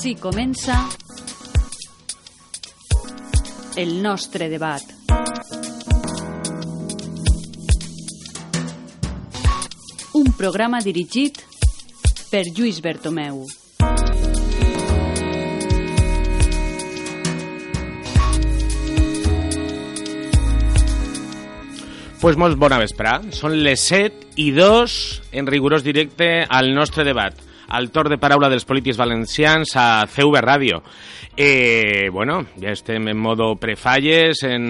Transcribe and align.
Així 0.00 0.14
comença 0.16 0.74
el 3.76 3.90
nostre 4.00 4.46
debat. 4.48 4.80
Un 10.16 10.30
programa 10.38 10.80
dirigit 10.80 11.42
per 12.30 12.46
Lluís 12.48 12.78
Bertomeu. 12.80 13.42
Pues 22.24 22.40
molt 22.40 22.56
bona 22.56 22.80
vesprà. 22.80 23.18
Són 23.36 23.60
les 23.68 23.84
7 23.92 24.32
i 24.40 24.48
2 24.56 24.98
en 25.36 25.52
rigorós 25.58 25.84
directe 25.84 26.32
al 26.48 26.72
nostre 26.72 27.04
debat 27.04 27.49
al 27.70 27.90
torn 27.94 28.10
de 28.12 28.18
paraula 28.18 28.50
dels 28.50 28.66
polítics 28.68 28.98
valencians 28.98 29.72
a 29.78 30.04
CV 30.10 30.42
Ràdio. 30.42 30.82
Eh, 31.36 32.10
bueno, 32.12 32.42
ja 32.60 32.74
estem 32.74 33.08
en 33.08 33.18
modo 33.18 33.54
prefalles, 33.56 34.42
en, 34.44 34.66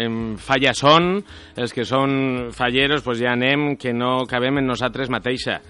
en 0.00 0.18
falla 0.40 0.72
són, 0.74 1.18
els 1.54 1.76
que 1.76 1.84
són 1.86 2.50
falleros 2.56 3.04
pues 3.04 3.20
ja 3.20 3.36
anem, 3.36 3.76
que 3.76 3.92
no 3.92 4.22
cabem 4.26 4.62
en 4.62 4.70
nosaltres 4.72 5.12
mateixa. 5.12 5.60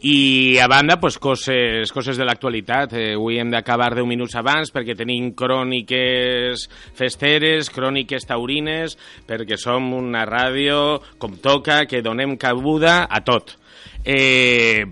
I 0.00 0.58
a 0.60 0.66
banda, 0.68 0.98
pues, 1.00 1.16
coses, 1.18 1.90
coses 1.90 2.18
de 2.20 2.24
l'actualitat. 2.28 2.92
Eh, 2.92 3.14
avui 3.16 3.38
hem 3.40 3.48
d'acabar 3.50 3.94
10 3.96 4.04
minuts 4.06 4.36
abans 4.36 4.68
perquè 4.72 4.94
tenim 4.94 5.30
cròniques 5.34 6.66
festeres, 6.94 7.70
cròniques 7.72 8.28
taurines, 8.28 8.98
perquè 9.26 9.56
som 9.56 9.88
una 9.96 10.26
ràdio 10.28 11.00
com 11.18 11.38
toca, 11.40 11.86
que 11.88 12.04
donem 12.04 12.36
cabuda 12.36 13.06
a 13.08 13.22
tot. 13.24 13.56
Eh, 14.04 14.84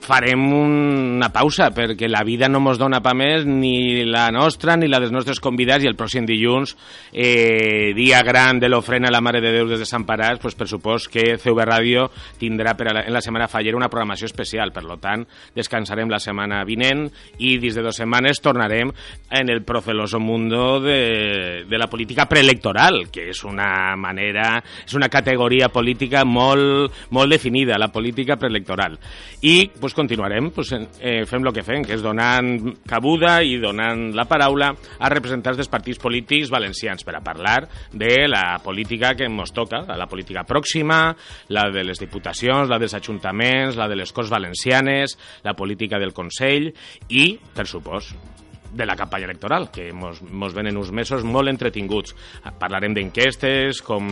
farem 0.00 0.40
una 0.56 1.28
pausa 1.32 1.70
perquè 1.76 2.08
la 2.08 2.24
vida 2.24 2.48
no 2.48 2.60
mos 2.64 2.78
dona 2.80 3.02
pa 3.04 3.12
més 3.14 3.44
ni 3.46 4.04
la 4.08 4.28
nostra 4.32 4.76
ni 4.76 4.88
la 4.88 5.00
dels 5.02 5.12
nostres 5.12 5.40
convidats 5.44 5.84
i 5.84 5.90
el 5.90 5.96
pròxim 5.98 6.26
dilluns 6.26 6.74
eh, 7.12 7.92
dia 7.94 8.22
gran 8.26 8.58
de 8.60 8.70
l'ofrena 8.70 9.08
a 9.08 9.14
la 9.14 9.20
Mare 9.20 9.42
de 9.44 9.52
Déu 9.52 9.68
des 9.68 9.80
de 9.80 9.88
Sant 9.88 10.06
Paràs 10.08 10.40
pues, 10.40 10.56
per 10.56 10.68
supost 10.70 11.10
que 11.12 11.36
CV 11.38 11.66
Ràdio 11.68 12.06
tindrà 12.40 12.74
per 12.78 12.88
la, 12.90 13.04
en 13.04 13.14
la 13.14 13.22
setmana 13.22 13.48
fallera 13.50 13.78
una 13.78 13.90
programació 13.92 14.28
especial. 14.30 14.72
Per 14.72 14.84
lo 14.86 14.96
tant 15.02 15.26
descansarem 15.56 16.10
la 16.10 16.20
setmana 16.22 16.62
vinent 16.64 17.06
i 17.38 17.56
dins 17.60 17.76
de 17.76 17.84
dues 17.84 18.00
setmanes 18.00 18.40
tornarem 18.42 18.92
en 19.30 19.52
el 19.52 19.62
proceloso 19.68 20.20
mundo 20.20 20.80
de, 20.80 21.64
de 21.68 21.78
la 21.78 21.90
política 21.90 22.26
preelectoral 22.30 23.08
que 23.12 23.28
és 23.30 23.44
una 23.44 23.96
manera 24.00 24.62
és 24.86 24.96
una 24.96 25.10
categoria 25.12 25.70
política 25.70 26.24
molt, 26.24 26.94
molt 27.10 27.30
definida 27.30 27.78
la 27.78 27.90
política 27.92 28.36
preelectoral. 28.40 28.98
I 29.42 29.70
pues, 29.80 29.89
pues 29.90 29.94
continuarem 29.96 30.50
pues, 30.50 30.70
eh, 30.72 31.26
fem 31.26 31.42
el 31.42 31.52
que 31.52 31.64
fem, 31.66 31.82
que 31.82 31.96
és 31.96 32.02
donant 32.04 32.76
cabuda 32.86 33.40
i 33.42 33.56
donant 33.58 34.12
la 34.14 34.26
paraula 34.30 34.70
a 34.70 35.10
representants 35.10 35.58
dels 35.58 35.70
partits 35.70 35.98
polítics 35.98 36.50
valencians 36.52 37.02
per 37.02 37.16
a 37.18 37.22
parlar 37.24 37.64
de 37.90 38.28
la 38.30 38.60
política 38.62 39.16
que 39.18 39.26
ens 39.26 39.50
toca, 39.52 39.82
la 39.82 40.06
política 40.06 40.44
pròxima, 40.46 41.16
la 41.48 41.68
de 41.74 41.82
les 41.82 41.98
diputacions, 41.98 42.70
la 42.70 42.78
dels 42.78 42.94
ajuntaments, 42.94 43.76
la 43.76 43.88
de 43.90 43.98
les 43.98 44.12
Corts 44.12 44.30
Valencianes, 44.30 45.18
la 45.42 45.56
política 45.58 45.98
del 45.98 46.14
Consell 46.14 46.70
i, 47.08 47.32
per 47.54 47.66
supost, 47.66 48.39
de 48.72 48.86
la 48.86 48.96
campanya 48.96 49.26
electoral, 49.26 49.70
que 49.70 49.92
mos, 49.92 50.22
mos 50.22 50.54
venen 50.54 50.76
uns 50.78 50.92
mesos 50.92 51.24
molt 51.24 51.50
entretinguts. 51.50 52.14
Parlarem 52.60 52.94
d'enquestes, 52.94 53.82
com 53.84 54.06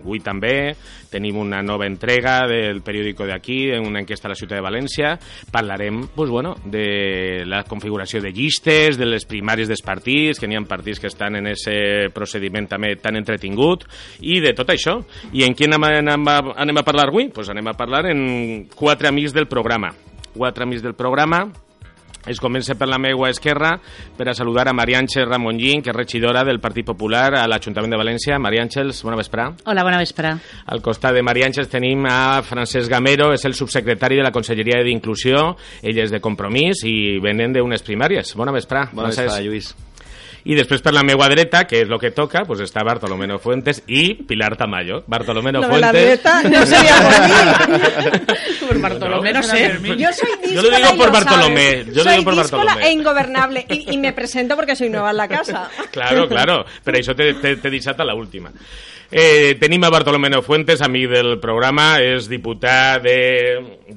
avui 0.00 0.20
també, 0.24 0.74
tenim 1.10 1.38
una 1.40 1.62
nova 1.62 1.86
entrega 1.86 2.40
del 2.50 2.82
periòdico 2.82 3.26
d'aquí, 3.28 3.60
una 3.78 4.02
enquesta 4.02 4.28
a 4.28 4.34
la 4.34 4.38
ciutat 4.38 4.58
de 4.58 4.64
València, 4.64 5.14
parlarem 5.52 6.02
pues, 6.14 6.30
bueno, 6.30 6.56
de 6.64 7.44
la 7.46 7.62
configuració 7.68 8.20
de 8.22 8.32
llistes, 8.34 8.98
de 8.98 9.08
les 9.08 9.26
primàries 9.28 9.70
dels 9.70 9.84
partits, 9.86 10.40
que 10.40 10.48
n'hi 10.50 10.58
ha 10.58 10.64
partits 10.68 11.00
que 11.00 11.10
estan 11.10 11.38
en 11.38 11.50
aquest 11.52 12.14
procediment 12.14 12.68
també 12.70 12.94
tan 13.00 13.18
entretingut, 13.18 13.86
i 14.20 14.40
de 14.42 14.54
tot 14.56 14.70
això. 14.74 14.98
I 15.32 15.46
en 15.46 15.56
qui 15.56 15.66
anem, 15.68 15.88
anem, 16.02 16.28
a, 16.28 16.38
anem 16.62 16.82
a 16.82 16.86
parlar 16.86 17.08
avui? 17.10 17.30
Pues 17.34 17.50
anem 17.50 17.70
a 17.70 17.76
parlar 17.78 18.06
en 18.10 18.68
quatre 18.74 19.08
amics 19.08 19.34
del 19.36 19.48
programa. 19.50 19.92
Quatre 20.30 20.62
amics 20.62 20.84
del 20.84 20.94
programa, 20.94 21.48
es 22.26 22.40
comença 22.40 22.74
per 22.76 22.88
la 22.88 22.98
meva 23.00 23.30
esquerra 23.30 23.76
per 24.16 24.28
a 24.28 24.34
saludar 24.36 24.68
a 24.68 24.74
Maria 24.76 25.00
Àngels 25.00 25.28
Ramongín, 25.28 25.82
que 25.82 25.92
és 25.92 25.96
regidora 25.96 26.44
del 26.44 26.60
Partit 26.60 26.86
Popular 26.86 27.34
a 27.40 27.46
l'Ajuntament 27.48 27.94
de 27.94 28.00
València. 28.00 28.38
Maria 28.38 28.64
Àngels, 28.66 29.02
bona 29.06 29.18
vesprà. 29.20 29.48
Hola, 29.64 29.84
bona 29.86 30.00
vesprà. 30.00 30.34
Al 30.66 30.82
costat 30.84 31.16
de 31.16 31.24
Maria 31.26 31.48
Àngels 31.48 31.70
tenim 31.72 32.06
a 32.10 32.40
Francesc 32.46 32.90
Gamero, 32.90 33.32
és 33.34 33.44
el 33.48 33.56
subsecretari 33.58 34.20
de 34.20 34.26
la 34.26 34.34
Conselleria 34.34 34.82
d'Inclusió, 34.84 35.54
ell 35.82 36.02
és 36.04 36.12
de 36.12 36.20
Compromís 36.20 36.84
i 36.84 37.18
venen 37.22 37.56
d'unes 37.56 37.86
primàries. 37.86 38.36
Bona 38.36 38.54
vesprà. 38.56 38.88
Bona 38.92 39.14
vesprà, 39.14 39.40
Lluís. 39.44 39.74
I 40.44 40.56
després 40.56 40.80
per 40.80 40.92
la 40.96 41.02
meva 41.04 41.28
dreta, 41.28 41.66
que 41.68 41.82
és 41.82 41.90
el 41.90 41.98
que 42.00 42.10
toca, 42.16 42.44
pues 42.48 42.62
està 42.64 42.84
Bartolomé 42.86 43.28
Fuentes 43.38 43.82
i 43.86 44.14
Pilar 44.26 44.54
Tamayo. 44.56 45.02
Bartolomé 45.06 45.52
no, 45.52 45.62
Fuentes... 45.62 45.80
La 45.80 45.92
dreta 45.92 46.42
no 46.48 46.66
sería 46.66 46.96
por 47.04 47.18
mí. 47.28 48.26
por 48.66 48.80
Bartolomé 48.80 49.32
no, 49.32 49.42
sé. 49.42 49.78
Yo 49.98 50.12
soy 50.12 50.30
díscola 50.42 50.54
Yo 50.54 50.62
lo 50.62 50.76
digo 50.76 50.96
por 50.96 51.12
Bartolomé. 51.12 51.84
Yo 51.86 52.02
soy 52.02 52.04
lo 52.04 52.10
digo 52.12 52.24
por 52.24 52.34
díscola 52.36 52.64
Bartolomé. 52.64 52.86
e 52.88 52.92
ingobernable. 52.92 53.66
Y, 53.68 53.94
y 53.94 53.98
me 53.98 54.12
presento 54.12 54.56
porque 54.56 54.76
soy 54.76 54.88
nueva 54.88 55.10
en 55.10 55.16
la 55.16 55.28
casa. 55.28 55.68
Claro, 55.90 56.28
claro. 56.28 56.64
Per 56.84 56.94
això 56.94 57.16
t'he 57.18 57.32
te, 57.42 57.56
te 57.58 57.70
deixat 57.72 57.98
a 58.00 58.06
l'última. 58.06 58.52
Eh, 59.12 59.56
tenim 59.58 59.82
a 59.82 59.90
Bartolomé 59.90 60.30
Fuentes, 60.40 60.80
amic 60.86 61.08
del 61.10 61.32
programa, 61.42 61.98
és 61.98 62.28
diputat 62.30 63.02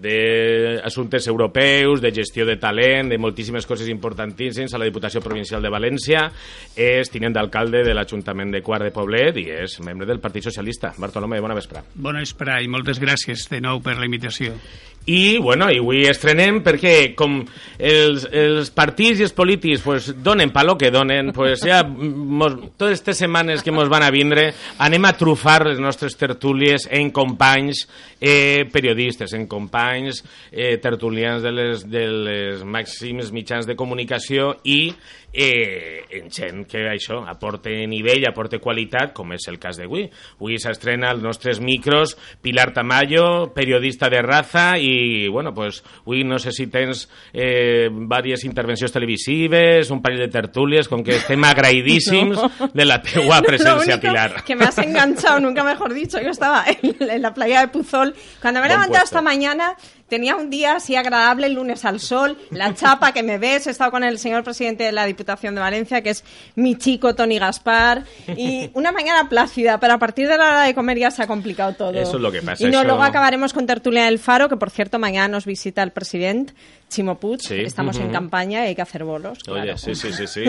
d'assumptes 0.01 1.27
europeus, 1.29 2.01
de 2.01 2.09
gestió 2.11 2.47
de 2.49 2.55
talent, 2.57 3.11
de 3.13 3.19
moltíssimes 3.21 3.67
coses 3.69 3.91
importantíssimes 3.93 4.73
a 4.73 4.79
la 4.81 4.87
Diputació 4.89 5.21
Provincial 5.21 5.61
de 5.61 5.69
València, 5.69 6.31
és 6.73 7.13
tinent 7.13 7.37
d'alcalde 7.37 7.83
de 7.85 7.93
l'Ajuntament 7.93 8.49
de 8.57 8.63
Quart 8.65 8.89
de 8.89 8.95
Poblet 8.95 9.37
i 9.37 9.45
és 9.53 9.77
membre 9.85 10.09
del 10.09 10.19
Partit 10.19 10.49
Socialista. 10.49 10.95
Bartolomé, 10.97 11.37
bona 11.45 11.59
vesprà. 11.61 11.85
Bona 11.93 12.25
vesprà 12.25 12.57
i 12.63 12.67
moltes 12.67 12.97
gràcies 12.97 13.45
de 13.53 13.61
nou 13.61 13.85
per 13.85 13.99
la 13.99 14.09
invitació. 14.09 14.57
I, 15.05 15.37
bueno, 15.37 15.67
i 15.67 15.81
avui 15.81 16.05
estrenem 16.07 16.61
perquè 16.63 17.11
com 17.19 17.41
els, 17.75 18.23
els 18.31 18.69
partits 18.71 19.19
i 19.19 19.25
els 19.27 19.35
polítics 19.35 19.81
pues, 19.83 20.07
donen 20.23 20.53
pa 20.55 20.63
lo 20.63 20.77
que 20.79 20.93
donen, 20.95 21.33
pues 21.35 21.65
ja 21.67 21.81
mos, 21.83 22.55
totes 22.77 23.01
aquestes 23.01 23.19
setmanes 23.25 23.65
que 23.65 23.73
mos 23.75 23.91
van 23.91 24.05
a 24.05 24.11
vindre 24.15 24.51
anem 24.79 25.03
a 25.09 25.15
trufar 25.19 25.65
les 25.67 25.81
nostres 25.83 26.15
tertúlies 26.15 26.87
en 26.87 27.11
companys 27.11 27.83
eh, 28.21 28.63
periodistes, 28.71 29.35
en 29.35 29.43
companys 29.51 30.23
eh, 30.51 30.77
tertulians 30.79 31.43
de 31.43 31.51
les, 31.51 31.83
de 31.91 32.05
les 32.07 32.63
màxims 32.63 33.33
mitjans 33.35 33.67
de 33.67 33.75
comunicació 33.75 34.53
i 34.63 34.93
eh, 35.33 36.05
en 36.13 36.29
gent 36.31 36.63
que 36.69 36.85
això 36.91 37.23
aporte 37.27 37.73
nivell, 37.89 38.23
aporte 38.29 38.59
qualitat, 38.61 39.11
com 39.17 39.33
és 39.33 39.47
el 39.49 39.57
cas 39.59 39.79
d'avui. 39.81 40.05
Avui 40.37 40.59
s'estrena 40.61 41.09
els 41.11 41.23
nostres 41.25 41.59
micros 41.59 42.15
Pilar 42.41 42.69
Tamayo, 42.73 43.51
periodista 43.55 44.09
de 44.13 44.21
raza, 44.21 44.77
i, 44.77 45.27
bueno, 45.27 45.53
pues, 45.53 45.81
avui 46.05 46.23
no 46.23 46.37
sé 46.39 46.53
si 46.53 46.67
tens 46.67 47.07
eh, 47.33 47.89
diverses 47.89 48.45
intervencions 48.45 48.93
televisives, 48.93 49.89
un 49.89 50.03
parell 50.03 50.21
de 50.27 50.29
tertúlies, 50.31 50.87
com 50.87 51.03
que 51.03 51.17
estem 51.17 51.43
agraïdíssims 51.49 52.37
no. 52.37 52.69
de 52.73 52.85
la 52.85 53.01
teua 53.05 53.41
presència, 53.41 53.99
Pilar. 53.99 54.43
que 54.45 54.55
me 54.55 54.65
has 54.65 54.77
enganchado, 54.77 55.39
nunca 55.39 55.63
mejor 55.63 55.93
dicho. 55.93 56.21
Yo 56.21 56.29
estaba 56.29 56.65
en, 56.67 56.95
en 56.99 57.21
la 57.21 57.33
playa 57.33 57.61
de 57.61 57.67
Puzol. 57.69 58.13
Cuando 58.41 58.59
me 58.59 58.67
he 58.67 58.69
levantado 58.69 59.03
esta 59.03 59.21
mañana, 59.21 59.75
tenía 60.13 60.35
un 60.35 60.51
día 60.51 60.75
así 60.75 60.95
agradable, 60.95 61.47
el 61.47 61.53
lunes 61.53 61.83
al 61.85 61.99
sol, 61.99 62.37
la 62.51 62.73
chapa 62.75 63.11
que 63.13 63.23
me 63.23 63.39
ves. 63.39 63.65
He 63.65 63.71
estado 63.71 63.89
con 63.89 64.03
el 64.03 64.19
señor 64.19 64.43
presidente 64.43 64.83
de 64.83 64.91
la 64.91 65.05
Diputación 65.05 65.55
de 65.55 65.61
Valencia, 65.61 66.01
que 66.03 66.11
es 66.11 66.23
mi 66.55 66.75
chico 66.77 67.15
Tony 67.15 67.39
Gaspar. 67.39 68.03
Y 68.37 68.69
una 68.75 68.91
mañana 68.91 69.27
plácida, 69.27 69.79
pero 69.79 69.93
a 69.93 69.97
partir 69.97 70.27
de 70.27 70.37
la 70.37 70.47
hora 70.49 70.61
de 70.63 70.75
comer 70.75 70.99
ya 70.99 71.09
se 71.09 71.23
ha 71.23 71.27
complicado 71.27 71.73
todo. 71.73 71.91
Eso 71.99 72.17
es 72.17 72.21
lo 72.21 72.31
que 72.31 72.43
pasa, 72.43 72.63
Y 72.63 72.69
no, 72.69 72.79
eso- 72.79 72.87
luego 72.87 73.01
acabaremos 73.01 73.53
con 73.53 73.65
Tertulia 73.65 74.05
del 74.05 74.19
Faro, 74.19 74.47
que 74.49 74.57
por 74.57 74.69
cierto 74.69 74.99
mañana 74.99 75.27
nos 75.29 75.45
visita 75.45 75.81
el 75.81 75.89
presidente 75.91 76.53
Chimo 76.89 77.17
Puig. 77.19 77.41
Sí. 77.41 77.55
Estamos 77.61 77.97
en 77.97 78.11
campaña 78.11 78.63
y 78.65 78.67
hay 78.67 78.75
que 78.75 78.83
hacer 78.83 79.03
bolos. 79.03 79.39
Oye, 79.47 79.63
claro. 79.63 79.77
sí, 79.79 79.95
sí, 79.95 80.13
sí, 80.13 80.27
sí. 80.27 80.43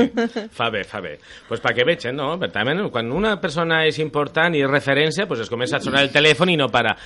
Fa 0.53 0.69
bé, 0.69 0.85
fa 0.85 1.01
bé. 1.01 1.19
Pues 1.49 1.59
pa 1.61 1.73
que 1.73 1.85
vegin, 1.85 2.15
no? 2.17 2.39
Per 2.39 2.51
tant, 2.53 2.69
quan 2.93 3.11
una 3.11 3.41
persona 3.41 3.87
és 3.89 3.97
important 3.99 4.53
i 4.55 4.61
és 4.61 4.69
referència, 4.69 5.25
pues 5.27 5.41
es 5.41 5.49
comença 5.49 5.79
a 5.79 5.81
sonar 5.81 6.03
el 6.05 6.11
telèfon 6.13 6.51
i 6.53 6.57
no 6.61 6.69
para. 6.69 6.97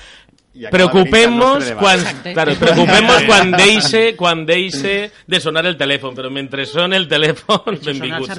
Preocupemos 0.70 1.64
claro, 2.34 2.52
preocupemos 2.58 3.22
quan 3.28 3.50
deixe, 3.52 4.16
quan 4.16 4.44
deixe 4.46 5.10
de 5.26 5.40
sonar 5.40 5.66
el 5.66 5.76
telèfon, 5.78 6.14
però 6.16 6.30
mentre 6.30 6.66
sona 6.66 6.96
el 6.96 7.06
telèfon, 7.08 7.62
Son 7.64 7.74
los 7.74 7.84
benvingut. 7.84 8.30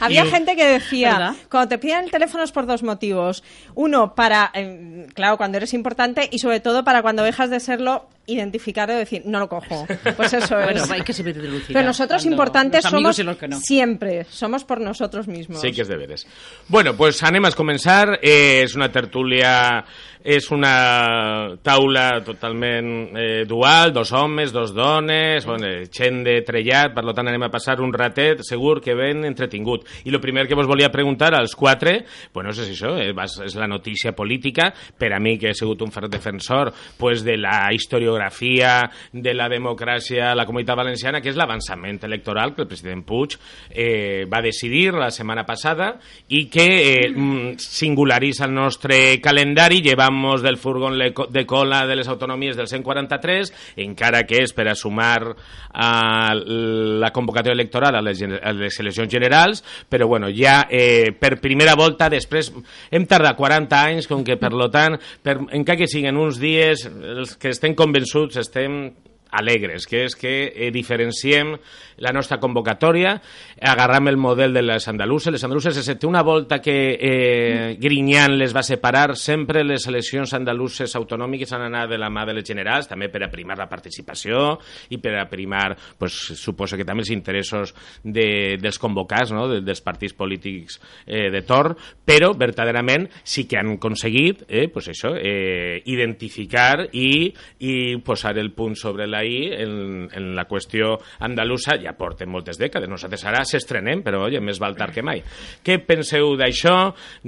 Había 0.00 0.24
Y- 0.24 0.30
gente 0.30 0.56
que 0.56 0.66
decía, 0.66 1.12
¿Verdad? 1.12 1.34
cuando 1.50 1.68
te 1.68 1.78
piden 1.78 2.04
el 2.04 2.10
teléfono 2.10 2.44
es 2.44 2.52
por 2.52 2.66
dos 2.66 2.82
motivos. 2.82 3.42
Uno, 3.74 4.14
para, 4.14 4.50
eh, 4.54 5.06
claro, 5.14 5.36
cuando 5.36 5.56
eres 5.58 5.72
importante 5.74 6.28
y 6.30 6.38
sobre 6.38 6.60
todo 6.60 6.84
para 6.84 7.02
cuando 7.02 7.22
dejas 7.22 7.50
de 7.50 7.60
serlo, 7.60 8.08
identificarlo 8.26 8.94
y 8.94 8.98
decir, 8.98 9.22
no 9.24 9.38
lo 9.38 9.48
cojo. 9.48 9.86
Pues 10.16 10.32
eso 10.32 10.56
Bueno, 10.66 10.82
es. 10.84 10.90
hay 10.90 11.02
que 11.02 11.12
delucidar. 11.12 11.72
Pero 11.72 11.86
nosotros 11.86 12.22
cuando 12.22 12.34
importantes 12.34 12.84
somos 12.84 13.18
y 13.18 13.22
los 13.22 13.36
que 13.36 13.48
no. 13.48 13.58
siempre, 13.60 14.24
somos 14.24 14.64
por 14.64 14.80
nosotros 14.80 15.28
mismos. 15.28 15.60
Sí 15.60 15.72
que 15.72 15.82
és 15.82 15.88
deberes. 15.88 16.26
Bueno, 16.68 16.96
pues 16.96 17.22
anem 17.22 17.44
a 17.46 17.52
començar. 17.54 18.18
Eh, 18.22 18.62
és 18.64 18.74
una 18.74 18.88
tertúlia, 18.92 19.84
és 20.26 20.48
una 20.50 21.54
taula 21.62 22.22
totalment 22.26 23.16
eh, 23.16 23.44
dual, 23.46 23.92
dos 23.94 24.10
homes, 24.12 24.52
dos 24.52 24.74
dones, 24.74 25.46
bueno, 25.46 25.68
gent 25.92 26.24
de 26.26 26.40
trellat, 26.46 26.92
per 26.96 27.04
tant 27.14 27.30
anem 27.30 27.46
a 27.46 27.50
passar 27.52 27.78
un 27.84 27.92
ratet 27.94 28.42
segur 28.46 28.80
que 28.82 28.96
ben 28.98 29.24
entretingut. 29.28 29.86
I 30.04 30.10
el 30.10 30.20
primer 30.20 30.48
que 30.48 30.58
vos 30.58 30.66
volia 30.66 30.90
preguntar 30.90 31.34
als 31.34 31.54
quatre, 31.54 32.00
bueno, 32.34 32.50
és 32.50 32.62
això, 32.64 32.96
eh, 32.98 33.12
és 33.46 33.54
la 33.54 33.68
notícia 33.70 34.12
política, 34.16 34.72
per 34.98 35.12
a 35.14 35.20
mi 35.20 35.36
que 35.38 35.50
he 35.50 35.54
sigut 35.54 35.82
un 35.82 35.92
defensor 36.10 36.72
pues, 36.98 37.22
de 37.24 37.36
la 37.36 37.68
historiografia, 38.16 38.90
de 39.12 39.34
la 39.34 39.48
democràcia 39.48 40.30
a 40.32 40.34
la 40.34 40.46
comunitat 40.46 40.76
valenciana, 40.76 41.20
que 41.20 41.30
és 41.30 41.36
l'avançament 41.36 41.98
electoral 42.04 42.54
que 42.54 42.62
el 42.64 42.68
president 42.68 43.02
Puig 43.06 43.36
eh, 43.70 44.24
va 44.30 44.40
decidir 44.42 44.92
la 44.94 45.10
setmana 45.10 45.44
passada 45.46 45.96
i 46.28 46.46
que 46.50 46.66
eh, 46.66 47.10
mm, 47.10 47.56
singularitza 47.58 48.46
el 48.46 48.54
nostre 48.54 49.20
calendari. 49.20 49.82
Llevamos 49.82 50.42
del 50.42 50.56
furgón 50.56 50.98
le- 50.98 51.12
de 51.30 51.46
cola 51.46 51.86
de 51.86 51.96
les 51.96 52.08
autonomies 52.08 52.56
del 52.56 52.68
143, 52.68 53.52
encara 53.76 54.24
que 54.26 54.42
és 54.42 54.52
per 54.56 54.68
a 54.68 54.74
sumar 54.74 55.34
a 55.72 56.32
la 56.34 57.10
convocatòria 57.12 57.54
electoral 57.54 57.96
a 57.96 58.02
les, 58.02 58.22
a 58.22 58.52
les 58.52 58.80
eleccions 58.80 59.10
generals, 59.12 59.62
però 59.88 60.06
bueno, 60.08 60.28
ja 60.32 60.66
eh, 60.70 61.12
per 61.18 61.38
primera 61.40 61.74
volta, 61.76 62.08
després 62.08 62.52
hem 62.90 63.04
tardat 63.06 63.36
40 63.36 63.82
anys, 63.82 64.08
com 64.08 64.24
que 64.24 64.38
per 64.40 64.52
lo 64.56 64.70
tant, 64.72 64.96
per, 65.22 65.36
encara 65.52 65.78
que 65.82 65.88
siguin 65.90 66.16
uns 66.16 66.40
dies, 66.40 66.86
els 66.86 67.36
que 67.36 67.50
estem 67.52 67.74
convençuts 67.76 68.05
estem 68.40 68.94
alegres, 69.36 69.86
que 69.86 70.04
és 70.06 70.16
que 70.16 70.34
eh, 70.48 70.70
diferenciem 70.74 71.54
la 72.02 72.12
nostra 72.12 72.38
convocatòria, 72.40 73.16
agarram 73.60 74.08
el 74.08 74.18
model 74.20 74.52
de 74.52 74.62
les 74.62 74.88
andaluses. 74.88 75.32
Les 75.32 75.44
andaluses, 75.44 75.76
excepte 75.76 76.06
una 76.06 76.22
volta 76.22 76.60
que 76.60 76.76
eh, 76.98 77.76
Grinyán 77.80 78.36
les 78.38 78.54
va 78.56 78.62
separar, 78.66 79.16
sempre 79.16 79.64
les 79.64 79.86
eleccions 79.88 80.34
andaluses 80.36 80.96
autonòmiques 80.96 81.52
han 81.56 81.66
anat 81.68 81.90
de 81.92 82.00
la 82.00 82.10
mà 82.12 82.26
de 82.28 82.36
les 82.36 82.46
generals, 82.46 82.88
també 82.88 83.08
per 83.12 83.24
a 83.24 83.30
primar 83.32 83.56
la 83.58 83.68
participació 83.70 84.58
i 84.92 85.00
per 85.02 85.16
a 85.20 85.26
primar, 85.30 85.76
pues, 85.98 86.16
suposo 86.36 86.76
que 86.76 86.84
també 86.84 87.04
els 87.06 87.12
interessos 87.14 87.74
de, 88.02 88.56
dels 88.60 88.78
convocats, 88.78 89.32
no? 89.32 89.46
de, 89.48 89.62
dels 89.64 89.82
partits 89.84 90.16
polítics 90.16 90.80
eh, 91.06 91.28
de 91.32 91.42
torn, 91.46 91.76
però 92.06 92.32
verdaderament 92.36 93.08
sí 93.24 93.46
que 93.48 93.58
han 93.60 93.76
aconseguit 93.76 94.44
eh, 94.48 94.66
pues 94.72 94.90
això, 94.92 95.14
eh, 95.16 95.82
identificar 95.92 96.86
i, 96.92 97.32
i 97.66 97.74
posar 98.04 98.36
el 98.38 98.52
punt 98.56 98.76
sobre 98.78 99.06
la 99.08 99.24
i 99.26 99.40
en, 99.56 100.06
en 100.14 100.30
la 100.36 100.46
qüestió 100.48 100.96
andalusa 101.26 101.76
ja 101.82 101.94
porten 101.98 102.30
moltes 102.32 102.60
dècades. 102.60 102.90
Nosaltres 102.90 103.24
ara 103.28 103.44
s'estrenem, 103.46 104.02
però 104.06 104.24
oye, 104.26 104.40
més 104.40 104.60
val 104.62 104.76
tard 104.78 104.94
que 104.94 105.04
mai. 105.04 105.22
Què 105.66 105.78
penseu 105.84 106.34
d'això? 106.38 106.76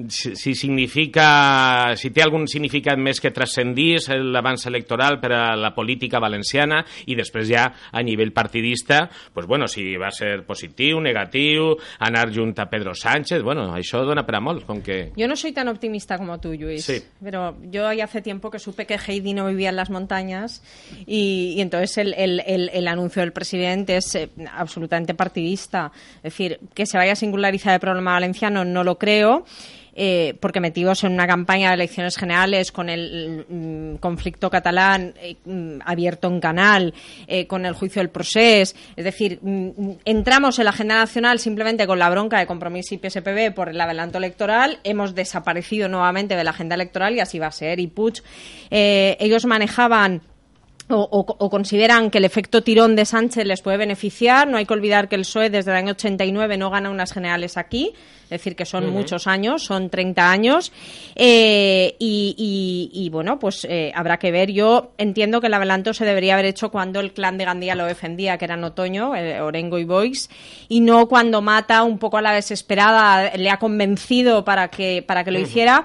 Si, 0.09 0.35
si 0.39 0.55
significa, 0.59 1.95
si 1.99 2.13
té 2.15 2.25
algun 2.25 2.47
significat 2.51 3.01
més 3.01 3.21
que 3.21 3.33
transcendís 3.35 4.09
l'avanç 4.09 4.69
electoral 4.71 5.19
per 5.23 5.33
a 5.35 5.45
la 5.59 5.73
política 5.77 6.21
valenciana 6.23 6.83
i 7.07 7.17
després 7.19 7.49
ja 7.51 7.67
a 7.93 8.03
nivell 8.05 8.33
partidista, 8.37 9.07
pues 9.35 9.47
bueno, 9.47 9.69
si 9.69 9.97
va 9.97 10.11
ser 10.15 10.45
positiu, 10.47 11.01
negatiu, 11.01 11.75
anar 12.05 12.29
junt 12.35 12.55
a 12.59 12.69
Pedro 12.71 12.95
Sánchez, 12.95 13.43
bueno, 13.43 13.69
això 13.77 14.03
dona 14.07 14.25
per 14.27 14.39
a 14.39 14.43
molt, 14.45 14.65
com 14.67 14.83
que... 14.85 15.13
Yo 15.17 15.29
no 15.29 15.37
soy 15.37 15.53
tan 15.53 15.69
optimista 15.69 16.19
como 16.19 16.39
tú, 16.41 16.55
Luis. 16.55 16.85
Sí. 16.85 17.03
Pero 17.23 17.57
yo 17.63 17.93
ya 17.93 18.05
hace 18.05 18.23
tiempo 18.23 18.51
que 18.51 18.59
supe 18.59 18.87
que 18.87 18.99
Heidi 18.99 19.35
no 19.35 19.47
vivía 19.47 19.71
en 19.71 19.77
las 19.77 19.91
montañas 19.91 20.63
y, 21.07 21.55
y 21.57 21.61
entonces 21.61 21.78
el, 21.99 22.15
el- 22.15 22.41
el- 22.47 22.71
el 22.73 22.89
anuncio 22.89 23.21
del 23.23 23.33
presidente 23.33 23.97
es 23.97 24.15
eh, 24.15 24.29
absolutamente 24.55 25.15
partidista. 25.15 25.91
Es 26.17 26.23
decir, 26.35 26.59
que 26.75 26.87
se 26.87 26.97
vaya 26.99 27.13
a 27.13 27.17
singularizar 27.17 27.75
el 27.75 27.81
problema 27.81 28.13
valenciano 28.13 28.65
no 28.65 28.85
lo 28.85 28.99
creo. 28.99 29.45
eh, 30.01 30.35
porque 30.39 30.61
metidos 30.61 31.03
en 31.03 31.11
una 31.13 31.27
campaña 31.27 31.71
de 31.71 31.75
elecciones 31.75 32.17
generales 32.17 32.71
con 32.71 32.89
el 32.89 33.45
mm, 33.49 33.97
conflicto 33.97 34.49
catalán 34.49 35.13
eh, 35.21 35.35
mm, 35.45 35.81
abierto 35.85 36.29
en 36.29 36.39
canal, 36.39 36.95
con 37.49 37.67
el 37.67 37.73
juicio 37.75 37.99
del 38.01 38.09
procés, 38.09 38.77
es 38.95 39.05
decir, 39.05 39.41
mm, 39.43 39.71
entramos 40.05 40.57
en 40.61 40.67
la 40.67 40.71
agenda 40.71 40.95
nacional 40.95 41.41
simplemente 41.41 41.85
con 41.89 41.99
la 41.99 42.09
bronca 42.11 42.39
de 42.39 42.47
Compromís 42.47 42.93
y 42.93 42.99
PSPB 42.99 43.53
por 43.53 43.71
el 43.71 43.81
adelanto 43.81 44.19
electoral, 44.19 44.79
hemos 44.85 45.17
desaparecido 45.17 45.89
nuevamente 45.89 46.37
de 46.37 46.45
la 46.45 46.51
agenda 46.51 46.77
electoral 46.77 47.17
y 47.17 47.21
así 47.21 47.41
va 47.41 47.49
a 47.49 47.51
ser. 47.53 47.81
Y 47.81 47.89
Puig, 47.89 48.23
ellos 48.71 49.47
manejaban 49.47 50.23
o, 50.91 50.97
o- 50.97 51.37
o 51.39 51.51
consideran 51.51 52.11
que 52.11 52.19
el 52.19 52.25
efecto 52.25 52.63
tirón 52.63 52.97
de 52.97 53.05
Sánchez 53.05 53.45
les 53.47 53.61
puede 53.61 53.77
beneficiar. 53.77 54.49
No 54.49 54.57
hay 54.57 54.67
que 54.67 54.73
olvidar 54.75 55.09
que 55.09 55.17
el 55.17 55.23
PSOE 55.23 55.51
desde 55.51 55.71
el 55.71 55.77
año 55.77 55.93
89 55.93 56.57
no 56.57 56.71
gana 56.71 56.89
unas 56.91 57.13
generales 57.13 57.57
aquí, 57.57 57.93
es 58.25 58.31
decir, 58.31 58.57
que 58.57 58.65
son 58.65 58.85
muchos 58.91 59.27
años, 59.27 59.65
son 59.65 59.91
30 59.91 60.31
años. 60.31 60.73
Eh, 61.15 61.95
y, 61.99 62.35
y- 62.39 63.05
y, 63.05 63.11
bueno, 63.11 63.39
pues 63.39 63.67
eh, 63.69 63.93
habrá 63.95 64.19
que 64.19 64.31
ver. 64.31 64.51
Yo 64.51 64.93
entiendo 64.99 65.41
que 65.41 65.49
el 65.49 65.55
adelanto 65.55 65.93
se 65.95 66.05
debería 66.05 66.35
haber 66.35 66.47
hecho 66.47 66.71
cuando 66.71 67.01
el 67.01 67.13
clan 67.13 67.37
de 67.39 67.45
Gandía 67.45 67.75
lo 67.75 67.85
defendía, 67.87 68.39
que 68.39 68.45
era 68.47 68.55
en 68.55 68.65
otoño, 68.65 69.15
eh, 69.17 69.41
Orengo 69.41 69.79
y 69.79 69.85
Boix, 69.85 70.31
y 70.69 70.81
no 70.81 71.07
cuando 71.09 71.43
Mata, 71.43 71.83
un 71.83 71.99
poco 71.99 72.17
a 72.19 72.23
la 72.23 72.33
desesperada, 72.33 73.37
le 73.37 73.51
ha 73.51 73.59
convencido 73.59 74.45
para 74.45 74.69
que, 74.69 75.03
para 75.07 75.25
que 75.25 75.31
lo 75.33 75.39
hiciera. 75.41 75.85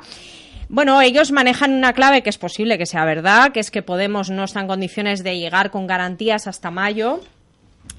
Bueno, 0.73 0.99
ellos 1.01 1.31
manejan 1.31 1.71
una 1.71 1.93
clave 1.93 2.23
que 2.23 2.31
es 2.31 2.39
posible 2.39 2.79
que 2.79 2.87
sea 2.87 3.05
verdad, 3.05 3.51
que 3.51 3.59
es 3.59 3.69
que 3.69 3.83
Podemos 3.83 4.31
no 4.31 4.43
está 4.43 4.59
en 4.59 4.65
condiciones 4.65 5.23
de 5.23 5.37
llegar 5.37 5.69
con 5.69 5.85
garantías 5.85 6.47
hasta 6.47 6.71
mayo 6.71 7.21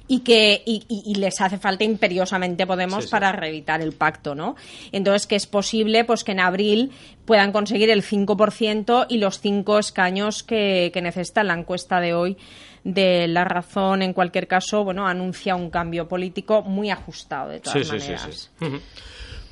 y 0.09 0.21
que 0.21 0.61
y, 0.67 1.15
les 1.15 1.41
hace 1.41 1.59
falta 1.59 1.85
imperiosamente 1.85 2.67
Podemos 2.67 3.05
Sí, 3.05 3.07
sí. 3.07 3.11
para 3.13 3.31
reeditar 3.31 3.81
el 3.81 3.93
pacto, 3.93 4.35
¿no? 4.35 4.57
Entonces 4.91 5.29
que 5.29 5.37
es 5.37 5.47
posible 5.47 6.05
pues 6.05 6.25
que 6.25 6.33
en 6.33 6.41
abril 6.41 6.91
puedan 7.27 7.53
conseguir 7.53 7.91
el 7.91 8.03
5% 8.03 9.07
y 9.09 9.19
los 9.19 9.39
cinco 9.39 9.79
escaños 9.79 10.43
que, 10.43 10.91
que 10.93 11.01
necesita 11.01 11.45
la 11.45 11.55
encuesta 11.55 12.01
de 12.01 12.13
hoy 12.15 12.37
de 12.83 13.29
la 13.29 13.45
razón 13.45 14.03
en 14.03 14.13
cualquier 14.13 14.49
caso, 14.49 14.83
bueno, 14.83 15.07
anuncia 15.07 15.55
un 15.55 15.71
cambio 15.71 16.09
político 16.09 16.63
muy 16.63 16.91
ajustado 16.91 17.51
de 17.51 17.61
todas 17.61 17.79
Sí, 17.79 17.85
sí, 17.85 18.01
sí, 18.01 18.11
maneras. 18.11 18.51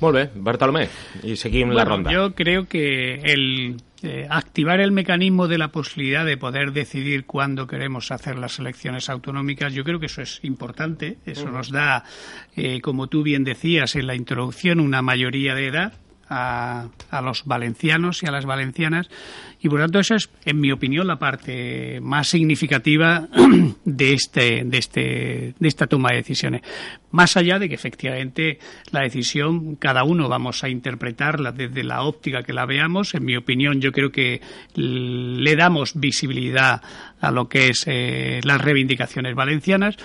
Molt 0.03 0.17
bé, 0.17 0.23
Bartolomé, 0.35 0.87
i 1.23 1.37
seguim 1.39 1.71
la 1.71 1.85
ronda. 1.87 2.11
Yo 2.11 2.33
creo 2.35 2.67
que 2.67 3.21
el 3.23 3.77
eh, 4.01 4.27
activar 4.29 4.81
el 4.81 4.91
mecanismo 4.91 5.47
de 5.47 5.57
la 5.57 5.69
posibilidad 5.69 6.25
de 6.25 6.35
poder 6.35 6.73
decidir 6.73 7.25
cuándo 7.25 7.67
queremos 7.67 8.11
hacer 8.11 8.37
las 8.37 8.59
elecciones 8.59 9.09
autonómicas, 9.09 9.73
yo 9.73 9.85
creo 9.85 10.01
que 10.01 10.07
eso 10.07 10.21
es 10.21 10.41
importante. 10.43 11.19
Eso 11.25 11.49
nos 11.49 11.71
da, 11.71 12.03
eh, 12.57 12.81
como 12.81 13.07
tú 13.07 13.23
bien 13.23 13.45
decías 13.45 13.95
en 13.95 14.07
la 14.07 14.15
introducción, 14.15 14.81
una 14.81 15.01
mayoría 15.01 15.55
de 15.55 15.67
edad. 15.67 15.93
A, 16.35 16.89
los 17.21 17.45
valencianos 17.45 18.23
y 18.23 18.25
a 18.25 18.31
las 18.31 18.45
valencianas. 18.45 19.07
Y 19.61 19.69
por 19.69 19.79
tanto 19.79 19.99
eso 19.99 20.15
es 20.15 20.29
en 20.45 20.59
mi 20.59 20.71
opinión 20.71 21.07
la 21.07 21.19
parte 21.19 21.99
más 22.01 22.27
significativa 22.27 23.27
de 23.85 24.13
este 24.13 24.63
de 24.65 24.77
este 24.77 25.55
de 25.59 25.67
esta 25.67 25.87
toma 25.87 26.09
de 26.09 26.17
decisiones. 26.17 26.61
Más 27.11 27.37
allá 27.37 27.59
de 27.59 27.69
que 27.69 27.75
efectivamente 27.75 28.57
la 28.91 29.01
decisión 29.01 29.75
cada 29.75 30.03
uno 30.03 30.27
vamos 30.27 30.63
a 30.63 30.69
interpretarla 30.69 31.51
desde 31.51 31.83
la 31.83 32.01
óptica 32.01 32.41
que 32.41 32.53
la 32.53 32.65
veamos. 32.65 33.13
En 33.13 33.23
mi 33.23 33.37
opinión 33.37 33.79
yo 33.79 33.91
creo 33.91 34.11
que 34.11 34.41
le 34.75 35.55
damos 35.55 35.93
visibilidad 35.93 36.81
a 37.23 37.31
lo 37.31 37.47
que 37.47 37.69
es 37.69 37.85
eh, 37.87 38.41
las 38.43 38.61
reivindicaciones 38.61 39.33
valencianas 39.33 39.95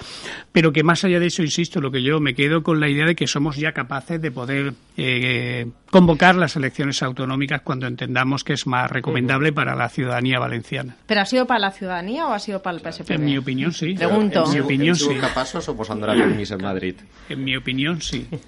pero 0.52 0.72
que 0.72 0.84
más 0.84 1.04
allá 1.04 1.18
de 1.18 1.26
eso 1.26 1.42
insisto 1.42 1.80
lo 1.80 1.90
que 1.90 2.02
yo 2.02 2.20
me 2.20 2.34
quedo 2.34 2.62
con 2.62 2.78
la 2.78 2.88
idea 2.88 3.06
de 3.06 3.16
que 3.16 3.26
somos 3.26 3.56
ya 3.56 3.72
capaces 3.72 4.22
de 4.22 4.30
poder 4.30 4.74
eh, 4.96 5.66
convocar 5.90 6.36
las 6.36 6.54
elecciones 6.54 7.02
autonómicas 7.02 7.62
cuando 7.62 7.86
entendamos 7.88 8.44
que 8.44 8.52
es 8.52 8.66
más 8.66 8.90
recomendable 8.90 9.52
para 9.52 9.74
la 9.74 9.88
ciudadanía 9.88 10.38
valenciana 10.38 10.96
¿Pero 11.06 11.20
ha 11.20 11.26
sido 11.26 11.46
para 11.46 11.60
la 11.60 11.70
ciudadanía 11.72 12.28
o 12.28 12.32
ha 12.32 12.38
sido 12.38 12.62
para 12.62 12.76
el 12.76 12.82
PSPB? 12.82 13.10
en 13.12 13.24
mi 13.24 13.36
opinión 13.36 13.72
sí 13.72 13.94
Pregunto. 13.94 14.44
en 14.46 14.52
mi 14.52 14.60
opinión 14.60 14.94
sí 14.94 15.08
o 15.10 15.76
permís 15.76 16.50
en 16.52 16.62
Madrid? 16.62 16.94
en 17.28 17.44
mi 17.44 17.56
opinión 17.56 18.00
sí 18.00 18.28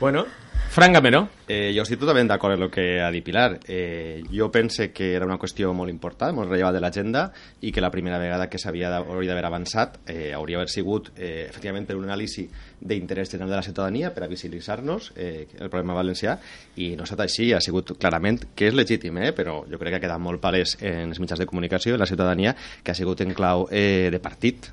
Bueno, 0.00 0.24
Fran 0.70 0.92
Gamero. 0.92 1.28
Eh, 1.48 1.72
jo 1.74 1.82
estic 1.82 1.98
totalment 1.98 2.28
d'acord 2.30 2.54
amb 2.54 2.62
el 2.62 2.68
que 2.70 3.00
ha 3.02 3.08
dit 3.10 3.24
Pilar. 3.26 3.56
Eh, 3.66 4.22
jo 4.30 4.46
pense 4.54 4.92
que 4.94 5.08
era 5.16 5.26
una 5.26 5.34
qüestió 5.42 5.72
molt 5.74 5.90
important, 5.90 6.30
molt 6.36 6.46
rellevant 6.46 6.76
de 6.76 6.82
l'agenda 6.84 7.24
i 7.66 7.72
que 7.74 7.82
la 7.82 7.90
primera 7.90 8.20
vegada 8.22 8.46
que 8.46 8.60
s'havia 8.62 8.86
d'haver 8.92 9.42
avançat 9.48 9.98
eh, 10.06 10.30
hauria 10.30 10.60
d'haver 10.60 10.70
sigut 10.70 11.10
eh, 11.16 11.48
efectivament 11.48 11.88
per 11.88 11.96
un 11.98 12.06
anàlisi 12.06 12.46
d'interès 12.78 13.34
general 13.34 13.50
de 13.50 13.58
la 13.58 13.66
ciutadania 13.66 14.12
per 14.14 14.22
a 14.22 14.30
visibilitzar-nos 14.30 15.10
eh, 15.16 15.48
el 15.58 15.72
problema 15.74 15.98
valencià 15.98 16.38
i 16.76 16.92
no 16.94 17.02
ha 17.02 17.10
estat 17.10 17.26
així, 17.26 17.50
ha 17.50 17.58
sigut 17.58 17.96
clarament 17.98 18.52
que 18.54 18.70
és 18.70 18.78
legítim, 18.78 19.18
eh, 19.18 19.34
però 19.34 19.64
jo 19.66 19.74
crec 19.74 19.96
que 19.96 20.02
ha 20.04 20.06
quedat 20.06 20.22
molt 20.22 20.38
palès 20.38 20.78
en 20.78 21.10
els 21.10 21.18
mitjans 21.18 21.42
de 21.42 21.50
comunicació, 21.50 21.98
en 21.98 22.06
la 22.06 22.06
ciutadania, 22.06 22.54
que 22.84 22.94
ha 22.94 23.00
sigut 23.02 23.26
en 23.26 23.34
clau 23.34 23.66
eh, 23.74 24.06
de 24.14 24.22
partit 24.22 24.70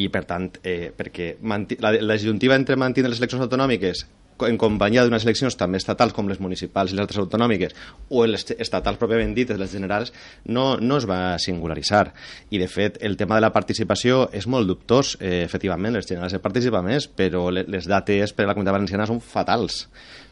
i 0.00 0.08
per 0.08 0.24
tant, 0.24 0.54
eh, 0.64 0.88
perquè 0.96 1.34
la, 1.84 1.98
la 2.00 2.16
juntiva 2.16 2.56
entre 2.56 2.80
mantenir 2.80 3.12
les 3.12 3.20
eleccions 3.20 3.44
autonòmiques 3.44 4.06
en 4.42 4.58
companyia 4.58 5.04
d'unes 5.04 5.24
eleccions 5.26 5.56
també 5.58 5.78
estatals 5.78 6.14
com 6.16 6.28
les 6.30 6.40
municipals 6.42 6.92
i 6.92 6.96
les 6.96 7.04
altres 7.04 7.20
autonòmiques 7.22 7.76
o 8.10 8.24
les 8.26 8.46
estatals 8.58 8.98
pròpiament 9.00 9.34
dites, 9.36 9.58
les 9.60 9.72
generals, 9.72 10.12
no, 10.44 10.74
no 10.80 10.98
es 10.98 11.06
va 11.10 11.36
singularitzar. 11.42 12.08
I, 12.50 12.58
de 12.58 12.68
fet, 12.68 12.98
el 13.02 13.16
tema 13.20 13.38
de 13.38 13.46
la 13.46 13.52
participació 13.54 14.28
és 14.32 14.48
molt 14.50 14.68
dubtós. 14.70 15.14
Eh, 15.20 15.42
efectivament, 15.44 15.94
les 15.94 16.08
generals 16.08 16.36
participen 16.42 16.86
més, 16.88 17.06
però 17.08 17.46
les 17.54 17.88
dates 17.90 18.34
per 18.34 18.46
a 18.46 18.50
la 18.50 18.56
comunitat 18.56 18.78
valenciana 18.78 19.08
són 19.08 19.22
fatals. 19.22 19.84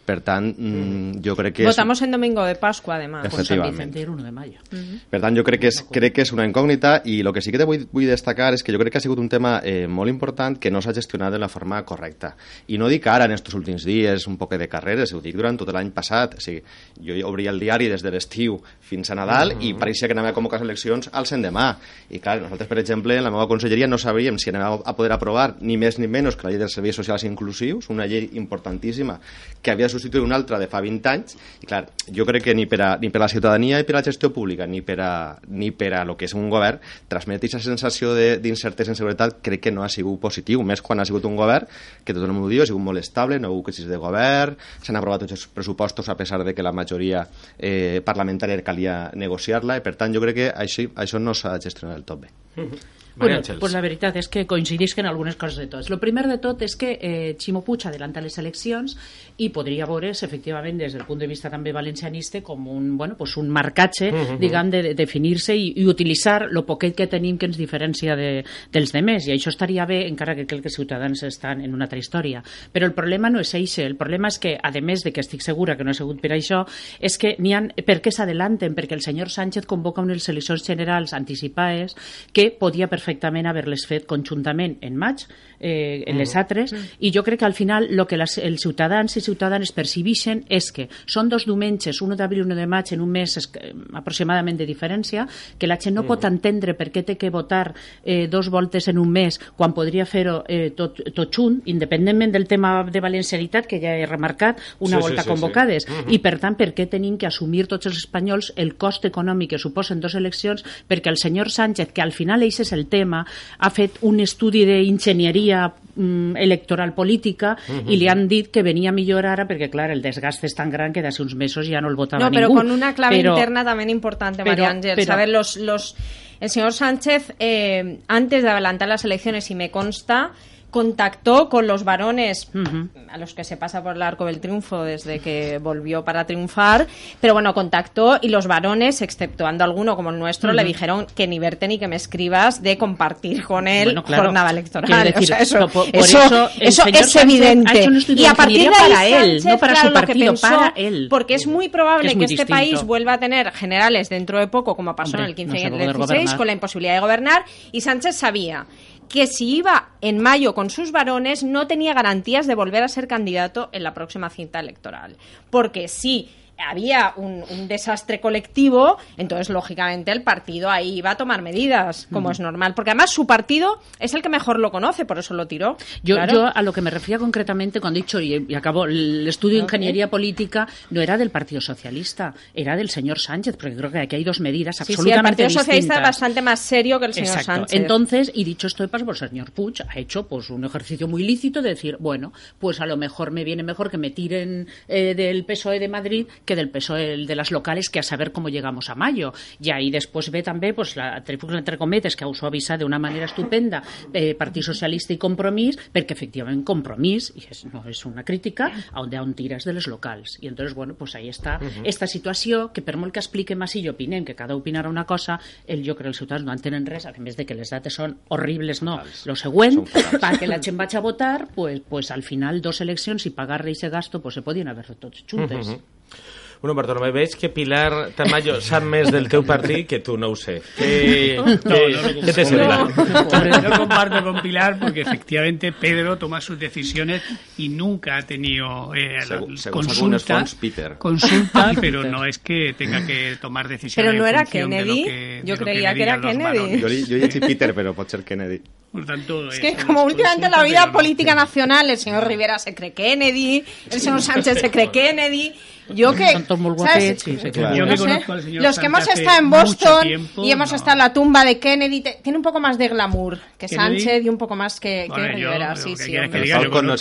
Per 0.04 0.18
tant, 0.20 0.48
mm, 0.50 1.20
jo 1.22 1.36
crec 1.38 1.54
que... 1.54 1.66
Votamos 1.68 2.00
és... 2.00 2.06
en 2.06 2.10
domingo 2.16 2.44
de 2.44 2.56
Pascua, 2.56 2.96
además. 2.96 3.24
Efectivament. 3.26 3.92
Pues 3.92 4.08
1 4.08 4.22
de 4.24 4.32
mayo. 4.32 4.58
Uh 4.72 4.78
-huh. 4.78 5.00
Per 5.10 5.20
tant, 5.20 5.36
jo 5.36 5.44
crec 5.44 5.60
que, 5.60 5.68
és, 5.68 5.82
crec 5.90 6.12
que 6.14 6.22
és 6.22 6.32
una 6.32 6.44
incògnita 6.44 7.02
i 7.04 7.20
el 7.20 7.32
que 7.32 7.40
sí 7.40 7.52
que 7.52 7.58
te 7.58 7.64
vull, 7.64 7.86
vull 7.92 8.06
destacar 8.06 8.52
és 8.52 8.62
que 8.62 8.72
jo 8.72 8.78
crec 8.78 8.92
que 8.92 8.98
ha 8.98 9.00
sigut 9.00 9.18
un 9.18 9.28
tema 9.28 9.60
eh, 9.62 9.86
molt 9.86 10.10
important 10.10 10.58
que 10.58 10.70
no 10.70 10.82
s'ha 10.82 10.92
gestionat 10.92 11.32
de 11.32 11.38
la 11.38 11.48
forma 11.48 11.84
correcta. 11.84 12.36
I 12.66 12.78
no 12.78 12.88
dic 12.88 13.06
ara, 13.06 13.26
en 13.26 13.32
aquests 13.32 13.54
últims 13.54 13.84
dies, 13.84 14.26
un 14.26 14.36
poc 14.36 14.56
de 14.56 14.68
carreres, 14.68 15.12
ho 15.12 15.20
dic 15.20 15.36
durant 15.36 15.56
tot 15.56 15.72
l'any 15.72 15.92
passat. 15.92 16.34
O 16.34 16.40
sigui, 16.40 16.62
jo 17.00 17.28
obria 17.28 17.50
el 17.50 17.60
diari 17.60 17.88
des 17.88 18.02
de 18.02 18.10
l'estiu 18.10 18.60
fins 18.80 19.10
a 19.10 19.14
Nadal 19.14 19.52
uh 19.52 19.54
-huh. 19.54 19.64
i 19.64 19.74
pareixia 19.74 20.08
que 20.08 20.12
anava 20.12 20.30
a 20.30 20.32
convocar 20.32 20.60
eleccions 20.60 21.08
al 21.12 21.24
demà. 21.24 21.76
I 22.10 22.18
clar, 22.18 22.40
nosaltres, 22.40 22.68
per 22.68 22.78
exemple, 22.78 23.16
en 23.16 23.24
la 23.24 23.30
meva 23.30 23.46
conselleria 23.46 23.86
no 23.86 23.98
sabíem 23.98 24.38
si 24.38 24.50
anàvem 24.50 24.82
a 24.84 24.96
poder 24.96 25.12
aprovar 25.12 25.56
ni 25.60 25.76
més 25.76 25.98
ni 25.98 26.08
menys 26.08 26.36
que 26.36 26.46
la 26.46 26.50
llei 26.50 26.58
dels 26.58 26.74
serveis 26.74 26.96
socials 26.96 27.24
inclusius, 27.24 27.88
una 27.88 28.06
llei 28.06 28.30
importantíssima 28.34 29.20
que 29.62 29.70
havia 29.70 29.88
substituït 29.92 30.24
una 30.24 30.38
altra 30.38 30.58
de 30.60 30.68
fa 30.70 30.80
20 30.84 31.10
anys, 31.12 31.36
i 31.62 31.68
clar, 31.68 31.84
jo 32.08 32.26
crec 32.28 32.46
que 32.48 32.54
ni 32.56 32.66
per 32.70 32.80
a, 32.82 32.90
ni 33.00 33.10
per 33.12 33.20
a 33.20 33.24
la 33.24 33.30
ciutadania 33.32 33.80
i 33.80 33.86
per 33.88 33.96
a 33.96 33.98
la 34.00 34.04
gestió 34.06 34.32
pública, 34.34 34.66
ni 34.66 34.82
per 34.82 34.98
a, 35.00 35.12
ni 35.48 35.70
per 35.76 35.92
a 35.98 36.04
lo 36.08 36.16
que 36.18 36.26
és 36.28 36.34
un 36.38 36.48
govern, 36.52 36.80
transmetre 37.08 37.50
aquesta 37.50 37.62
sensació 37.68 38.14
d'incertesa 38.16 38.94
en 38.94 38.98
seguretat 38.98 39.40
crec 39.44 39.66
que 39.68 39.74
no 39.74 39.84
ha 39.84 39.90
sigut 39.92 40.20
positiu, 40.22 40.62
més 40.66 40.82
quan 40.82 41.00
ha 41.00 41.06
sigut 41.08 41.26
un 41.28 41.36
govern 41.38 41.68
que 42.04 42.16
tothom 42.16 42.42
ho 42.42 42.48
diu, 42.50 42.64
ha 42.64 42.68
sigut 42.70 42.82
molt 42.82 43.02
estable, 43.02 43.38
no 43.38 43.48
ha 43.48 43.52
hagut 43.52 43.70
crisis 43.70 43.90
de 43.90 44.00
govern, 44.00 44.56
s'han 44.82 44.98
aprovat 45.00 45.26
tots 45.26 45.36
els 45.38 45.46
pressupostos 45.52 46.08
a 46.08 46.16
pesar 46.16 46.42
de 46.44 46.54
que 46.54 46.64
la 46.64 46.72
majoria 46.72 47.26
eh, 47.58 48.00
parlamentària 48.04 48.62
calia 48.62 48.96
negociar-la, 49.14 49.78
i 49.78 49.84
per 49.84 49.96
tant 50.00 50.14
jo 50.14 50.22
crec 50.24 50.38
que 50.38 50.50
això, 50.50 50.88
això 50.96 51.20
no 51.22 51.34
s'ha 51.34 51.58
gestionat 51.62 51.98
del 51.98 52.08
tot 52.08 52.24
bé. 52.24 52.34
Mm 52.56 52.66
-hmm. 52.68 53.00
Bueno, 53.16 53.40
pues 53.60 53.72
la 53.72 53.82
veritat 53.84 54.16
és 54.16 54.28
que 54.32 54.46
coincidisc 54.48 54.98
en 54.98 55.06
algunes 55.06 55.36
coses 55.36 55.58
de 55.60 55.66
tots. 55.68 55.90
El 55.90 56.00
primer 56.00 56.24
de 56.30 56.38
tot 56.40 56.62
és 56.64 56.76
que 56.80 56.94
eh, 56.96 57.34
Ximo 57.38 57.60
Puig 57.64 57.84
adelanta 57.86 58.22
les 58.24 58.38
eleccions 58.40 58.96
i 59.36 59.50
podria 59.52 59.86
veure's, 59.88 60.22
efectivament, 60.24 60.78
des 60.80 60.96
del 60.96 61.04
punt 61.04 61.20
de 61.20 61.28
vista 61.28 61.50
també 61.52 61.74
valencianista, 61.76 62.40
com 62.42 62.66
un, 62.72 62.96
bueno, 62.96 63.16
pues 63.18 63.36
un 63.36 63.50
marcatge, 63.50 64.10
uh 64.10 64.16
-huh. 64.16 64.38
diguem, 64.38 64.70
de, 64.70 64.82
de 64.82 64.94
definir-se 64.94 65.54
i, 65.56 65.72
i 65.76 65.86
utilitzar 65.86 66.48
el 66.50 66.64
poquet 66.64 66.94
que 66.94 67.06
tenim 67.06 67.36
que 67.36 67.46
ens 67.46 67.58
diferencia 67.58 68.16
de, 68.16 68.44
dels 68.72 68.92
demés. 68.92 69.26
I 69.26 69.32
això 69.32 69.48
estaria 69.48 69.84
bé, 69.84 70.06
encara 70.08 70.34
que 70.34 70.46
crec 70.46 70.62
que 70.62 70.68
els 70.68 70.76
ciutadans 70.76 71.22
estan 71.22 71.60
en 71.60 71.74
una 71.74 71.84
altra 71.84 71.98
història. 71.98 72.42
Però 72.72 72.86
el 72.86 72.94
problema 72.94 73.28
no 73.28 73.40
és 73.40 73.54
això. 73.54 73.82
El 73.82 73.96
problema 73.96 74.28
és 74.28 74.38
que, 74.38 74.58
a 74.62 74.70
més 74.80 75.02
de 75.02 75.12
que 75.12 75.20
estic 75.20 75.42
segura 75.42 75.76
que 75.76 75.84
no 75.84 75.90
ha 75.90 75.94
sigut 75.94 76.20
per 76.20 76.32
això, 76.32 76.64
és 77.00 77.18
que 77.18 77.36
n'hi 77.38 77.52
ha... 77.52 77.62
Per 77.84 78.00
què 78.00 78.10
s'adelanten? 78.10 78.74
Perquè 78.74 78.94
el 78.94 79.02
senyor 79.02 79.28
Sánchez 79.28 79.66
convoca 79.66 80.00
unes 80.00 80.28
eleccions 80.28 80.64
generals 80.64 81.12
anticipades 81.12 81.94
que 82.32 82.50
podia 82.50 82.88
per 82.88 83.01
perfectament 83.02 83.48
haver-les 83.50 83.84
fet 83.88 84.06
conjuntament 84.06 84.76
en 84.86 84.96
maig, 84.98 85.26
eh, 85.58 86.02
en 86.06 86.18
les 86.18 86.30
mm. 86.34 86.38
altres, 86.38 86.72
mm. 86.72 86.98
i 87.06 87.12
jo 87.14 87.22
crec 87.26 87.40
que 87.40 87.46
al 87.48 87.54
final 87.54 87.88
el 87.90 88.04
que 88.06 88.18
les, 88.18 88.36
els 88.38 88.62
ciutadans 88.62 89.16
i 89.18 89.22
ciutadanes 89.22 89.72
percibixen 89.74 90.44
és 90.50 90.70
que 90.74 90.88
són 91.06 91.30
dos 91.32 91.46
diumenges, 91.48 92.00
1 92.02 92.18
d'abril 92.18 92.42
i 92.42 92.46
1 92.46 92.58
de 92.58 92.66
maig, 92.70 92.92
en 92.94 93.02
un 93.02 93.10
mes 93.10 93.36
es, 93.38 93.48
eh, 93.58 93.72
aproximadament 93.98 94.58
de 94.58 94.66
diferència, 94.68 95.26
que 95.58 95.70
la 95.70 95.78
gent 95.82 95.96
no 95.98 96.04
mm. 96.04 96.10
pot 96.10 96.26
entendre 96.28 96.76
per 96.78 96.90
què 96.94 97.04
té 97.06 97.16
que 97.18 97.30
votar 97.34 97.72
eh, 98.04 98.28
dos 98.30 98.50
voltes 98.50 98.88
en 98.90 98.98
un 99.02 99.10
mes 99.10 99.38
quan 99.56 99.74
podria 99.74 100.06
fer-ho 100.06 100.42
eh, 100.46 100.70
tot, 100.76 101.00
tot 101.14 101.34
junt, 101.34 101.60
independentment 101.70 102.34
del 102.34 102.46
tema 102.50 102.74
de 102.84 103.02
valencianitat, 103.02 103.66
que 103.70 103.80
ja 103.82 103.96
he 103.98 104.06
remarcat, 104.06 104.60
una 104.80 104.98
sí, 104.98 105.08
volta 105.08 105.22
sí, 105.22 105.28
sí, 105.28 105.30
convocades. 105.34 105.86
Sí. 105.86 105.90
Mm 105.90 105.94
-hmm. 105.94 106.14
I, 106.14 106.18
per 106.18 106.38
tant, 106.38 106.56
per 106.56 106.74
què 106.74 106.88
tenim 106.88 107.18
que 107.18 107.26
assumir 107.26 107.66
tots 107.66 107.86
els 107.86 107.96
espanyols 107.96 108.52
el 108.56 108.76
cost 108.76 109.04
econòmic 109.04 109.50
que 109.50 109.58
suposen 109.58 110.00
dos 110.00 110.14
eleccions 110.14 110.64
perquè 110.88 111.08
el 111.08 111.16
senyor 111.16 111.50
Sánchez, 111.50 111.92
que 111.92 112.02
al 112.02 112.12
final 112.12 112.42
eix 112.42 112.60
és 112.60 112.72
el 112.72 112.86
tema, 112.92 113.22
ha 113.58 113.70
fet 113.72 114.02
un 114.08 114.20
estudi 114.20 114.66
d'enginyeria 114.68 115.64
mm, 115.68 116.36
electoral 116.36 116.92
política 116.92 117.56
uh 117.56 117.72
-huh. 117.72 117.92
i 117.92 117.96
li 117.96 118.08
han 118.08 118.26
dit 118.28 118.50
que 118.52 118.62
venia 118.62 118.92
millor 118.92 119.26
ara 119.26 119.46
perquè, 119.48 119.70
clar, 119.70 119.90
el 119.90 120.02
desgast 120.02 120.44
és 120.44 120.54
tan 120.54 120.70
gran 120.70 120.92
que 120.92 121.02
d'hace 121.02 121.22
uns 121.22 121.34
mesos 121.34 121.66
ja 121.68 121.80
no 121.80 121.88
el 121.88 121.96
votava 121.96 122.22
no, 122.22 122.30
ningú. 122.30 122.40
No, 122.40 122.48
però 122.48 122.60
con 122.60 122.70
una 122.70 122.94
clave 122.94 123.16
pero, 123.16 123.32
interna 123.32 123.64
también 123.64 123.90
importante, 123.90 124.44
María 124.44 124.70
Ángel. 124.70 124.94
Pero, 124.94 125.06
saber, 125.06 125.28
los, 125.28 125.56
los, 125.56 125.96
el 126.40 126.50
señor 126.50 126.72
Sánchez, 126.72 127.34
eh, 127.38 127.98
antes 128.08 128.42
de 128.42 128.48
adelantar 128.50 128.88
las 128.88 129.04
elecciones, 129.04 129.50
y 129.50 129.54
me 129.54 129.70
consta, 129.70 130.32
contactó 130.72 131.50
con 131.50 131.66
los 131.66 131.84
varones 131.84 132.48
uh 132.54 132.58
-huh. 132.58 132.88
a 133.10 133.18
los 133.18 133.34
que 133.34 133.44
se 133.44 133.58
pasa 133.58 133.82
por 133.82 133.94
el 133.94 134.00
arco 134.02 134.24
del 134.24 134.40
triunfo 134.40 134.82
desde 134.82 135.20
que 135.20 135.58
volvió 135.58 136.02
para 136.02 136.26
triunfar, 136.26 136.86
pero 137.20 137.34
bueno, 137.34 137.52
contactó 137.52 138.18
y 138.22 138.28
los 138.28 138.46
varones, 138.46 139.02
exceptuando 139.02 139.64
alguno 139.64 139.96
como 139.96 140.08
el 140.10 140.18
nuestro, 140.18 140.48
uh 140.48 140.52
-huh. 140.52 140.56
le 140.56 140.64
dijeron 140.64 141.06
que 141.14 141.26
ni 141.26 141.38
verte 141.38 141.68
ni 141.68 141.78
que 141.78 141.88
me 141.88 141.96
escribas 141.96 142.62
de 142.62 142.78
compartir 142.78 143.44
con 143.44 143.68
él 143.68 143.84
bueno, 143.88 144.02
claro, 144.02 144.22
jornada 144.24 144.50
electoral. 144.50 145.04
Decir, 145.04 145.22
o 145.22 145.26
sea, 145.26 145.38
eso, 145.40 145.58
por, 145.68 145.90
por 145.90 145.94
eso, 145.94 146.18
eso, 146.22 146.48
eso 146.58 146.84
es 146.86 147.16
evidente. 147.16 147.86
y 148.08 148.24
a 148.24 148.34
partir 148.34 148.70
de 148.70 148.74
ahí, 148.74 148.90
para 148.90 149.06
él, 149.06 149.40
Sánchez, 149.42 149.44
no 149.44 149.58
para 149.58 149.72
claro, 149.74 149.88
su 149.88 149.94
partido, 149.94 150.34
para 150.36 150.72
él. 150.74 151.06
Porque 151.10 151.34
es 151.34 151.46
muy 151.46 151.68
probable 151.68 152.04
que, 152.04 152.12
es 152.12 152.16
muy 152.16 152.26
que 152.28 152.34
este 152.34 152.46
país 152.46 152.82
vuelva 152.82 153.12
a 153.12 153.18
tener 153.18 153.52
generales 153.52 154.08
dentro 154.08 154.38
de 154.38 154.46
poco, 154.46 154.74
como 154.74 154.96
pasó 154.96 155.18
Hombre, 155.18 155.24
en 155.24 155.28
el 155.28 155.34
15 155.34 155.58
y 155.58 155.62
el 155.64 155.78
16, 155.78 155.98
gobernar. 155.98 156.36
con 156.38 156.46
la 156.46 156.52
imposibilidad 156.54 156.94
de 156.94 157.00
gobernar, 157.00 157.44
y 157.72 157.82
Sánchez 157.82 158.16
sabía 158.16 158.66
que 159.12 159.26
si 159.26 159.56
iba 159.56 159.90
en 160.00 160.18
mayo 160.18 160.54
con 160.54 160.70
sus 160.70 160.90
varones 160.90 161.44
no 161.44 161.66
tenía 161.66 161.92
garantías 161.92 162.46
de 162.46 162.54
volver 162.54 162.82
a 162.82 162.88
ser 162.88 163.06
candidato 163.06 163.68
en 163.72 163.82
la 163.82 163.92
próxima 163.92 164.30
cinta 164.30 164.58
electoral. 164.58 165.16
Porque 165.50 165.86
si 165.86 166.30
había 166.62 167.12
un, 167.16 167.44
un, 167.48 167.68
desastre 167.68 168.20
colectivo, 168.20 168.98
entonces 169.16 169.50
lógicamente 169.50 170.12
el 170.12 170.22
partido 170.22 170.70
ahí 170.70 170.98
iba 170.98 171.10
a 171.10 171.16
tomar 171.16 171.42
medidas, 171.42 172.08
como 172.12 172.30
es 172.30 172.40
normal, 172.40 172.74
porque 172.74 172.90
además 172.90 173.10
su 173.10 173.26
partido 173.26 173.80
es 173.98 174.14
el 174.14 174.22
que 174.22 174.28
mejor 174.28 174.58
lo 174.58 174.70
conoce, 174.70 175.04
por 175.04 175.18
eso 175.18 175.34
lo 175.34 175.46
tiró. 175.46 175.76
Yo, 176.02 176.16
claro. 176.16 176.32
yo 176.32 176.50
a 176.54 176.62
lo 176.62 176.72
que 176.72 176.80
me 176.80 176.90
refería 176.90 177.18
concretamente 177.18 177.80
cuando 177.80 177.98
he 177.98 178.02
dicho, 178.02 178.20
y, 178.20 178.46
y 178.48 178.54
acabo, 178.54 178.84
el 178.84 179.26
estudio 179.28 179.56
de 179.56 179.62
ingeniería 179.62 180.08
política 180.08 180.66
no 180.90 181.00
era 181.00 181.16
del 181.16 181.30
Partido 181.30 181.60
Socialista, 181.60 182.34
era 182.54 182.76
del 182.76 182.90
señor 182.90 183.18
Sánchez, 183.18 183.56
porque 183.56 183.76
creo 183.76 183.90
que 183.90 183.98
aquí 183.98 184.16
hay 184.16 184.24
dos 184.24 184.40
medidas 184.40 184.76
sí, 184.76 184.82
absolutamente 184.82 185.02
sí, 185.02 185.18
el 185.18 185.22
Partido 185.22 185.48
distintas. 185.48 185.66
Socialista 185.66 185.94
es 185.94 186.02
bastante 186.02 186.42
más 186.42 186.60
serio 186.60 187.00
que 187.00 187.06
el 187.06 187.14
señor 187.14 187.38
Exacto. 187.38 187.52
Sánchez. 187.52 187.80
Entonces, 187.80 188.32
y 188.34 188.44
dicho 188.44 188.66
esto 188.66 188.82
de 188.82 188.88
paso, 188.88 189.04
pues 189.04 189.22
el 189.22 189.30
señor 189.30 189.52
Puig 189.52 189.74
ha 189.88 189.98
hecho 189.98 190.26
pues 190.26 190.50
un 190.50 190.64
ejercicio 190.64 191.08
muy 191.08 191.22
lícito 191.22 191.62
de 191.62 191.70
decir, 191.70 191.96
bueno, 191.98 192.32
pues 192.58 192.80
a 192.80 192.86
lo 192.86 192.96
mejor 192.96 193.30
me 193.30 193.44
viene 193.44 193.62
mejor 193.62 193.90
que 193.90 193.98
me 193.98 194.10
tiren 194.10 194.68
eh, 194.88 195.14
del 195.14 195.44
PSOE 195.44 195.78
de 195.78 195.88
Madrid 195.88 196.26
que 196.44 196.51
del 196.56 196.70
PSOE 196.70 197.26
de 197.26 197.36
las 197.36 197.50
locales 197.50 197.88
que 197.90 197.98
a 197.98 198.02
saber 198.02 198.32
cómo 198.32 198.48
llegamos 198.48 198.90
a 198.90 198.94
mayo. 198.94 199.32
Y 199.60 199.70
ahí 199.70 199.90
después 199.90 200.30
ve 200.30 200.42
també 200.42 200.72
pues, 200.74 200.96
la 200.96 201.22
trifulga 201.24 201.58
entre 201.58 201.78
cometes 201.78 202.16
que 202.16 202.26
us 202.26 202.42
ho 202.42 202.46
avisat 202.46 202.80
d'una 202.80 202.98
manera 202.98 203.26
estupenda 203.26 203.82
eh, 204.12 204.34
Partit 204.34 204.64
Socialista 204.64 205.12
i 205.12 205.18
Compromís 205.18 205.78
perquè 205.92 206.16
efectivament 206.16 206.64
Compromís, 206.64 207.30
i 207.36 207.46
és, 207.50 207.64
no 207.72 207.84
és 207.88 208.04
una 208.06 208.24
crítica, 208.24 208.70
on, 208.94 209.12
on 209.20 209.34
tires 209.34 209.64
de 209.64 209.72
les 209.72 209.86
locals. 209.86 210.38
I 210.40 210.48
entonces, 210.48 210.74
bueno, 210.74 210.94
pues 210.94 211.14
ahí 211.14 211.28
està 211.28 211.58
uh 211.60 211.66
-huh. 211.66 211.82
esta 211.84 212.06
situació 212.06 212.72
que 212.72 212.82
per 212.82 212.96
molt 212.96 213.12
que 213.12 213.20
explique 213.20 213.56
Mas 213.56 213.76
i 213.76 213.84
jo 213.84 213.92
opinem 213.92 214.24
que 214.24 214.34
cada 214.34 214.54
opinarà 214.54 214.88
una 214.88 215.04
cosa, 215.04 215.38
el 215.66 215.86
jo 215.86 215.94
crec 215.94 216.02
que 216.02 216.08
els 216.08 216.18
ciutadans 216.18 216.44
no 216.44 216.52
entenen 216.52 216.86
res, 216.86 217.06
a 217.06 217.12
més 217.18 217.36
de 217.36 217.46
que 217.46 217.54
les 217.54 217.70
dates 217.70 217.94
són 217.94 218.16
horribles, 218.28 218.82
no. 218.82 219.00
Lo 219.24 219.36
següent, 219.36 219.84
perquè 220.24 220.46
la 220.46 220.60
gent 220.62 220.76
vagi 220.76 220.96
a 220.96 221.00
votar, 221.00 221.48
pues, 221.54 221.80
pues 221.88 222.10
al 222.10 222.22
final 222.22 222.60
dos 222.60 222.80
eleccions 222.80 223.26
i 223.26 223.30
pagar 223.30 223.62
reis 223.62 223.80
de 223.80 223.88
gasto 223.88 224.20
pues 224.20 224.34
se 224.34 224.42
podien 224.42 224.68
haver 224.68 224.84
fet 224.84 225.00
tots 225.00 225.24
juntes. 225.30 225.68
Uh 225.68 225.74
-huh. 225.74 226.41
Bueno, 226.62 226.76
Bartolomé, 226.76 227.10
veig 227.10 227.34
que 227.34 227.48
Pilar 227.50 228.12
Tamayo 228.14 228.60
sap 228.62 228.84
més 228.86 229.08
del 229.10 229.24
teu 229.28 229.42
partit 229.42 229.82
que 229.90 229.98
tu 229.98 230.14
no 230.16 230.28
ho 230.30 230.36
sé. 230.38 230.60
¿Qué, 230.78 231.34
No, 231.36 231.44
no 231.44 231.50
lo 231.50 232.20
¿qué 232.22 232.32
te 232.32 232.44
comparto. 232.44 232.44
sembla? 232.44 233.68
No 233.68 233.78
comparto 233.78 234.22
con 234.22 234.40
Pilar 234.40 234.78
porque 234.78 235.00
efectivamente 235.00 235.72
Pedro 235.72 236.16
toma 236.18 236.40
sus 236.40 236.56
decisiones 236.60 237.20
y 237.58 237.68
nunca 237.68 238.16
ha 238.18 238.22
tenido 238.22 238.94
eh, 238.94 239.18
Según- 239.26 239.58
según 239.58 239.86
consulta, 239.86 240.36
fonts, 240.36 240.54
Peter. 240.54 240.94
consulta, 240.98 241.72
pero 241.80 242.04
no 242.04 242.24
es 242.24 242.38
que 242.38 242.74
tenga 242.78 243.04
que 243.04 243.36
tomar 243.40 243.66
decisiones. 243.66 243.96
Pero 243.96 244.12
no 244.16 244.24
en 244.28 244.34
era 244.34 244.44
Kennedy. 244.44 245.02
que- 245.04 245.42
Yo 245.44 245.56
creía 245.56 245.92
que 245.94 246.02
era 246.04 246.20
Kennedy. 246.20 246.80
jo 246.80 246.86
he 246.86 247.02
llegit 247.18 247.44
Peter, 247.44 247.74
però 247.74 247.92
pot 247.92 248.08
ser 248.08 248.22
Kennedy. 248.22 248.60
Por 248.92 249.06
tanto, 249.06 249.48
Es 249.48 249.58
que 249.58 249.68
eso 249.70 249.86
como 249.86 250.04
últimamente 250.04 250.48
la 250.50 250.62
vida 250.62 250.80
pero 250.82 250.86
no- 250.88 250.92
política 250.92 251.34
nacional, 251.34 251.88
el 251.90 251.96
señor 251.96 252.28
Rivera 252.28 252.58
se 252.60 252.74
cree 252.74 252.92
Kennedy, 252.92 253.64
el 253.90 254.00
señor 254.00 254.22
Sánchez 254.22 254.60
se 254.60 254.70
cree 254.70 254.90
Kennedy. 254.92 255.54
Yo 255.88 256.14
que, 256.14 256.24
y 256.32 257.36
se 257.38 257.50
Claro. 257.50 257.76
Yo 257.76 257.84
No 257.86 257.90
que 257.92 257.96
sé, 257.98 258.04
conozco 258.04 258.32
al 258.32 258.42
señor 258.42 258.62
los 258.62 258.78
que 258.78 258.86
hemos 258.86 259.08
estado 259.08 259.38
en 259.38 259.50
Boston 259.50 260.02
tiempo, 260.06 260.44
y 260.44 260.50
hemos 260.52 260.70
no. 260.70 260.76
estado 260.76 260.92
en 260.92 260.98
la 260.98 261.12
tumba 261.12 261.44
de 261.44 261.58
Kennedy, 261.58 262.00
te- 262.00 262.18
tiene 262.22 262.38
un 262.38 262.42
poco 262.42 262.60
más 262.60 262.78
de 262.78 262.88
glamour 262.88 263.38
que 263.58 263.66
Kennedy. 263.66 264.00
Sánchez 264.00 264.24
y 264.24 264.28
un 264.28 264.38
poco 264.38 264.54
más 264.56 264.78
que, 264.80 265.08
que 265.14 265.20
yo, 265.40 265.50
Rivera. 265.50 265.70
lo 265.70 265.76
Sí, 265.76 265.90
que 265.94 266.02
sí, 266.02 266.12
que 266.12 266.40
diga, 266.40 266.62
yo 266.62 266.68
no 266.82 266.94
One, 266.94 266.96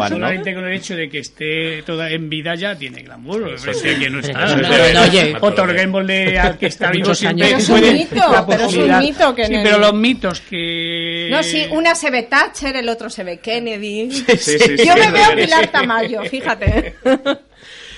¿no? 0.00 0.08
Solamente 0.08 0.54
con 0.54 0.64
el 0.64 0.72
hecho 0.74 0.94
de 0.96 1.08
que 1.10 1.18
esté 1.18 1.82
toda 1.82 2.10
en 2.10 2.28
vida 2.28 2.54
ya 2.54 2.76
tiene 2.76 3.02
glamour. 3.02 3.56
Que 3.60 4.10
no 4.10 4.20
está. 4.20 5.38
Otorguémosle 5.40 6.38
al 6.38 6.58
que 6.58 6.66
está 6.66 6.90
vivo 6.90 7.14
siempre 7.14 7.52
es 7.52 7.68
un 7.68 7.80
mito, 7.80 8.46
pero 8.48 8.64
es 8.66 8.76
un 8.76 8.98
mito, 8.98 9.34
Sí, 9.36 9.52
pero 9.62 9.78
los 9.78 9.94
mitos 9.94 10.40
que... 10.40 11.28
No, 11.30 11.42
sí, 11.42 11.66
una 11.70 11.94
se 11.94 12.10
ve 12.10 12.24
Thatcher, 12.24 12.76
el 12.76 12.88
otro 12.88 13.10
se 13.10 13.24
ve 13.24 13.38
Kennedy. 13.38 14.10
Sí, 14.10 14.24
sí, 14.38 14.58
sí, 14.58 14.76
Yo 14.78 14.92
sí, 14.94 14.98
me 14.98 15.06
sí, 15.06 15.12
veo 15.12 15.30
sí. 15.30 15.36
Pilar 15.36 15.68
Tamayo, 15.68 16.22
fíjate. 16.24 16.94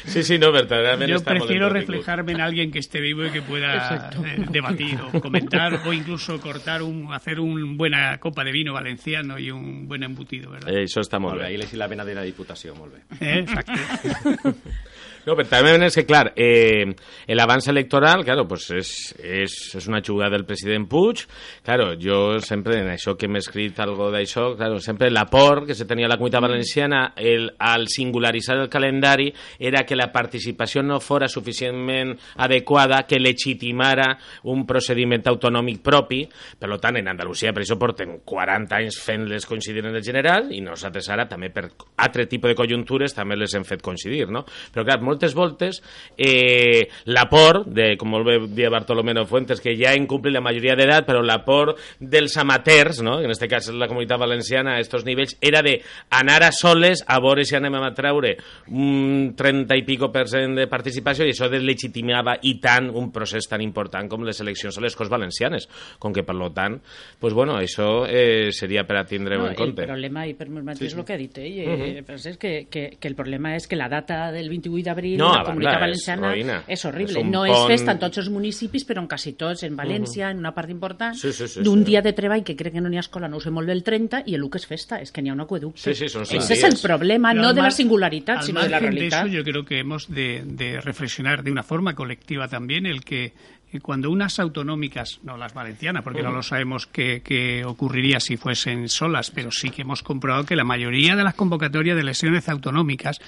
Sí, 0.07 0.23
sí, 0.23 0.39
no, 0.39 0.53
verdaderament 0.53 1.11
Yo 1.11 1.23
prefiero 1.23 1.69
reflejarme 1.69 2.33
en 2.33 2.41
alguien 2.41 2.71
que 2.71 2.79
esté 2.79 3.01
vivo 3.01 3.25
y 3.25 3.31
que 3.31 3.43
pueda 3.43 4.11
eh, 4.11 4.45
debatir 4.51 4.99
o 5.01 5.21
comentar 5.21 5.81
o 5.87 5.93
incluso 5.93 6.41
cortar 6.41 6.83
un, 6.83 7.13
hacer 7.13 7.41
una 7.41 7.77
buena 7.77 8.19
copa 8.19 8.45
de 8.45 8.53
vino 8.53 8.73
valenciano 8.73 9.39
y 9.39 9.51
un 9.51 9.87
buen 9.87 10.03
embutido, 10.03 10.51
¿verdad? 10.51 10.75
Eh, 10.75 10.87
molt 10.95 11.13
Molt 11.21 11.35
bé, 11.35 11.41
bé. 11.41 11.47
ahir 11.47 11.59
l'he 11.61 11.77
la 11.79 11.87
vena 11.87 12.05
de 12.05 12.15
la 12.15 12.23
Diputació, 12.23 12.75
molt 12.75 12.95
bé. 12.95 13.03
Eh, 13.21 13.39
Exacto. 13.41 13.73
No, 15.25 15.37
pero 15.37 15.49
también 15.49 15.83
es 15.85 15.95
que, 15.95 16.05
claro, 16.05 16.33
eh, 16.35 16.95
el 17.27 17.41
avance 17.41 17.71
electoral, 17.71 18.25
claro, 18.25 18.47
pues 18.49 18.71
es, 18.71 19.15
es, 19.23 19.75
es 19.75 19.87
una 19.87 20.03
jugada 20.05 20.31
del 20.31 20.45
president 20.45 20.89
Puig. 20.89 21.27
Claro, 21.63 21.95
jo 22.01 22.41
sempre, 22.41 22.81
en 22.81 22.89
això 22.91 23.15
que 23.17 23.29
m'he 23.31 23.39
escrit 23.39 23.79
algo 23.79 24.09
d'això, 24.11 24.53
claro, 24.59 24.81
sempre 24.83 25.13
l'aport 25.13 25.69
que 25.69 25.77
se 25.79 25.87
tenia 25.87 26.09
a 26.09 26.11
la 26.11 26.17
comunitat 26.19 26.43
valenciana 26.43 27.03
el, 27.17 27.53
al 27.59 27.87
singularitzar 27.89 28.57
el 28.59 28.69
calendari 28.69 29.29
era 29.59 29.85
que 29.87 29.95
la 29.95 30.11
participació 30.11 30.83
no 30.83 30.99
fora 31.01 31.29
suficientment 31.29 32.17
adequada, 32.43 33.05
que 33.07 33.21
legitimara 33.21 34.17
un 34.51 34.67
procediment 34.67 35.23
autonòmic 35.31 35.83
propi. 35.87 36.25
Per 36.59 36.73
tant, 36.83 36.99
en 36.99 37.13
Andalusia, 37.13 37.53
per 37.55 37.63
això 37.63 37.79
porten 37.79 38.19
40 38.27 38.81
anys 38.81 38.99
fent-les 39.03 39.47
coincidir 39.47 39.87
en 39.87 39.95
el 39.95 40.03
general 40.03 40.51
i 40.51 40.61
nosaltres 40.65 41.09
ara 41.15 41.29
també 41.31 41.53
per 41.55 41.69
altre 42.03 42.27
tipus 42.27 42.51
de 42.51 42.59
conjuntures 42.59 43.15
també 43.15 43.39
les 43.39 43.55
hem 43.55 43.65
fet 43.69 43.83
coincidir, 43.85 44.27
no? 44.33 44.43
Però 44.75 44.85
clar, 44.87 44.99
moltes 45.13 45.37
voltes 45.37 45.83
eh, 46.17 46.89
l'aport, 47.13 47.67
de, 47.69 47.93
com 48.01 48.11
molt 48.13 48.27
bé 48.27 48.39
dia 48.57 48.71
Bartolomé 48.73 49.13
Fuentes, 49.29 49.61
que 49.61 49.77
ja 49.77 49.93
incomplí 49.97 50.33
la 50.33 50.41
majoria 50.43 50.75
d'edat, 50.79 51.05
però 51.07 51.21
l'aport 51.23 51.79
dels 52.01 52.37
amateurs, 52.41 53.03
no? 53.05 53.21
en 53.21 53.31
este 53.31 53.49
cas 53.49 53.69
la 53.77 53.89
comunitat 53.91 54.19
valenciana 54.21 54.77
a 54.77 54.81
estos 54.81 55.05
nivells, 55.05 55.37
era 55.41 55.63
de 55.63 55.79
anar 56.11 56.43
a 56.47 56.53
soles 56.53 57.05
a 57.07 57.19
veure 57.21 57.45
si 57.45 57.57
anem 57.59 57.77
a 57.79 57.93
treure 57.95 58.35
un 58.73 59.35
30 59.37 59.77
i 59.79 59.85
pico 59.87 60.09
per 60.13 60.27
cent 60.31 60.57
de 60.57 60.67
participació 60.71 61.27
i 61.27 61.35
això 61.35 61.49
deslegitimava 61.53 62.39
i 62.49 62.57
tant 62.63 62.89
un 62.91 63.11
procés 63.13 63.49
tan 63.51 63.63
important 63.65 64.09
com 64.11 64.25
les 64.25 64.41
eleccions 64.43 64.79
a 64.79 64.85
les 64.85 64.97
Corts 64.97 65.13
Valencianes. 65.13 65.69
Com 66.01 66.15
que, 66.15 66.25
per 66.27 66.35
lo 66.39 66.51
tant, 66.55 66.79
pues, 67.21 67.35
bueno, 67.37 67.59
això 67.61 68.05
eh, 68.09 68.51
seria 68.55 68.87
per 68.89 69.01
a 69.03 69.05
tindre-ho 69.09 69.43
No, 69.43 69.51
en 69.51 69.53
el 69.53 69.59
compte. 69.59 69.87
problema, 69.89 70.27
i 70.29 70.35
per 70.39 70.49
mi 70.49 70.63
mateix 70.65 70.95
el 70.97 71.05
que 71.05 71.15
ha 71.15 71.21
dit 71.21 71.39
ell, 71.43 71.59
eh, 71.63 72.03
pues 72.07 72.27
és 72.31 72.39
que, 72.41 72.53
que, 72.71 72.85
que 73.01 73.09
el 73.11 73.17
problema 73.19 73.55
és 73.57 73.67
que 73.69 73.77
la 73.77 73.89
data 73.93 74.31
del 74.33 74.49
28 74.53 74.87
d'abril 74.87 75.02
No, 75.19 75.33
la 75.35 75.45
comunitat 75.45 75.73
banda, 75.73 75.77
és 75.77 75.81
valenciana 76.07 76.31
roïna. 76.33 76.63
és 76.67 76.85
horrible. 76.85 77.21
És 77.21 77.27
no 77.27 77.45
pont- 77.45 77.51
és 77.53 77.67
festa 77.67 77.93
en 77.93 77.99
tots 77.99 78.19
els 78.19 78.29
municipis, 78.31 78.87
però 78.87 78.99
en 79.01 79.07
quasi 79.09 79.33
tots, 79.35 79.63
en 79.65 79.77
València, 79.77 80.31
en 80.31 80.39
una 80.39 80.53
part 80.55 80.71
important, 80.71 81.15
Sí, 81.15 81.33
sí, 81.33 81.49
sí, 81.49 81.61
d'un 81.63 81.81
sí. 81.81 81.85
dia 81.85 82.03
de 82.03 82.13
treball 82.13 82.43
que 82.45 82.57
crec 82.57 82.73
que 82.75 82.81
no 82.81 82.89
n'hi 82.89 82.97
ha 82.97 83.01
escola, 83.01 83.29
no 83.29 83.37
ho 83.37 83.41
sé 83.41 83.51
molt 83.51 83.67
bé, 83.67 83.73
el 83.73 83.83
30, 83.83 84.23
i 84.27 84.35
el 84.35 84.49
que 84.51 84.59
és 84.59 84.67
festa, 84.67 85.01
és 85.01 85.11
que 85.13 85.23
n'hi 85.23 85.31
ha 85.31 85.33
un 85.35 85.41
aqueducte. 85.41 85.81
Sí, 85.81 85.95
sí, 85.95 86.09
són 86.09 86.23
Ese 86.23 86.55
és 86.55 86.63
el 86.65 86.77
problema, 86.83 87.31
Pero 87.33 87.43
no 87.43 87.53
de 87.55 87.63
la 87.63 87.71
singularitat, 87.71 88.39
al 88.39 88.45
sinó 88.45 88.63
de 88.63 88.69
la 88.69 88.79
realitat. 88.79 89.27
eso, 89.27 89.35
yo 89.35 89.45
creo 89.45 89.65
que 89.65 89.79
hemos 89.81 90.09
de, 90.13 90.43
de 90.45 90.81
reflexionar 90.81 91.43
de 91.43 91.51
una 91.51 91.63
forma 91.63 91.95
colectiva 91.95 92.49
también 92.49 92.87
el 92.87 93.05
que 93.05 93.33
eh, 93.73 93.81
cuando 93.81 94.11
unas 94.11 94.39
autonómicas, 94.39 95.21
no 95.23 95.37
las 95.37 95.55
valencianas, 95.55 96.03
porque 96.03 96.23
no 96.23 96.31
lo 96.31 96.43
sabemos 96.43 96.87
qué, 96.87 97.23
qué 97.25 97.65
ocurriría 97.65 98.21
si 98.21 98.37
fuesen 98.37 98.89
solas, 98.89 99.31
pero 99.31 99.51
sí 99.51 99.71
que 99.71 99.83
hemos 99.83 100.03
comprobado 100.03 100.45
que 100.45 100.57
la 100.57 100.65
mayoría 100.65 101.17
de 101.17 101.25
las 101.25 101.35
convocatorias 101.35 101.97
de 101.97 102.03
elecciones 102.03 102.49
autonómicas 102.49 103.21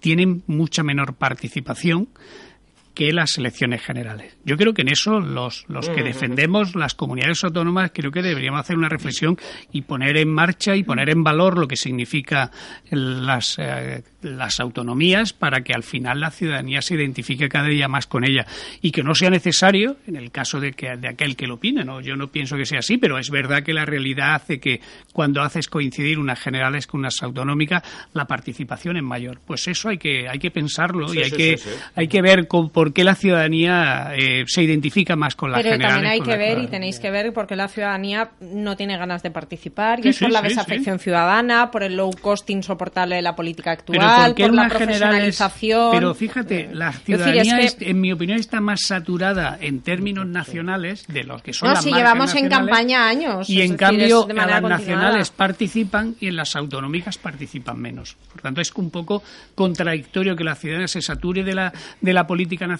tienen 0.00 0.42
mucha 0.46 0.82
menor 0.82 1.14
participación 1.14 2.08
que 2.94 3.12
las 3.12 3.38
elecciones 3.38 3.82
generales. 3.82 4.36
Yo 4.44 4.56
creo 4.56 4.74
que 4.74 4.82
en 4.82 4.88
eso 4.88 5.20
los, 5.20 5.64
los 5.68 5.88
que 5.88 6.02
defendemos 6.02 6.74
las 6.74 6.94
comunidades 6.94 7.42
autónomas 7.44 7.90
creo 7.94 8.10
que 8.10 8.22
deberíamos 8.22 8.60
hacer 8.60 8.76
una 8.76 8.88
reflexión 8.88 9.38
y 9.72 9.82
poner 9.82 10.16
en 10.16 10.28
marcha 10.28 10.76
y 10.76 10.82
poner 10.82 11.08
en 11.10 11.24
valor 11.24 11.58
lo 11.58 11.68
que 11.68 11.76
significa 11.76 12.50
las, 12.90 13.58
eh, 13.58 14.02
las 14.22 14.60
autonomías 14.60 15.32
para 15.32 15.62
que 15.62 15.72
al 15.72 15.82
final 15.82 16.20
la 16.20 16.30
ciudadanía 16.30 16.82
se 16.82 16.94
identifique 16.94 17.48
cada 17.48 17.68
día 17.68 17.88
más 17.88 18.06
con 18.06 18.24
ella 18.24 18.46
y 18.80 18.90
que 18.90 19.02
no 19.02 19.14
sea 19.14 19.30
necesario, 19.30 19.96
en 20.06 20.16
el 20.16 20.30
caso 20.30 20.60
de, 20.60 20.72
que, 20.72 20.96
de 20.96 21.08
aquel 21.08 21.36
que 21.36 21.46
lo 21.46 21.54
opine, 21.54 21.84
¿no? 21.84 22.00
yo 22.00 22.16
no 22.16 22.28
pienso 22.28 22.56
que 22.56 22.66
sea 22.66 22.80
así, 22.80 22.98
pero 22.98 23.18
es 23.18 23.30
verdad 23.30 23.62
que 23.62 23.72
la 23.72 23.84
realidad 23.84 24.34
hace 24.34 24.60
que 24.60 24.80
cuando 25.12 25.42
haces 25.42 25.68
coincidir 25.68 26.18
unas 26.18 26.40
generales 26.40 26.86
con 26.86 27.00
unas 27.00 27.22
autonómicas, 27.22 27.82
la 28.12 28.26
participación 28.26 28.96
es 28.96 29.02
mayor. 29.02 29.40
Pues 29.46 29.66
eso 29.68 29.88
hay 29.88 29.98
que, 29.98 30.28
hay 30.28 30.38
que 30.38 30.50
pensarlo 30.50 31.08
Sí, 31.08 31.18
y 31.18 31.22
hay, 31.22 31.30
sí, 31.30 31.36
que, 31.36 31.56
sí, 31.58 31.70
hay 31.94 32.08
que 32.08 32.22
ver 32.22 32.46
con, 32.46 32.70
por 32.82 32.92
qué 32.92 33.04
la 33.04 33.14
ciudadanía 33.14 34.12
eh, 34.16 34.42
se 34.48 34.60
identifica 34.64 35.14
más 35.14 35.36
con 35.36 35.52
las 35.52 35.60
Pero 35.62 35.74
generales. 35.74 35.94
también 35.94 36.12
hay 36.12 36.20
que 36.20 36.36
ver 36.36 36.58
y 36.58 36.66
tenéis 36.66 36.98
que 36.98 37.12
ver 37.12 37.32
por 37.32 37.46
qué 37.46 37.54
la 37.54 37.68
ciudadanía 37.68 38.30
no 38.40 38.76
tiene 38.76 38.98
ganas 38.98 39.22
de 39.22 39.30
participar 39.30 40.00
y 40.00 40.02
Sí, 40.02 40.08
es 40.08 40.18
por 40.18 40.26
sí, 40.28 40.32
la 40.32 40.40
sí, 40.42 40.48
desafección 40.48 40.98
ciudadana, 40.98 41.70
por 41.70 41.84
el 41.84 41.94
low 41.96 42.10
cost 42.20 42.50
insoportable 42.50 43.14
de 43.14 43.22
la 43.22 43.36
política 43.36 43.78
Pero 43.86 44.02
actual, 44.02 44.34
¿por 44.34 44.52
la 44.52 44.68
profesionalización. 44.68 45.90
Pero 45.92 46.12
fíjate, 46.12 46.70
la 46.72 46.88
Es 46.88 46.94
decir, 46.96 47.04
ciudadanía, 47.18 47.58
es 47.60 47.74
que- 47.76 47.84
es- 47.84 47.90
en 47.90 48.00
mi 48.00 48.12
opinión, 48.12 48.36
está 48.40 48.60
más 48.60 48.80
saturada 48.82 49.58
en 49.60 49.80
términos 49.82 50.26
nacionales 50.26 51.06
de 51.06 51.22
los 51.22 51.40
que 51.40 51.52
son 51.52 51.68
No, 51.68 51.74
las 51.74 51.84
si 51.84 51.90
marcas 51.90 52.08
llevamos 52.12 52.34
en 52.34 52.48
campaña 52.48 53.06
años, 53.06 53.48
Y 53.48 53.60
en 53.60 53.60
decir, 53.60 53.76
cambio, 53.76 54.22
de 54.24 54.34
las 54.34 54.60
nacionales 54.62 55.30
participan 55.30 56.16
y 56.18 56.26
en 56.26 56.34
las 56.36 56.56
autonómicas 56.56 57.16
participan 57.16 57.78
menos. 57.78 58.16
Por 58.32 58.42
tanto, 58.42 58.60
es 58.60 58.72
un 58.74 58.90
poco 58.90 59.22
contradictorio 59.54 60.34
que 60.34 60.42
la 60.42 60.56
ciudadanía 60.56 60.88
se 60.88 61.00
sature 61.00 61.44
de 61.44 61.54
la, 61.54 61.72
de 62.00 62.12
la 62.12 62.26
política 62.26 62.66
nacional 62.66 62.71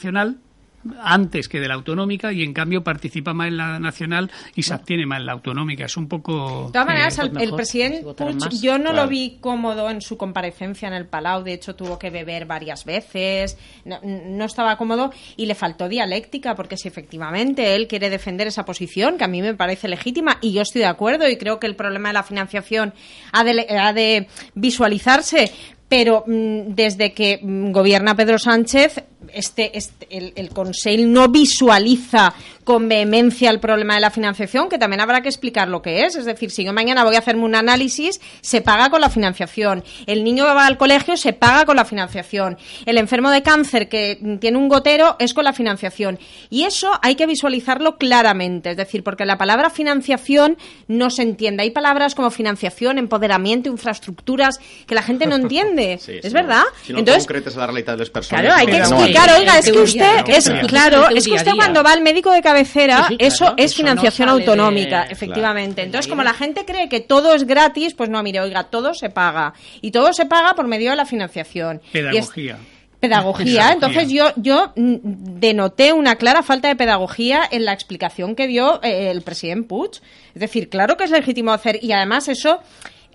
antes 1.01 1.49
que 1.49 1.61
de 1.61 1.69
la 1.69 1.75
autonómica 1.75 2.33
y 2.33 2.43
en 2.43 2.53
cambio 2.53 2.83
participa 2.83 3.33
más 3.33 3.49
en 3.49 3.57
la 3.57 3.79
nacional 3.79 4.31
y 4.57 4.65
se 4.65 4.75
abstiene 4.75 5.07
más 5.07 5.21
en 5.21 5.27
la 5.27 5.33
autonómica. 5.33 5.85
Es 5.85 5.97
un 5.97 6.09
poco... 6.09 6.67
De 6.67 6.73
todas 6.73 6.87
maneras, 6.87 7.15
pues 7.17 7.27
el, 7.29 7.33
mejor, 7.35 7.49
el 7.49 7.55
presidente 7.55 7.99
si 7.99 8.05
Puig, 8.15 8.35
más. 8.41 8.61
yo 8.61 8.79
no 8.79 8.91
Claro. 8.91 9.03
lo 9.05 9.09
vi 9.09 9.39
cómodo 9.41 9.91
en 9.91 10.01
su 10.01 10.17
comparecencia 10.17 10.89
en 10.89 10.95
el 10.95 11.07
Palau, 11.07 11.45
de 11.45 11.53
hecho 11.53 11.77
tuvo 11.77 11.99
que 11.99 12.11
beber 12.11 12.47
varias 12.47 12.85
veces, 12.85 13.57
no, 13.85 14.01
no 14.03 14.45
estaba 14.45 14.77
cómodo 14.77 15.13
y 15.37 15.47
le 15.47 15.55
faltó 15.55 15.89
dialéctica, 15.89 16.57
porque 16.57 16.77
si 16.77 16.89
efectivamente 16.89 17.77
él 17.77 17.87
quiere 17.87 18.11
defender 18.11 18.49
esa 18.49 18.65
posición, 18.65 19.19
que 19.19 19.25
a 19.25 19.29
mí 19.29 19.41
me 19.41 19.55
parece 19.55 19.87
legítima, 19.87 20.39
y 20.41 20.53
yo 20.53 20.63
estoy 20.63 20.81
de 20.81 20.89
acuerdo, 20.89 21.29
y 21.29 21.37
creo 21.37 21.61
que 21.61 21.69
el 21.69 21.77
problema 21.77 22.09
de 22.09 22.15
la 22.15 22.23
financiación 22.25 22.93
ha 23.33 23.45
de, 23.45 23.67
ha 23.79 23.93
de 23.93 24.27
visualizarse, 24.55 25.53
pero 25.89 26.25
mm, 26.27 26.75
desde 26.75 27.13
que 27.13 27.39
mm, 27.41 27.71
gobierna 27.71 28.17
Pedro 28.17 28.39
Sánchez, 28.39 29.05
este, 29.33 29.77
este- 29.77 30.07
el, 30.11 30.33
el 30.37 30.51
Consell 30.51 31.13
no 31.13 31.29
visualiza 31.29 32.35
con 32.65 32.89
vehemencia 32.89 33.51
el 33.51 33.59
problema 33.59 33.95
de 33.97 34.01
la 34.01 34.11
financiación, 34.11 34.69
que 34.69 34.79
también 34.79 35.01
habrá 35.01 35.21
que 35.21 35.29
explicar 35.29 35.69
lo 35.69 35.83
que 35.83 36.05
es. 36.05 36.15
Es 36.15 36.25
decir, 36.25 36.51
si 36.51 36.65
yo 36.65 36.73
mañana 36.73 37.03
voy 37.05 37.17
a 37.17 37.19
hacerme 37.19 37.45
un 37.45 37.55
análisis, 37.57 38.21
se 38.41 38.61
paga 38.61 38.89
con 38.89 39.01
la 39.01 39.11
financiación. 39.11 39.83
El 40.07 40.23
niño 40.23 40.45
que 40.47 40.55
va 40.55 40.67
al 40.67 40.79
colegio 40.79 41.17
se 41.17 41.33
paga 41.33 41.65
con 41.65 41.75
la 41.77 41.85
financiación. 41.85 42.57
El 42.87 42.99
enfermo 42.99 43.31
de 43.31 43.43
cáncer 43.43 43.89
que 43.89 44.39
tiene 44.41 44.59
un 44.59 44.69
gotero 44.69 45.17
es 45.19 45.35
con 45.35 45.45
la 45.45 45.53
financiación. 45.53 46.19
Y 46.51 46.63
eso 46.63 46.91
hay 47.03 47.17
que 47.17 47.27
visualizarlo 47.27 47.97
claramente. 47.97 48.71
Es 48.71 48.77
decir, 48.77 49.03
porque 49.03 49.25
la 49.27 49.39
palabra 49.39 49.69
financiación 49.71 50.57
no 50.87 51.11
se 51.11 51.23
entiende. 51.23 51.65
Hay 51.65 51.71
palabras 51.71 52.15
como 52.15 52.31
financiación, 52.31 52.97
empoderamiento, 52.99 53.69
infraestructuras 53.71 54.59
que 54.87 54.95
la 54.95 55.03
gente 55.03 55.27
no 55.27 55.35
entiende. 55.37 55.99
Sí, 56.03 56.13
es 56.23 56.27
sí. 56.29 56.33
verdad. 56.33 56.63
Si 56.85 56.93
no 56.93 56.99
Entonces, 57.01 57.25
concretes 57.25 57.57
a 57.57 57.61
la 57.61 57.67
realitat 57.67 57.95
de 57.95 58.01
les 58.01 58.11
persones... 58.11 58.41
Claro, 58.41 58.57
hay 58.59 58.67
que 58.67 58.79
no 58.79 58.89
hay. 59.21 59.41
oiga, 59.41 59.59
es 59.59 59.71
que 59.71 59.79
usted, 59.79 60.29
es 60.29 60.51
claro, 60.67 61.09
es 61.11 61.25
que 61.27 61.33
usted 61.35 61.53
cuando 61.55 61.83
va 61.83 61.93
al 61.93 62.03
médico 62.03 62.31
de 62.33 62.43
cabecera, 62.43 63.07
Sí, 63.09 63.17
sí, 63.19 63.25
eso 63.27 63.39
claro, 63.39 63.55
es 63.59 63.65
eso 63.73 63.83
no 63.83 63.89
financiación 63.89 64.29
autonómica, 64.29 64.89
Claro. 64.89 65.13
efectivamente. 65.13 65.83
Entonces, 65.83 66.09
como 66.09 66.23
la 66.23 66.35
gente 66.35 66.65
cree 66.65 66.89
que 66.89 67.01
todo 67.01 67.35
es 67.35 67.45
gratis, 67.47 67.95
pues 67.95 68.09
no, 68.11 68.23
mire, 68.23 68.41
oiga, 68.41 68.65
todo 68.65 68.95
se 68.95 69.11
paga. 69.11 69.55
Y 69.81 69.91
todo 69.91 70.13
se 70.13 70.27
paga 70.27 70.55
por 70.55 70.67
medio 70.67 70.91
de 70.91 70.97
la 70.97 71.07
financiación. 71.07 71.81
Pedagogía. 71.93 72.59
pedagogía. 73.01 73.73
Entonces 73.73 74.09
yo, 74.11 74.33
yo 74.37 74.73
denoté 74.77 75.93
una 75.93 76.17
clara 76.17 76.43
falta 76.43 76.69
de 76.69 76.77
pedagogía 76.77 77.43
en 77.51 77.65
la 77.65 77.73
explicación 77.73 78.35
que 78.37 78.47
dio 78.47 78.81
eh, 78.83 79.11
el 79.11 79.23
presidente 79.23 79.67
Puig. 79.69 79.91
Es 80.35 80.41
decir, 80.41 80.69
claro 80.69 80.97
que 80.97 81.05
es 81.05 81.11
legítimo 81.11 81.53
hacer, 81.53 81.79
y 81.83 81.93
además 81.93 82.29
eso 82.29 82.61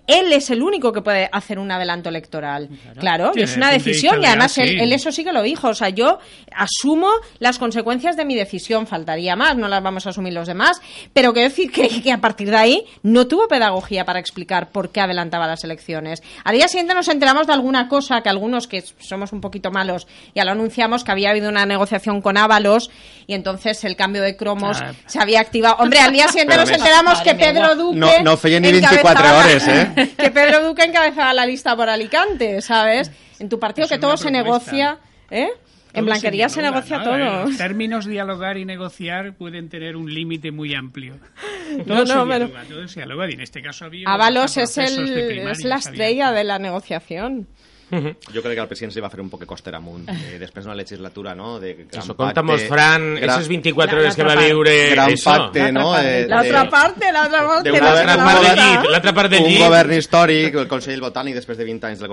él 0.08 0.32
es 0.32 0.50
el 0.50 0.62
único 0.62 0.92
que 0.92 1.02
puede 1.02 1.28
hacer 1.30 1.58
un 1.60 1.70
adelanto 1.70 2.08
electoral. 2.08 2.68
Claro, 2.98 3.30
Sí, 3.34 3.42
es 3.42 3.56
una 3.56 3.70
decisión 3.70 4.18
y 4.18 4.22
de 4.22 4.26
además 4.28 4.58
él, 4.58 4.92
eso 4.92 5.12
sí 5.12 5.22
que 5.22 5.32
lo 5.32 5.42
dijo. 5.42 5.68
O 5.68 5.74
sea, 5.74 5.90
yo 5.90 6.18
asumo 6.54 7.08
las 7.38 7.58
consecuencias 7.58 8.16
de 8.16 8.24
mi 8.24 8.34
decisión, 8.34 8.86
faltaría 8.86 9.36
más, 9.36 9.56
no 9.56 9.68
las 9.68 9.82
vamos 9.82 10.06
a 10.06 10.10
asumir 10.10 10.32
los 10.32 10.48
demás, 10.48 10.80
pero 11.12 11.32
quiero 11.32 11.48
decir 11.48 11.70
que, 11.70 12.02
que 12.02 12.10
a 12.12 12.18
partir 12.20 12.50
de 12.50 12.56
ahí 12.56 12.84
no 13.02 13.26
tuvo 13.26 13.46
pedagogía 13.48 14.04
para 14.04 14.18
explicar 14.18 14.70
por 14.70 14.90
qué 14.90 15.00
adelantaba 15.00 15.46
las 15.46 15.62
elecciones. 15.64 16.22
Al 16.44 16.54
día 16.56 16.68
siguiente 16.68 16.94
nos 16.94 17.08
enteramos 17.08 17.46
de 17.46 17.52
alguna 17.52 17.88
cosa 17.88 18.22
que 18.22 18.28
algunos 18.28 18.66
que 18.66 18.82
somos 18.98 19.32
un 19.32 19.40
poquito 19.40 19.70
malos 19.70 20.06
ya 20.34 20.44
lo 20.44 20.52
anunciamos, 20.52 21.04
que 21.04 21.12
había 21.12 21.30
habido 21.30 21.48
una 21.48 21.66
negociación 21.66 22.22
con 22.22 22.36
Ábalos 22.38 22.90
y 23.26 23.34
entonces 23.34 23.84
el 23.84 23.94
cambio 23.96 24.22
de 24.22 24.36
cromos 24.36 24.78
Ah. 24.80 24.92
se 25.06 25.20
había 25.20 25.40
activado. 25.40 25.76
Hombre, 25.80 25.98
al 26.00 26.12
día 26.12 26.28
siguiente 26.28 26.52
Pero 26.54 26.62
nos 26.62 26.70
ves- 26.70 26.78
enteramos 26.78 27.20
que. 27.20 27.34
Pedro 27.34 27.74
Duque... 27.76 27.98
No- 27.98 28.22
no 28.22 28.38
ni 28.42 28.60
24 28.72 29.10
encabezaba 29.10 29.22
la- 29.32 29.38
horas, 29.38 29.68
¿eh? 29.68 29.92
que 30.18 30.30
Pedro 30.30 30.66
Duque 30.68 30.84
encabezaba 30.84 31.32
la 31.34 31.46
lista 31.46 31.76
por 31.76 31.88
Alicante, 31.88 32.60
¿sabes? 32.62 33.10
En 33.38 33.48
tu 33.48 33.58
partido 33.58 33.88
que 33.88 33.98
todo 33.98 34.16
se 34.16 34.30
negocia, 34.30 34.98
¿eh? 35.30 35.48
En 35.94 36.04
Blanquería 36.04 36.48
se 36.48 36.60
dialoga, 36.60 36.80
negocia 36.82 36.98
¿no? 36.98 37.04
todo. 37.04 37.44
Los 37.48 37.56
términos 37.56 38.04
dialogar 38.06 38.58
y 38.58 38.64
negociar 38.64 39.32
pueden 39.34 39.68
tener 39.70 39.96
un 39.96 40.12
límite 40.12 40.52
muy 40.52 40.74
amplio. 40.74 41.14
Todo 41.86 42.00
No, 42.00 42.06
se 42.06 42.14
no, 42.14 42.28
pero- 42.28 42.46
dialoga, 42.46 42.64
todo 42.68 42.88
se 42.88 43.00
dialoga 43.00 43.30
y 43.30 43.32
en 43.34 43.40
este 43.40 43.62
caso 43.62 43.86
había 43.86 44.08
Ábalos 44.08 44.56
es, 44.58 44.78
el, 44.78 45.08
es 45.48 45.64
la 45.64 45.76
estrella 45.76 46.30
de 46.32 46.44
la 46.44 46.58
negociación. 46.58 47.46
Jo 47.88 48.42
crec 48.42 48.54
que 48.54 48.62
el 48.64 48.68
president 48.68 48.92
se 48.94 49.02
va 49.04 49.10
fer 49.12 49.20
un 49.22 49.30
poc 49.32 49.44
coster 49.48 49.74
amunt. 49.78 50.08
Eh, 50.12 50.38
després 50.44 50.66
d'una 50.66 50.76
legislatura, 50.78 51.34
no? 51.38 51.56
De 51.62 51.74
gran 51.84 52.02
eso, 52.04 52.16
contamos, 52.16 52.60
pacte, 52.60 52.72
Fran, 52.74 53.08
gran... 53.16 53.30
esos 53.30 53.48
24 53.48 54.00
hores 54.00 54.16
que 54.16 54.28
va 54.28 54.36
viure... 54.36 54.76
Gran 54.94 55.14
això. 55.14 55.36
pacte, 55.36 55.70
no? 55.72 55.92
L'altra 55.94 56.66
part, 56.68 57.00
l'altra 57.08 57.46
part, 57.46 57.72
l'altra 57.72 58.16
part, 58.16 58.26
part, 58.26 58.26
part, 58.26 58.26
part, 58.26 58.58
part, 58.58 58.58
part, 58.58 58.58
part, 58.58 58.58
part, 58.58 58.58
part, 58.58 58.66
part, 58.68 58.68
part, 58.68 58.68
part, 58.68 58.68
part, 58.68 58.68
part, 58.68 58.84
part, 58.84 59.08
part, 59.08 59.16
part, 59.16 59.30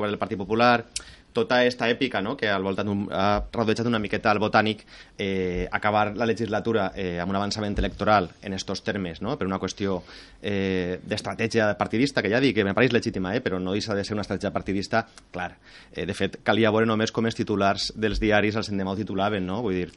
del 0.05 0.17
part, 0.17 0.29
part, 0.29 0.47
part, 0.47 0.57
part, 0.59 1.14
tota 1.35 1.59
aquesta 1.59 1.89
èpica 1.91 2.21
no? 2.23 2.37
que 2.39 2.47
al 2.49 2.63
voltant 2.63 2.87
d'un- 2.87 3.09
ha 3.11 3.43
rodejat 3.53 3.85
una 3.89 3.99
miqueta 3.99 4.31
al 4.31 4.39
Botànic 4.39 4.85
eh, 5.19 5.67
acabar 5.71 6.13
la 6.15 6.25
legislatura 6.25 6.91
eh, 6.95 7.19
amb 7.19 7.33
un 7.33 7.35
avançament 7.41 7.75
electoral 7.77 8.29
en 8.41 8.53
estos 8.55 8.81
termes, 8.87 9.21
no? 9.21 9.35
per 9.37 9.45
una 9.47 9.59
qüestió 9.59 9.99
eh, 10.41 10.99
d'estratègia 11.03 11.73
partidista, 11.77 12.23
que 12.23 12.31
ja 12.31 12.39
dic 12.39 12.55
que 12.55 12.63
me 12.63 12.73
pareix 12.73 12.93
legítima, 12.95 13.35
eh? 13.35 13.41
però 13.43 13.59
no 13.59 13.75
deixa 13.75 13.93
de 13.95 14.03
ser 14.07 14.15
una 14.15 14.23
estratègia 14.23 14.53
partidista, 14.55 15.05
clar. 15.35 15.51
Eh, 15.91 16.05
de 16.07 16.13
fet, 16.15 16.39
calia 16.43 16.71
veure 16.71 16.87
només 16.87 17.11
com 17.11 17.27
els 17.27 17.35
titulars 17.35 17.91
dels 17.95 18.19
diaris 18.23 18.55
els 18.55 18.71
endemà 18.71 18.95
ho 18.95 18.99
titulaven, 19.03 19.45
no? 19.45 19.61
Vull 19.65 19.81
dir, 19.83 19.89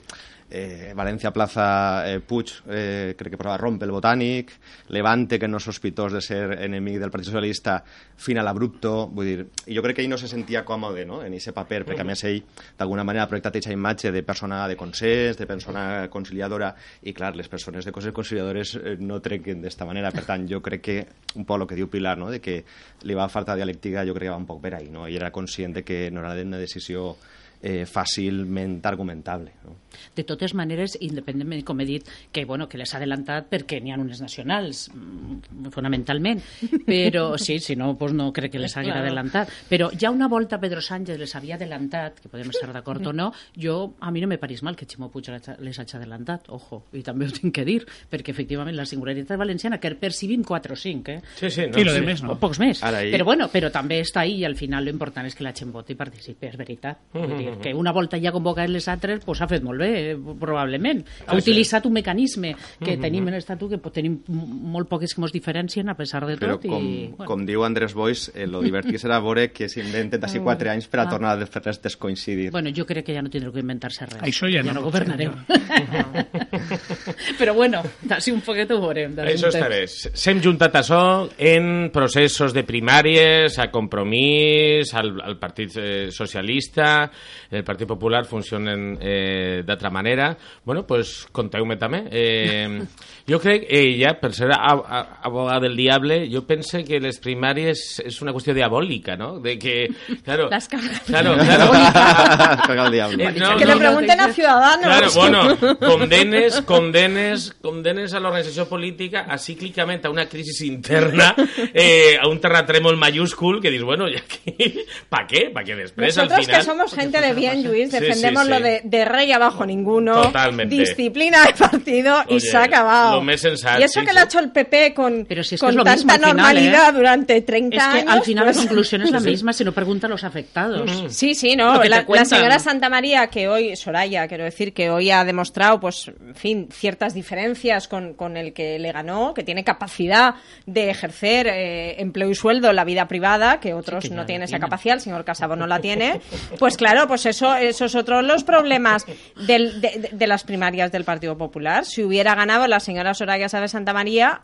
eh, 0.51 0.93
València 0.97 1.33
Plaza 1.33 1.67
eh, 2.09 2.21
Puig 2.21 2.53
eh, 2.69 3.15
crec 3.19 3.37
que 3.37 3.57
rompe 3.59 3.85
el 3.85 3.93
botànic 3.93 4.53
Levante 4.95 5.39
que 5.39 5.49
no 5.49 5.61
és 5.61 5.67
sospitós 5.69 6.13
de 6.13 6.23
ser 6.25 6.59
enemic 6.65 6.99
del 7.03 7.11
Partit 7.11 7.31
Socialista 7.31 7.79
final 8.17 8.49
abrupto 8.49 9.09
vull 9.13 9.29
dir, 9.29 9.47
jo 9.67 9.85
crec 9.85 9.99
que 9.99 10.05
ell 10.05 10.11
no 10.11 10.19
se 10.19 10.29
sentia 10.29 10.65
còmode 10.65 11.05
no? 11.07 11.21
en 11.23 11.35
aquest 11.35 11.55
paper, 11.57 11.85
perquè 11.89 12.05
a 12.05 12.09
més 12.09 12.25
ell 12.29 12.41
d'alguna 12.79 13.05
manera 13.05 13.27
ha 13.27 13.31
projectat 13.31 13.57
aquesta 13.59 13.75
imatge 13.75 14.13
de 14.15 14.23
persona 14.23 14.65
de 14.69 14.77
consens, 14.77 15.39
de 15.39 15.47
persona 15.47 16.09
conciliadora 16.11 16.73
i 17.03 17.13
clar, 17.13 17.35
les 17.37 17.49
persones 17.49 17.85
de 17.85 17.93
coses 17.93 18.15
conciliadores 18.17 18.75
eh, 18.77 18.97
no 19.01 19.21
trenquen 19.25 19.63
d'esta 19.63 19.87
manera, 19.89 20.13
per 20.15 20.25
tant 20.29 20.49
jo 20.49 20.63
crec 20.65 20.85
que 20.85 20.99
un 21.37 21.45
poc 21.45 21.61
el 21.61 21.69
que 21.69 21.79
diu 21.79 21.89
Pilar, 21.89 22.17
no? 22.19 22.31
de 22.31 22.41
que 22.41 22.63
li 23.05 23.17
va 23.17 23.29
faltar 23.29 23.57
dialèctica, 23.59 24.07
jo 24.07 24.17
crec 24.17 24.29
que 24.29 24.35
va 24.35 24.41
un 24.41 24.49
poc 24.49 24.63
per 24.63 24.75
ahí 24.79 24.89
no? 24.93 25.07
ell 25.07 25.19
era 25.19 25.33
conscient 25.35 25.77
de 25.77 25.85
que 25.85 26.09
no 26.11 26.25
era 26.25 26.35
una 26.43 26.59
decisió 26.59 27.17
eh, 27.63 27.85
fàcilment 27.87 28.81
argumentable 28.87 29.53
no? 29.65 29.77
De 30.15 30.23
totes 30.23 30.53
maneres, 30.55 30.97
independentment, 31.01 31.65
com 31.67 31.81
he 31.81 31.85
dit, 31.85 32.07
que, 32.31 32.45
bueno, 32.45 32.69
que 32.69 32.79
les 32.79 32.93
ha 32.95 32.99
adelantat 32.99 33.49
perquè 33.51 33.81
n'hi 33.83 33.91
ha 33.91 33.97
unes 33.99 34.21
nacionals, 34.21 34.85
mm, 34.95 35.71
fonamentalment, 35.75 36.41
però 36.87 37.37
sí, 37.39 37.59
si 37.59 37.75
no, 37.75 37.97
pues 37.99 38.13
no 38.13 38.33
crec 38.33 38.53
que 38.53 38.59
les 38.61 38.77
haguera 38.77 38.99
Claro. 39.01 39.07
adelantat. 39.09 39.49
Però 39.69 39.89
ja 39.99 40.11
una 40.11 40.29
volta 40.29 40.61
Pedro 40.61 40.81
Sánchez 40.81 41.19
les 41.19 41.35
havia 41.35 41.57
adelantat, 41.57 42.21
que 42.21 42.29
podem 42.29 42.51
estar 42.51 42.71
d'acord 42.73 43.05
o 43.07 43.13
no, 43.13 43.33
jo, 43.57 43.95
a 44.01 44.11
mi 44.13 44.21
no 44.21 44.29
me 44.29 44.39
pareix 44.39 44.63
mal 44.63 44.77
que 44.77 44.87
Ximo 44.87 45.11
Puig 45.11 45.29
les 45.33 45.49
ha- 45.49 45.57
les 45.59 45.79
hagi 45.79 45.97
adelantat, 45.97 46.49
ojo, 46.49 46.85
i 46.93 47.03
també 47.03 47.27
ho 47.27 47.33
tinc 47.35 47.55
que 47.55 47.65
dir, 47.65 47.81
perquè 48.11 48.31
efectivament 48.31 48.77
la 48.77 48.87
singularitat 48.87 49.39
valenciana, 49.39 49.81
que 49.81 49.95
percibim 49.97 50.45
4 50.45 50.75
o 50.75 50.77
5, 50.77 51.11
eh? 51.11 51.23
Sí, 51.37 51.51
sí, 51.51 51.67
no, 51.67 51.75
Sí, 51.79 51.85
lo 51.85 51.95
sí. 51.95 52.01
més 52.03 52.23
no. 52.23 52.33
O 52.33 52.39
pocs 52.39 52.61
més. 52.61 52.83
Ara, 52.85 53.03
i- 53.05 53.11
Però 53.13 53.25
bueno, 53.25 53.49
però 53.51 53.71
també 53.73 54.01
està 54.01 54.21
ahí 54.21 54.39
i 54.43 54.45
al 54.45 54.55
final 54.57 54.85
lo 54.85 54.91
important 54.91 55.27
és 55.27 55.35
que 55.35 55.43
la 55.45 55.53
gent 55.55 55.73
voti 55.73 55.95
i 55.95 55.97
participi, 55.97 56.47
és 56.47 56.57
veritat. 56.57 56.99
Vull 57.15 57.37
dir, 57.37 57.48
que 57.63 57.73
una 57.75 57.93
volta 57.93 58.19
ja 58.21 58.33
convocat 58.33 58.69
les 58.71 58.87
altres, 58.89 59.23
pues 59.25 59.41
ha 59.41 59.49
fet 59.49 59.63
molt 59.63 59.81
bé, 59.81 59.91
eh, 60.13 60.17
probablement. 60.41 61.05
Ha 61.27 61.37
utilitzat 61.37 61.87
un 61.87 61.93
mecanisme 61.99 62.55
que 62.85 62.97
tenim 63.01 63.29
en 63.29 63.35
l'estatut, 63.35 63.71
que 63.71 63.79
po- 63.79 63.91
tenim 63.95 64.21
molt 64.29 64.89
poques 64.89 65.15
que 65.15 65.23
ens 65.23 65.33
diferencien 65.33 65.89
a 65.89 65.97
pesar 65.97 66.25
de 66.27 66.37
Però 66.39 66.57
tot. 66.59 66.67
com, 66.71 66.83
i, 66.85 67.07
bueno. 67.17 67.25
com 67.29 67.45
diu 67.47 67.65
Andrés 67.65 67.95
Boix, 67.95 68.29
eh, 68.35 68.47
lo 68.47 68.61
divertit 68.63 68.99
serà 69.01 69.21
veure 69.23 69.51
que 69.53 69.69
s'inventen 69.69 70.21
d'ací 70.23 70.41
quatre 70.41 70.71
anys 70.71 70.89
per 70.89 71.01
a 71.01 71.09
tornar 71.09 71.37
a 71.41 71.47
fer 71.47 71.63
res 71.65 71.81
descoincidir. 71.83 72.51
Bueno, 72.53 72.71
jo 72.75 72.85
crec 72.87 73.07
que 73.07 73.15
ja 73.15 73.23
no 73.23 73.31
tindreu 73.31 73.53
que 73.53 73.61
inventar-se 73.61 74.07
res. 74.07 74.23
Això 74.23 74.49
ja 74.51 74.63
no, 74.63 74.73
no 74.73 74.81
no, 74.81 74.87
governareu. 74.87 75.33
Però 77.39 77.55
bueno, 77.55 77.83
d'ací 78.03 78.33
un 78.35 78.41
poquet 78.45 78.71
ho 78.73 78.81
veurem. 78.83 79.15
Això 79.25 79.51
està 79.53 79.69
bé. 79.71 79.83
S'hem 79.89 80.41
juntat 80.45 80.75
això 80.81 81.01
en 81.39 81.89
processos 81.95 82.55
de 82.57 82.65
primàries, 82.67 83.59
a 83.59 83.69
Compromís, 83.73 84.93
al, 84.99 85.13
al 85.25 85.39
Partit 85.41 85.77
eh, 85.79 86.09
Socialista, 86.15 87.09
el 87.51 87.65
Partit 87.65 87.89
Popular 87.89 88.25
funcionen 88.27 88.99
eh, 89.01 89.63
d'altra 89.67 89.91
manera. 89.91 90.37
Bueno, 90.65 90.85
pues 90.87 91.27
conteu-me 91.33 91.79
també. 91.81 92.05
Eh, 92.11 92.83
jo 93.31 93.41
crec, 93.41 93.65
eh, 93.69 93.97
ja, 94.01 94.15
per 94.21 94.33
ser 94.37 94.51
abogada 94.53 95.61
del 95.65 95.77
diable, 95.77 96.21
jo 96.33 96.45
pense 96.47 96.83
que 96.85 97.01
les 97.01 97.21
primàries 97.25 97.83
és 98.05 98.21
una 98.25 98.35
qüestió 98.37 98.55
diabòlica, 98.57 99.17
no? 99.17 99.39
De 99.41 99.57
que, 99.59 99.89
claro... 100.25 100.49
Las 100.55 100.69
cagas. 100.69 101.01
Claro, 101.07 101.37
claro. 101.39 101.71
Caga 102.69 102.87
el 102.87 102.93
diable. 102.93 103.25
Eh, 103.25 103.33
no, 103.39 103.57
que 103.57 103.65
no, 103.65 103.75
le 103.75 103.81
pregunten 103.81 104.21
a 104.21 104.33
Ciudadanos. 104.33 104.85
Claro, 104.85 105.11
bueno, 105.15 105.77
condenes, 105.79 106.61
condenes, 106.63 107.53
condenes 107.63 108.15
a 108.15 108.21
l'organització 108.21 108.69
política 108.69 109.25
a 109.29 109.39
cíclicament 109.39 110.05
a 110.05 110.13
una 110.13 110.27
crisi 110.29 110.67
interna, 110.69 111.35
eh, 111.73 112.19
a 112.21 112.29
un 112.29 112.41
terratrèmol 112.41 112.97
mayúscul 112.97 113.61
que 113.61 113.71
dius, 113.71 113.85
bueno, 113.85 114.09
ya 114.09 114.21
que, 114.29 114.85
¿pa 115.09 115.27
qué? 115.27 115.49
¿Pa 115.53 115.65
qué 115.65 115.77
després 115.77 116.19
al 116.19 116.29
Nosotros 116.29 116.47
final? 116.47 116.61
que 116.61 116.67
somos 116.67 116.95
gente 116.95 117.21
de 117.21 117.35
bien, 117.39 117.65
Luis, 117.65 117.91
Sí, 117.91 117.99
defendemos 117.99 118.45
sí, 118.45 118.51
lo 118.51 118.57
sí. 118.57 118.63
de, 118.63 118.81
de 118.85 119.05
rey 119.05 119.33
abajo 119.33 119.65
ninguno, 119.67 120.23
Totalmente. 120.23 120.75
disciplina 120.75 121.45
de 121.45 121.55
partido 121.55 122.17
y 122.29 122.41
se 122.41 122.57
ha 122.57 122.65
acabado. 122.65 123.23
y 123.25 123.31
eso 123.31 123.49
sí, 123.49 124.01
que 124.01 124.09
sí. 124.09 124.15
lo 124.15 124.21
ha 124.21 124.25
hecho 124.25 124.39
el 124.41 124.51
PP 124.51 124.95
con, 124.95 125.27
Pero 125.29 125.43
si 125.45 125.55
es 125.55 125.61
que 125.61 125.65
con 125.67 125.71
es 125.71 125.77
lo 125.77 125.85
tanta 125.85 125.97
mismo 125.97 126.13
al 126.13 126.19
final, 126.19 126.37
normalidad 126.37 126.89
¿eh? 126.91 126.93
durante 126.97 127.41
30 127.43 127.77
Es 127.77 127.83
que 127.83 127.89
años. 128.01 128.13
al 128.13 128.23
final 128.23 128.45
pues- 128.45 128.57
la 128.57 128.63
conclusión 128.63 129.03
es 129.03 129.11
la 129.11 129.21
misma 129.29 129.53
si 129.53 129.65
no 129.65 129.73
pregunta 129.73 130.07
a 130.07 130.11
los 130.11 130.25
afectados. 130.25 131.05
Sí, 131.15 131.35
sí, 131.35 131.55
Lo 131.57 131.75
no. 131.75 131.85
La, 131.85 132.05
la 132.09 132.25
señora 132.25 132.59
Santa 132.59 132.89
María, 132.89 133.29
que 133.29 133.49
hoy, 133.49 133.77
Soraya, 133.77 134.27
quiero 134.29 134.45
decir, 134.45 134.73
que 134.73 134.91
hoy 134.91 135.11
ha 135.11 135.25
demostrado, 135.25 135.81
pues, 135.81 136.09
en 136.09 136.35
fin, 136.35 136.69
ciertas 136.73 137.15
diferencias 137.15 137.89
con, 137.89 138.15
con 138.15 138.37
el 138.37 138.53
que 138.53 138.79
le 138.79 138.93
ganó, 138.93 139.35
que 139.35 139.43
tiene 139.43 139.65
capacidad 139.65 140.35
de 140.67 140.91
ejercer 140.91 141.47
eh, 141.49 142.01
empleo 142.01 142.31
y 142.31 142.35
sueldo 142.35 142.71
en 142.71 142.77
la 142.77 142.85
vida 142.85 143.09
privada, 143.09 143.61
que 143.61 143.75
otros 143.75 144.05
Sí, 144.05 144.11
que 144.11 144.15
no 144.15 144.27
tienen 144.27 144.43
esa 144.45 144.53
tiene. 144.53 144.61
capacidad, 144.67 144.95
el 144.97 145.01
señor 145.01 145.25
Casabo 145.25 145.57
no 145.57 145.67
la 145.67 145.81
tiene. 145.81 146.21
Pues 146.59 146.77
claro, 146.77 147.07
pues 147.09 147.27
eso, 147.29 147.55
esos 147.57 147.95
otros 147.95 148.25
los 148.25 148.43
problemas 148.45 149.05
del- 149.47 149.81
de, 149.81 149.89
de- 150.11 150.11
de 150.13 150.27
las 150.27 150.43
primarias 150.45 150.91
del 150.91 151.05
Partido 151.05 151.39
Popular. 151.39 151.85
Si 151.85 152.03
hubiera 152.03 152.35
ganado 152.35 152.67
la 152.67 152.81
señora 152.81 153.15
Soraya 153.15 153.49
Sáenz 153.49 153.71
Santa 153.73 153.93
María, 153.93 154.41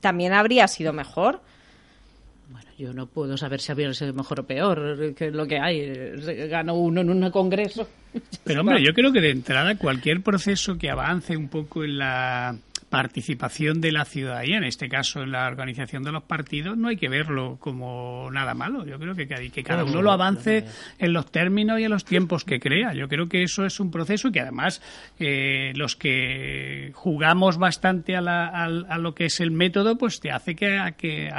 también 0.00 0.32
habría 0.32 0.66
sido 0.68 0.92
mejor. 0.92 1.40
Bueno, 2.48 2.70
yo 2.78 2.92
no 2.92 3.06
puedo 3.06 3.36
saber 3.36 3.60
si 3.60 3.72
habría 3.72 3.92
sido 3.94 4.12
mejor 4.14 4.40
o 4.40 4.46
peor 4.46 5.14
que 5.14 5.30
lo 5.30 5.46
que 5.46 5.58
hay. 5.58 5.90
Ganó 6.48 6.74
uno 6.74 7.00
en 7.02 7.10
un 7.10 7.30
congreso. 7.30 7.88
Pero 8.44 8.60
hombre, 8.60 8.82
yo 8.84 8.92
creo 8.92 9.12
que 9.12 9.20
de 9.20 9.30
entrada 9.30 9.76
cualquier 9.76 10.22
proceso 10.22 10.76
que 10.76 10.90
avance 10.90 11.36
un 11.36 11.48
poco 11.48 11.82
en 11.84 11.98
la 11.98 12.56
participación 12.92 13.80
de 13.80 13.90
la 13.90 14.04
ciudadanía, 14.04 14.58
en 14.58 14.64
este 14.64 14.86
caso 14.90 15.22
en 15.22 15.32
la 15.32 15.46
organización 15.48 16.02
de 16.02 16.12
los 16.12 16.22
partidos, 16.24 16.76
no 16.76 16.88
hay 16.88 16.98
que 16.98 17.08
verlo 17.08 17.56
como 17.58 18.28
nada 18.30 18.52
malo. 18.52 18.84
Yo 18.86 18.98
creo 18.98 19.14
que, 19.14 19.26
cada- 19.26 19.40
que 19.48 19.62
cada 19.64 19.82
uno 19.82 20.02
lo 20.02 20.12
avance 20.12 20.66
en 20.98 21.12
los 21.14 21.32
términos 21.32 21.80
y 21.80 21.84
en 21.84 21.90
los 21.90 22.04
tiempos 22.04 22.44
que 22.44 22.60
crea. 22.60 22.92
Yo 22.92 23.08
creo 23.08 23.30
que 23.30 23.42
eso 23.42 23.64
es 23.64 23.80
un 23.80 23.90
proceso 23.90 24.30
que 24.30 24.40
además 24.40 24.82
eh, 25.18 25.72
los 25.74 25.96
que 25.96 26.90
jugamos 26.94 27.56
bastante 27.56 28.14
a, 28.14 28.20
la- 28.20 28.46
a 28.48 28.98
lo 28.98 29.14
que 29.14 29.24
es 29.24 29.40
el 29.40 29.50
método, 29.52 29.96
pues 29.96 30.20
te 30.20 30.30
hace 30.30 30.54
que, 30.54 30.78
a- 30.78 30.92
que 30.92 31.30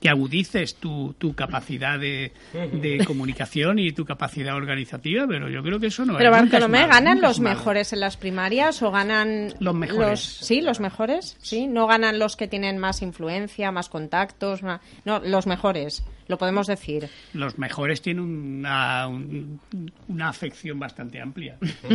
que 0.00 0.08
agudices 0.08 0.76
tu, 0.76 1.14
tu 1.18 1.34
capacidad 1.34 1.98
de, 1.98 2.32
de 2.72 3.04
comunicación 3.04 3.78
y 3.78 3.92
tu 3.92 4.04
capacidad 4.06 4.56
organizativa, 4.56 5.26
pero 5.28 5.48
yo 5.50 5.62
creo 5.62 5.78
que 5.78 5.88
eso 5.88 6.04
no 6.06 6.16
Pero 6.16 6.30
es. 6.34 6.36
es 6.36 6.42
Bartolomé, 6.50 6.86
¿ganan 6.86 7.20
los 7.20 7.38
mejores 7.40 7.92
en 7.92 8.00
las 8.00 8.16
primarias 8.16 8.82
o 8.82 8.90
ganan 8.90 9.52
Los 9.60 9.74
mejores. 9.74 10.20
sí, 10.20 10.62
los 10.62 10.80
mejores, 10.80 11.36
sí, 11.40 11.66
no 11.66 11.86
ganan 11.86 12.18
los 12.18 12.36
que 12.36 12.48
tienen 12.48 12.78
más 12.78 13.02
influencia, 13.02 13.70
más 13.72 13.88
contactos, 13.90 14.62
más- 14.62 14.80
no, 15.04 15.20
los 15.20 15.46
mejores. 15.46 16.02
Lo 16.30 16.38
podemos 16.38 16.66
decir. 16.66 17.08
Los 17.34 17.58
mejores 17.58 18.00
tienen 18.00 18.24
una, 18.24 19.06
un- 19.08 19.60
una 20.08 20.28
afección 20.28 20.78
bastante 20.78 21.20
amplia. 21.20 21.58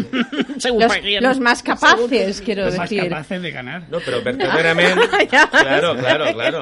Los, 0.66 1.22
los 1.22 1.40
más 1.40 1.64
capaces, 1.64 2.42
quiero 2.42 2.66
Los 2.66 2.78
más 2.78 2.90
decir. 2.90 3.10
capaces 3.10 3.42
de 3.42 3.52
ganar. 3.52 3.88
No, 3.90 4.00
però 4.00 4.22
verdaderament... 4.24 5.00
claro, 5.52 5.96
claro, 5.96 6.26
claro. 6.34 6.62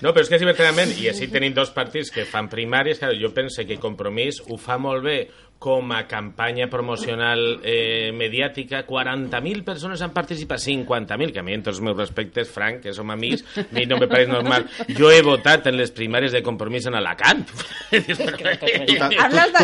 No, 0.00 0.12
però 0.12 0.22
és 0.24 0.28
que 0.30 0.38
si 0.40 0.46
verdaderament, 0.48 0.92
i 1.00 1.08
així 1.12 1.28
tenim 1.32 1.54
dos 1.56 1.70
partits 1.74 2.10
que 2.14 2.24
fan 2.28 2.48
primàries, 2.52 2.98
claro, 3.00 3.14
jo 3.18 3.32
penso 3.34 3.64
que 3.66 3.78
Compromís 3.82 4.40
ho 4.48 4.58
fa 4.60 4.78
molt 4.78 5.04
bé 5.06 5.16
com 5.62 5.92
a 5.94 6.08
campanya 6.10 6.66
promocional 6.66 7.60
eh, 7.62 8.10
mediàtica, 8.10 8.80
40.000 8.82 9.62
persones 9.62 10.00
han 10.02 10.10
participat, 10.10 10.58
50.000, 10.58 11.30
que 11.30 11.38
a 11.38 11.44
mi, 11.46 11.54
en 11.54 11.62
tots 11.62 11.76
els 11.76 11.84
meus 11.86 11.94
respectes, 11.94 12.50
Frank, 12.50 12.80
que 12.82 12.94
som 12.96 13.12
amics, 13.14 13.44
a 13.60 13.68
mi 13.70 13.84
no 13.86 14.00
me 14.00 14.08
pareix 14.10 14.26
normal. 14.32 14.66
Jo 14.98 15.12
he 15.14 15.20
votat 15.22 15.68
en 15.70 15.78
les 15.78 15.94
primàries 15.94 16.34
de 16.34 16.42
Compromís 16.42 16.88
en 16.90 16.98
Alacant. 16.98 17.44
Tu, 17.92 18.16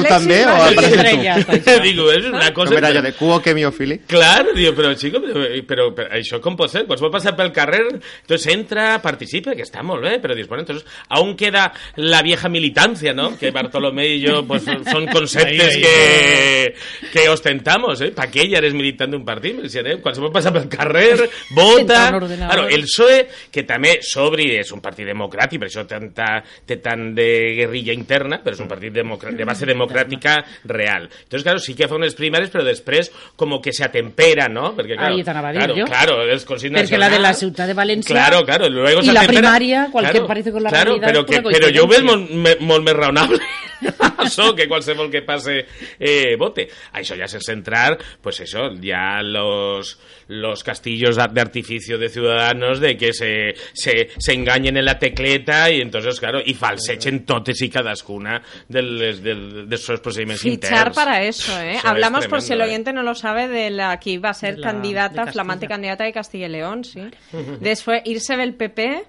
també 0.07 0.39
o 0.47 0.55
apareixes 0.69 1.49
tu? 1.49 1.75
Digo, 1.89 2.07
és 2.15 2.31
una 2.31 2.53
cosa... 2.55 2.79
De 2.79 3.13
cuo 3.19 3.41
que 3.43 3.57
miofili? 3.59 3.99
Claro, 4.07 4.55
digo, 4.55 4.73
pero 4.77 4.95
chico, 4.95 5.19
pero, 5.25 5.43
pero, 5.67 5.89
pero 5.97 6.15
això 6.15 6.39
com 6.45 6.55
pot 6.59 6.71
ser? 6.71 6.85
Pues 6.87 7.03
vol 7.03 7.11
passar 7.11 7.35
pel 7.39 7.51
carrer, 7.57 7.83
entonces 8.23 8.47
entra, 8.55 9.01
participa, 9.03 9.57
que 9.59 9.67
está 9.67 9.83
molt 9.83 10.05
bé, 10.07 10.19
pero 10.23 10.37
dices, 10.37 10.49
bueno, 10.49 10.63
entonces 10.63 10.87
aún 11.09 11.35
queda 11.35 11.73
la 11.97 12.23
vieja 12.23 12.49
militancia, 12.49 13.13
¿no? 13.15 13.37
Que 13.39 13.51
Bartolomé 13.51 14.15
y 14.15 14.21
yo, 14.21 14.45
pues 14.47 14.63
son 14.63 15.07
conceptes 15.11 15.75
Ahí, 15.75 15.83
ahí. 15.83 15.88
Que, 15.89 16.75
que 17.13 17.29
ostentamos, 17.29 18.01
¿eh? 18.01 18.11
Pa 18.15 18.29
què 18.31 18.47
ja 18.51 18.61
eres 18.61 18.75
militant 18.77 19.13
d'un 19.13 19.25
partit? 19.27 19.57
Me 19.57 19.67
decían, 19.67 19.87
eh? 19.91 19.97
Qualsevol 20.03 20.33
passa 20.35 20.53
pel 20.55 20.69
carrer, 20.71 21.29
vota... 21.57 22.09
Claro, 22.11 22.67
el 22.69 22.85
PSOE, 22.87 23.21
que 23.53 23.65
també 23.69 23.99
Sobri 24.05 24.51
és 24.59 24.73
un 24.75 24.83
partit 24.85 25.09
democràtic, 25.09 25.63
per 25.63 25.71
això 25.71 25.85
tanta, 25.89 26.39
té 26.67 26.79
tant 26.85 27.11
de 27.17 27.29
guerrilla 27.59 27.97
interna, 27.97 28.41
però 28.45 28.57
és 28.57 28.63
un 28.65 28.71
partit 28.71 28.95
de 28.95 29.49
base 29.49 29.69
democràtica 29.69 30.39
real. 30.65 31.09
Entonces, 31.09 31.45
claro, 31.47 31.63
sí 31.63 31.75
que 31.79 31.89
fa 31.91 31.99
unes 31.99 32.17
primàries, 32.19 32.53
però 32.53 32.65
després 32.67 33.13
como 33.37 33.61
que 33.63 33.73
se 33.73 33.85
atempera, 33.87 34.49
¿no? 34.49 34.75
Perquè, 34.77 34.97
claro, 34.97 35.15
Ahí 35.15 35.25
t'anava 35.25 35.51
a 35.51 35.53
dir 35.53 35.63
claro, 35.63 35.77
jo. 35.79 35.87
claro, 35.89 36.19
els 36.29 36.45
Consells 36.49 36.77
Perquè 36.79 37.01
la 37.01 37.09
de 37.13 37.23
la 37.23 37.33
ciutat 37.37 37.71
de 37.71 37.77
València 37.77 38.15
Claro, 38.15 38.45
claro, 38.45 38.69
luego 38.69 39.01
y 39.03 39.07
se 39.07 39.13
la 39.13 39.27
primaria, 39.27 39.89
cualquier 39.91 40.27
parece 40.27 40.53
con 40.53 40.63
la 40.63 40.71
claro, 40.71 40.97
es 40.97 41.25
que, 41.25 41.43
però 41.43 41.73
jo 41.75 41.85
ho 41.85 41.91
veig 41.91 42.05
molt, 42.05 42.61
molt 42.61 42.85
més 42.85 42.97
raonable 42.97 43.41
això 44.25 44.53
que 44.57 44.67
qualsevol 44.69 45.11
que 45.11 45.23
passe 45.23 45.61
eh, 46.01 46.37
vote. 46.39 46.69
Això 46.93 47.17
ja 47.19 47.29
sense 47.29 47.53
entrar, 47.53 47.99
pues 48.21 48.41
eso, 48.41 48.73
ya 48.81 49.21
los, 49.23 49.99
los 50.29 50.63
castillos 50.65 51.17
de 51.17 51.41
artificio 51.41 51.99
de 51.99 52.09
ciudadanos 52.09 52.81
de 52.81 52.97
que 52.97 53.13
se, 53.13 53.55
se, 53.73 54.09
se 54.19 54.33
engañen 54.33 54.77
en 54.77 54.85
la 54.85 54.99
tecleta 54.99 55.71
y 55.71 55.81
entonces, 55.81 56.19
claro, 56.21 56.41
y 56.45 56.55
falsechen 56.55 57.25
totes 57.25 57.61
y 57.63 57.69
cadascuna 57.69 58.43
de, 58.69 58.83
les, 58.83 59.23
de, 59.23 59.35
de 59.67 59.75
esos 59.75 60.01
procedimientos 60.01 60.43
Fichar 60.43 60.71
internos. 60.73 60.95
para 60.97 61.23
eso, 61.23 61.53
¿eh? 61.61 61.71
Eso 61.73 61.79
es 61.79 61.85
Hablamos, 61.85 62.27
por 62.27 62.43
si 62.43 62.53
el 62.53 62.61
¿eh? 62.61 62.65
oyente 62.65 62.93
no 62.93 63.03
lo 63.03 63.15
sabe, 63.15 63.49
de 63.49 63.71
la 63.71 63.99
que 63.99 64.11
iba 64.11 64.31
a 64.31 64.35
ser 64.35 64.59
la- 64.59 64.69
candidata, 64.69 65.27
flamante 65.33 65.67
candidata 65.67 66.05
de 66.05 66.13
Castilla 66.13 66.47
y 66.47 66.51
León, 66.51 66.85
sí. 66.85 67.01
Después 67.61 68.03
irse 68.05 68.37
del 68.37 68.55
PP, 68.55 69.03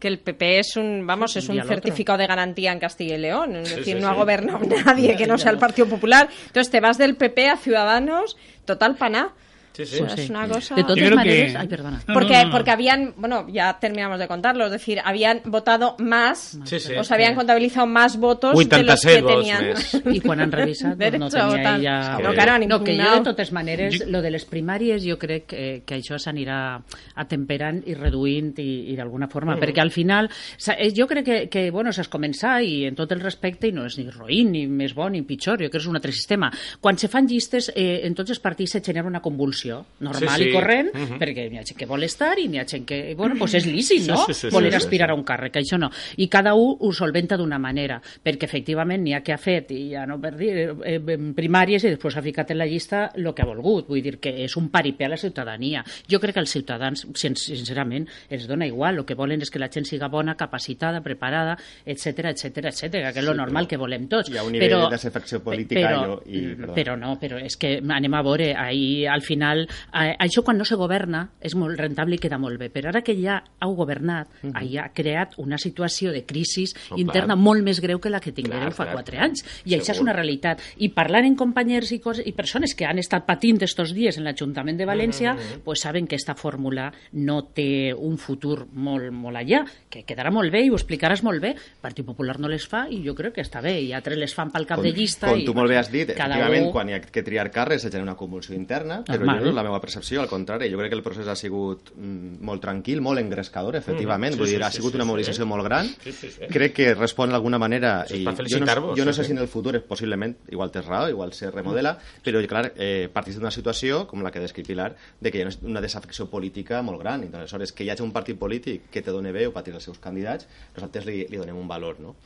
que 0.00 0.08
el 0.08 0.18
PP 0.18 0.58
es 0.58 0.76
un, 0.76 1.06
vamos, 1.06 1.36
es 1.36 1.48
un 1.48 1.60
otro. 1.60 1.68
certificado 1.68 2.18
de 2.18 2.26
garantía 2.26 2.72
en 2.72 2.80
Castilla 2.80 3.14
y 3.14 3.18
León. 3.18 3.54
Es 3.56 3.68
Sí, 3.68 3.76
decir, 3.76 3.96
sí, 3.96 4.00
no 4.02 4.08
ha 4.08 4.14
gobernado 4.14 4.58
nadie 4.84 5.14
que 5.16 5.26
no 5.26 5.38
sea 5.38 5.52
el 5.52 5.58
Partido 5.58 5.86
Popular. 5.86 6.28
Entonces 6.46 6.70
te 6.70 6.80
vas 6.80 6.98
del 6.98 7.14
PP 7.16 7.48
a 7.50 7.56
Ciudadanos, 7.56 8.36
total 8.64 8.96
paná. 8.96 9.32
Sí, 9.72 9.86
sí. 9.86 9.98
Pues 10.00 10.12
Sí. 10.14 10.20
es 10.22 10.30
una 10.30 10.48
cosa... 10.48 10.74
De 10.74 10.82
todas 10.84 10.98
maneras... 11.14 11.52
que- 11.52 11.56
Ay, 11.58 11.68
perdona. 11.68 12.02
No, 12.06 12.14
Porque, 12.14 12.32
no, 12.38 12.44
no. 12.46 12.50
porque 12.50 12.70
habían, 12.70 13.14
bueno, 13.16 13.46
ya 13.48 13.78
terminamos 13.78 14.18
de 14.18 14.26
contarlo, 14.28 14.66
es 14.66 14.72
decir, 14.72 14.98
habían 15.04 15.40
votado 15.44 15.94
más, 15.98 16.58
Sí, 16.64 16.80
sí. 16.80 16.94
o 16.94 17.04
se 17.04 17.14
habían 17.14 17.34
contabilizado 17.34 17.86
más 17.86 18.16
votos 18.18 18.50
de 18.58 18.82
los 18.82 19.04
87 19.04 19.22
que 19.22 19.32
tenían. 19.34 19.64
més. 19.70 19.94
I 20.12 20.20
quan 20.20 20.40
han 20.40 20.50
revisat, 20.52 20.98
doncs 20.98 21.18
no 21.18 21.28
tenia 21.30 21.76
ella... 21.76 22.16
Però 22.18 22.34
que 22.34 22.40
han 22.40 22.66
no, 22.68 22.82
que 22.82 22.96
jo, 22.98 23.14
de 23.14 23.20
totes 23.24 23.52
maneres, 23.52 24.06
lo 24.06 24.20
de 24.22 24.30
les 24.30 24.44
primàries, 24.44 25.04
jo 25.06 25.16
crec 25.18 25.46
que, 25.46 25.82
que 25.86 25.94
això 26.00 26.18
s'anirà 26.18 26.80
atemperant 27.14 27.80
i 27.86 27.94
reduint 27.94 28.52
i, 28.58 28.90
i 28.92 28.96
d'alguna 28.98 29.28
forma, 29.30 29.54
Mm. 29.56 29.60
perquè 29.60 29.80
al 29.80 29.90
final, 29.90 30.28
eh, 30.76 30.90
jo 30.96 31.06
crec 31.06 31.24
que, 31.24 31.38
que 31.48 31.70
bueno, 31.70 31.92
s'has 31.92 32.08
començat 32.10 32.62
i 32.66 32.84
en 32.86 32.94
tot 32.98 33.10
el 33.12 33.20
respecte, 33.20 33.68
i 33.68 33.72
no 33.72 33.86
és 33.86 33.96
ni 33.98 34.08
roïn, 34.10 34.50
ni 34.50 34.66
més 34.66 34.94
bo, 34.94 35.08
ni 35.10 35.22
pitjor, 35.22 35.58
jo 35.58 35.68
crec 35.68 35.72
que 35.72 35.78
és 35.78 35.86
un 35.86 35.96
altre 35.96 36.12
sistema. 36.12 36.50
Quan 36.80 36.98
se 36.98 37.08
fan 37.08 37.26
llistes, 37.26 37.70
eh, 37.74 38.00
en 38.04 38.14
tots 38.14 38.30
els 38.30 38.40
partits 38.40 38.72
se 38.72 38.80
genera 38.82 39.06
una 39.06 39.20
convulsió 39.20 39.59
normal 39.68 40.38
Sí, 40.38 40.44
sí. 40.44 40.48
i 40.48 40.52
corrent, 40.52 40.88
Mhm. 40.94 41.18
perquè 41.18 41.50
hi 41.50 41.56
ha 41.58 41.64
gent 41.64 41.76
que 41.78 41.86
vol 41.86 42.02
estar 42.04 42.38
i 42.38 42.46
hi 42.48 42.58
ha 42.58 42.64
gent 42.66 42.86
que, 42.86 43.14
bueno, 43.14 43.34
pues 43.38 43.54
és 43.54 43.66
lícit, 43.66 44.06
no? 44.08 44.16
Sí, 44.26 44.34
sí, 44.34 44.40
sí, 44.48 44.54
Voler 44.54 44.72
sí, 44.72 44.78
sí, 44.78 44.84
aspirar 44.86 45.08
sí. 45.08 45.12
a 45.12 45.14
un 45.14 45.24
càrrec, 45.24 45.56
això 45.56 45.78
no. 45.78 45.90
I 46.16 46.28
cada 46.28 46.54
un 46.54 46.76
ho 46.80 46.92
solventa 46.92 47.36
d'una 47.36 47.58
manera, 47.58 48.00
perquè 48.24 48.44
efectivament 48.44 49.02
n'hi 49.02 49.14
ha 49.14 49.22
que 49.22 49.32
ha 49.32 49.38
fet, 49.38 49.70
i 49.72 49.90
ja 49.92 50.06
no 50.06 50.20
per 50.20 50.36
dir, 50.36 50.74
eh, 50.84 51.00
en 51.08 51.34
primàries 51.34 51.84
i 51.84 51.88
després 51.90 52.16
ha 52.16 52.22
ficat 52.22 52.50
en 52.50 52.58
la 52.58 52.66
llista 52.66 53.10
el 53.14 53.32
que 53.34 53.42
ha 53.42 53.46
volgut. 53.46 53.86
Vull 53.88 54.02
dir 54.02 54.18
que 54.18 54.44
és 54.44 54.56
un 54.56 54.68
paripé 54.70 55.04
a 55.04 55.08
la 55.08 55.16
ciutadania. 55.16 55.84
Jo 56.10 56.18
crec 56.20 56.34
que 56.34 56.40
als 56.40 56.50
ciutadans, 56.50 57.06
sin- 57.14 57.36
sincerament, 57.36 58.08
els 58.28 58.46
dona 58.46 58.66
igual. 58.66 58.98
El 58.98 59.04
que 59.04 59.14
volen 59.14 59.40
és 59.42 59.50
que 59.50 59.58
la 59.58 59.68
gent 59.68 59.84
siga 59.86 60.08
bona, 60.08 60.34
capacitada, 60.36 61.00
preparada, 61.02 61.56
etc 61.86 62.18
etc 62.30 62.56
etc 62.66 62.90
que 63.12 63.18
és 63.20 63.24
lo 63.24 63.34
normal 63.34 63.66
que 63.66 63.76
volem 63.76 64.06
tots. 64.08 64.30
Hi 64.30 64.36
ha 64.38 64.42
un 64.44 64.52
nivell 64.52 64.70
de 64.70 64.88
desafecció 64.90 65.42
política 65.42 65.80
però, 65.80 66.22
i- 66.26 66.38
i- 66.38 66.54
perdó. 66.54 66.74
però 66.74 66.96
no, 66.98 67.18
però 67.18 67.38
és 67.42 67.56
que 67.56 67.80
anem 67.88 68.14
a 68.14 68.22
veure, 68.22 68.54
ahir, 68.54 69.08
al 69.08 69.22
final, 69.22 69.49
eh, 69.58 70.16
això 70.18 70.42
quan 70.44 70.58
no 70.58 70.64
se 70.64 70.76
governa 70.76 71.30
és 71.40 71.54
molt 71.54 71.78
rentable 71.78 72.14
i 72.14 72.18
queda 72.18 72.38
molt 72.38 72.58
bé, 72.58 72.70
però 72.70 72.88
ara 72.88 73.02
que 73.02 73.14
ja 73.20 73.42
heu 73.60 73.74
governat, 73.74 74.28
ahir 74.54 74.78
ha 74.80 74.88
creat 74.94 75.34
una 75.38 75.58
situació 75.58 76.12
de 76.12 76.24
crisi 76.24 76.66
No, 76.90 76.96
interna 76.98 77.34
clar. 77.34 77.38
molt 77.38 77.62
més 77.64 77.80
greu 77.80 77.98
que 78.00 78.10
la 78.10 78.20
que 78.20 78.32
tinguéreu 78.32 78.70
fa 78.70 78.90
quatre 78.92 79.18
anys. 79.18 79.44
I 79.64 79.74
això 79.74 79.90
és 79.92 79.96
Segur. 79.96 80.02
una 80.02 80.12
realitat. 80.12 80.60
I 80.78 80.88
parlant 80.90 81.24
en 81.24 81.34
companys 81.36 81.90
i, 81.92 81.98
coses, 82.00 82.26
i 82.26 82.32
persones 82.32 82.74
que 82.74 82.84
han 82.86 82.98
estat 82.98 83.24
patint 83.26 83.62
estos 83.62 83.94
dies 83.94 84.16
en 84.18 84.24
l'Ajuntament 84.24 84.76
de 84.78 84.86
València, 84.86 85.36
pues 85.64 85.80
saben 85.80 86.06
que 86.06 86.16
esta 86.16 86.34
fórmula 86.34 86.92
no 87.12 87.42
té 87.54 87.94
un 87.94 88.18
futur 88.18 88.66
molt, 88.72 89.10
molt 89.12 89.36
allà, 89.36 89.64
que 89.88 90.04
quedarà 90.04 90.30
molt 90.30 90.52
bé 90.52 90.64
i 90.66 90.70
ho 90.70 90.74
explicaràs 90.76 91.22
molt 91.22 91.40
bé. 91.40 91.50
El 91.50 91.80
Partit 91.80 92.04
Popular 92.06 92.38
no 92.38 92.48
les 92.48 92.66
fa 92.68 92.86
i 92.90 93.02
jo 93.04 93.14
crec 93.14 93.34
que 93.34 93.42
està 93.42 93.60
bé. 93.62 93.80
I 93.80 93.92
altres 93.92 94.18
les 94.18 94.34
fan 94.34 94.50
pel 94.50 94.66
cap 94.66 94.76
Com, 94.78 94.84
de 94.86 94.92
llista. 94.92 95.28
com 95.28 95.38
i, 95.38 95.44
tu 95.44 95.54
molt 95.54 95.68
bé 95.70 95.78
has 95.78 95.90
dit, 95.90 96.08
cada 96.14 96.34
efectivament, 96.34 96.66
un- 96.66 96.72
quan 96.72 96.88
hi 96.88 96.94
ha 96.94 97.00
que 97.00 97.22
triar 97.22 97.50
carres 97.50 97.82
se 97.82 97.88
genera 97.90 98.04
una 98.04 98.16
convulsió 98.16 98.54
interna, 98.54 99.02
però 99.04 99.18
Normal. 99.20 99.39
No 99.42 99.50
és 99.50 99.56
la 99.56 99.64
meva 99.66 99.80
percepció, 99.80 100.20
al 100.22 100.28
contrari, 100.28 100.70
jo 100.70 100.78
crec 100.78 100.90
que 100.92 100.98
el 100.98 101.02
procés 101.02 101.28
ha 101.28 101.36
sigut 101.36 101.92
mm, 101.96 102.40
molt 102.46 102.62
tranquil, 102.62 103.00
molt 103.00 103.20
engrescador, 103.20 103.76
efectivament, 103.76 104.30
Mm, 104.34 104.36
sí, 104.36 104.40
vull 104.40 104.48
dir, 104.50 104.56
sí, 104.58 104.62
ha 104.62 104.70
sí, 104.70 104.76
sigut 104.78 104.92
sí, 104.92 104.96
una 104.98 105.04
sí. 105.04 105.10
mobilització 105.10 105.46
molt 105.46 105.64
gran, 105.64 105.86
Sí, 106.04 106.12
sí, 106.12 106.30
sí. 106.30 106.48
crec 106.50 106.74
que 106.74 106.94
respon 106.94 107.30
d'alguna 107.30 107.58
manera, 107.58 108.04
i 108.10 108.24
jo 108.24 108.60
no, 108.60 108.94
jo 108.96 109.04
no 109.04 109.12
sí, 109.12 109.16
sé 109.16 109.22
sí. 109.22 109.26
si 109.28 109.32
en 109.32 109.38
el 109.38 109.48
futur 109.48 109.76
és 109.76 109.82
possiblement, 109.82 110.36
igual 110.50 110.70
tens 110.70 110.86
raó, 110.86 111.08
igual 111.08 111.32
se 111.32 111.50
remodela, 111.50 111.98
però 112.24 112.42
clar, 112.46 112.72
eh, 112.76 113.08
partís 113.12 113.36
d'una 113.36 113.50
situació, 113.50 114.06
com 114.06 114.22
la 114.22 114.30
que 114.30 114.40
descriu 114.40 114.66
Pilar, 114.66 114.94
de 115.20 115.30
que 115.30 115.38
hi 115.38 115.42
ha 115.42 115.50
una 115.62 115.80
desafecció 115.80 116.28
política 116.30 116.82
molt 116.82 117.00
gran, 117.00 117.24
i 117.24 117.30
aleshores 117.34 117.72
que 117.72 117.84
hi 117.84 117.90
hagi 117.90 118.02
un 118.02 118.12
partit 118.12 118.38
polític 118.38 118.90
que 118.90 119.02
te 119.02 119.10
done 119.10 119.32
veu 119.32 119.52
per 119.52 119.62
tirar 119.64 119.80
els 119.80 119.84
seus 119.84 119.98
candidats, 119.98 120.46
nosaltres 120.76 121.06
li, 121.06 121.26
li 121.30 121.36
donem 121.40 121.56
un 121.56 121.68
valor, 121.68 122.00
no? 122.00 122.16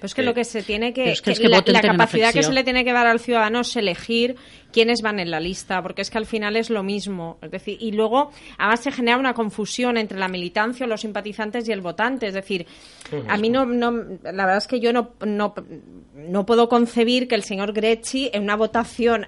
Pero 0.00 0.06
es 0.06 0.14
que 0.14 0.22
Eh, 0.22 0.24
lo 0.24 0.32
que 0.32 0.44
se 0.44 0.62
tiene 0.62 0.94
que, 0.94 1.12
es 1.12 1.20
que 1.20 1.26
que 1.26 1.32
es 1.32 1.40
que 1.40 1.48
la, 1.48 1.82
capacidad 1.82 2.32
que 2.32 2.42
se 2.42 2.52
le 2.52 2.64
tiene 2.64 2.84
que 2.84 2.92
dar 2.92 3.06
al 3.06 3.20
ciudadano 3.20 3.60
es 3.60 3.76
elegir 3.76 4.36
quiénes 4.72 5.02
van 5.02 5.20
en 5.20 5.30
la 5.30 5.40
lista, 5.40 5.82
porque 5.82 6.00
es 6.00 6.10
que 6.10 6.16
al 6.16 6.24
final 6.24 6.56
es 6.56 6.70
lo 6.70 6.82
mismo. 6.82 7.36
Es 7.42 7.50
decir, 7.50 7.76
y 7.78 7.92
luego 7.92 8.30
además 8.56 8.80
se 8.80 8.92
genera 8.92 9.18
una 9.18 9.34
confusión 9.34 9.98
entre 9.98 10.18
la 10.18 10.28
militancia, 10.28 10.86
los 10.86 11.02
simpatizantes 11.02 11.68
y 11.68 11.72
el 11.72 11.82
votante. 11.82 12.28
Es 12.28 12.34
decir, 12.34 12.66
a 13.28 13.36
mí 13.36 13.50
no, 13.50 13.66
no 13.66 13.90
la 13.90 14.46
verdad 14.46 14.56
es 14.56 14.66
que 14.66 14.80
yo 14.80 14.92
no, 14.92 15.10
no, 15.26 15.54
no 16.14 16.46
puedo 16.46 16.70
concebir 16.70 17.28
que 17.28 17.34
el 17.34 17.42
señor 17.42 17.74
Grecci 17.74 18.30
en 18.32 18.44
una 18.44 18.56
votación 18.56 19.26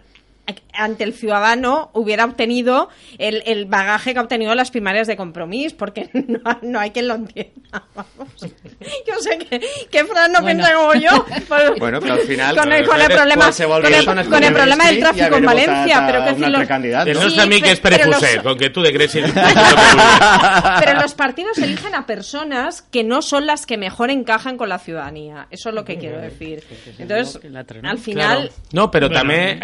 ante 0.74 1.04
el 1.04 1.12
ciudadano 1.12 1.90
hubiera 1.92 2.24
obtenido 2.24 2.88
el, 3.18 3.42
el 3.46 3.66
bagaje 3.66 4.12
que 4.12 4.18
ha 4.18 4.22
obtenido 4.22 4.50
en 4.52 4.56
las 4.56 4.70
primarias 4.70 5.06
de 5.06 5.16
compromiso, 5.16 5.76
porque 5.76 6.08
no, 6.12 6.40
no 6.62 6.80
hay 6.80 6.90
quien 6.90 7.08
lo 7.08 7.14
entienda. 7.14 7.52
Vamos. 7.94 8.28
Yo 8.40 9.14
sé 9.20 9.38
que, 9.38 9.60
que 9.90 10.04
Fran 10.04 10.32
no 10.32 10.40
Bueno. 10.42 10.64
piensa 10.64 10.74
como 10.74 10.94
yo. 10.94 11.24
pero- 11.48 11.74
Bueno, 11.76 12.00
pero 12.00 12.14
al 12.14 12.20
final, 12.20 12.56
con 12.56 12.72
el, 12.72 12.86
con 12.86 13.00
el 13.00 13.06
problema, 13.08 13.50
con 13.52 13.86
el, 13.86 13.94
es 13.94 14.04
con 14.28 14.44
el 14.44 14.52
problema 14.52 14.86
del 14.86 14.98
tráfico 15.00 15.36
en 15.36 15.44
Valencia, 15.44 16.04
pero 16.06 16.22
a 16.22 16.26
que 16.26 16.34
si 16.34 16.40
los, 16.40 16.52
no? 16.52 17.42
Sí, 17.52 17.62
és 17.64 17.80
pe- 17.80 17.90
Pere 17.90 17.96
però 17.98 18.06
los- 18.10 18.16
Fuset, 18.18 18.42
con 18.42 18.58
que 18.58 18.70
tu 18.70 18.82
de 18.82 18.92
Grècia... 18.92 19.22
pero 20.80 21.00
los 21.00 21.14
partidos 21.14 21.58
eligen 21.58 21.94
a 21.94 22.06
personas 22.06 22.82
que 22.82 23.04
no 23.04 23.22
son 23.22 23.46
las 23.46 23.66
que 23.66 23.76
mejor 23.76 24.10
encajan 24.10 24.56
con 24.56 24.68
la 24.68 24.78
ciudadanía. 24.78 25.46
Eso 25.50 25.68
es 25.68 25.74
lo 25.74 25.84
que 25.84 25.98
quiero 25.98 26.20
decir. 26.20 26.62
Entonces, 26.98 27.38
que 27.38 27.48
no? 27.50 27.60
al 27.88 27.98
final, 27.98 28.50
No, 28.72 28.90
però 28.90 29.08
Bueno, 29.08 29.18
també, 29.20 29.52
eh. 29.52 29.58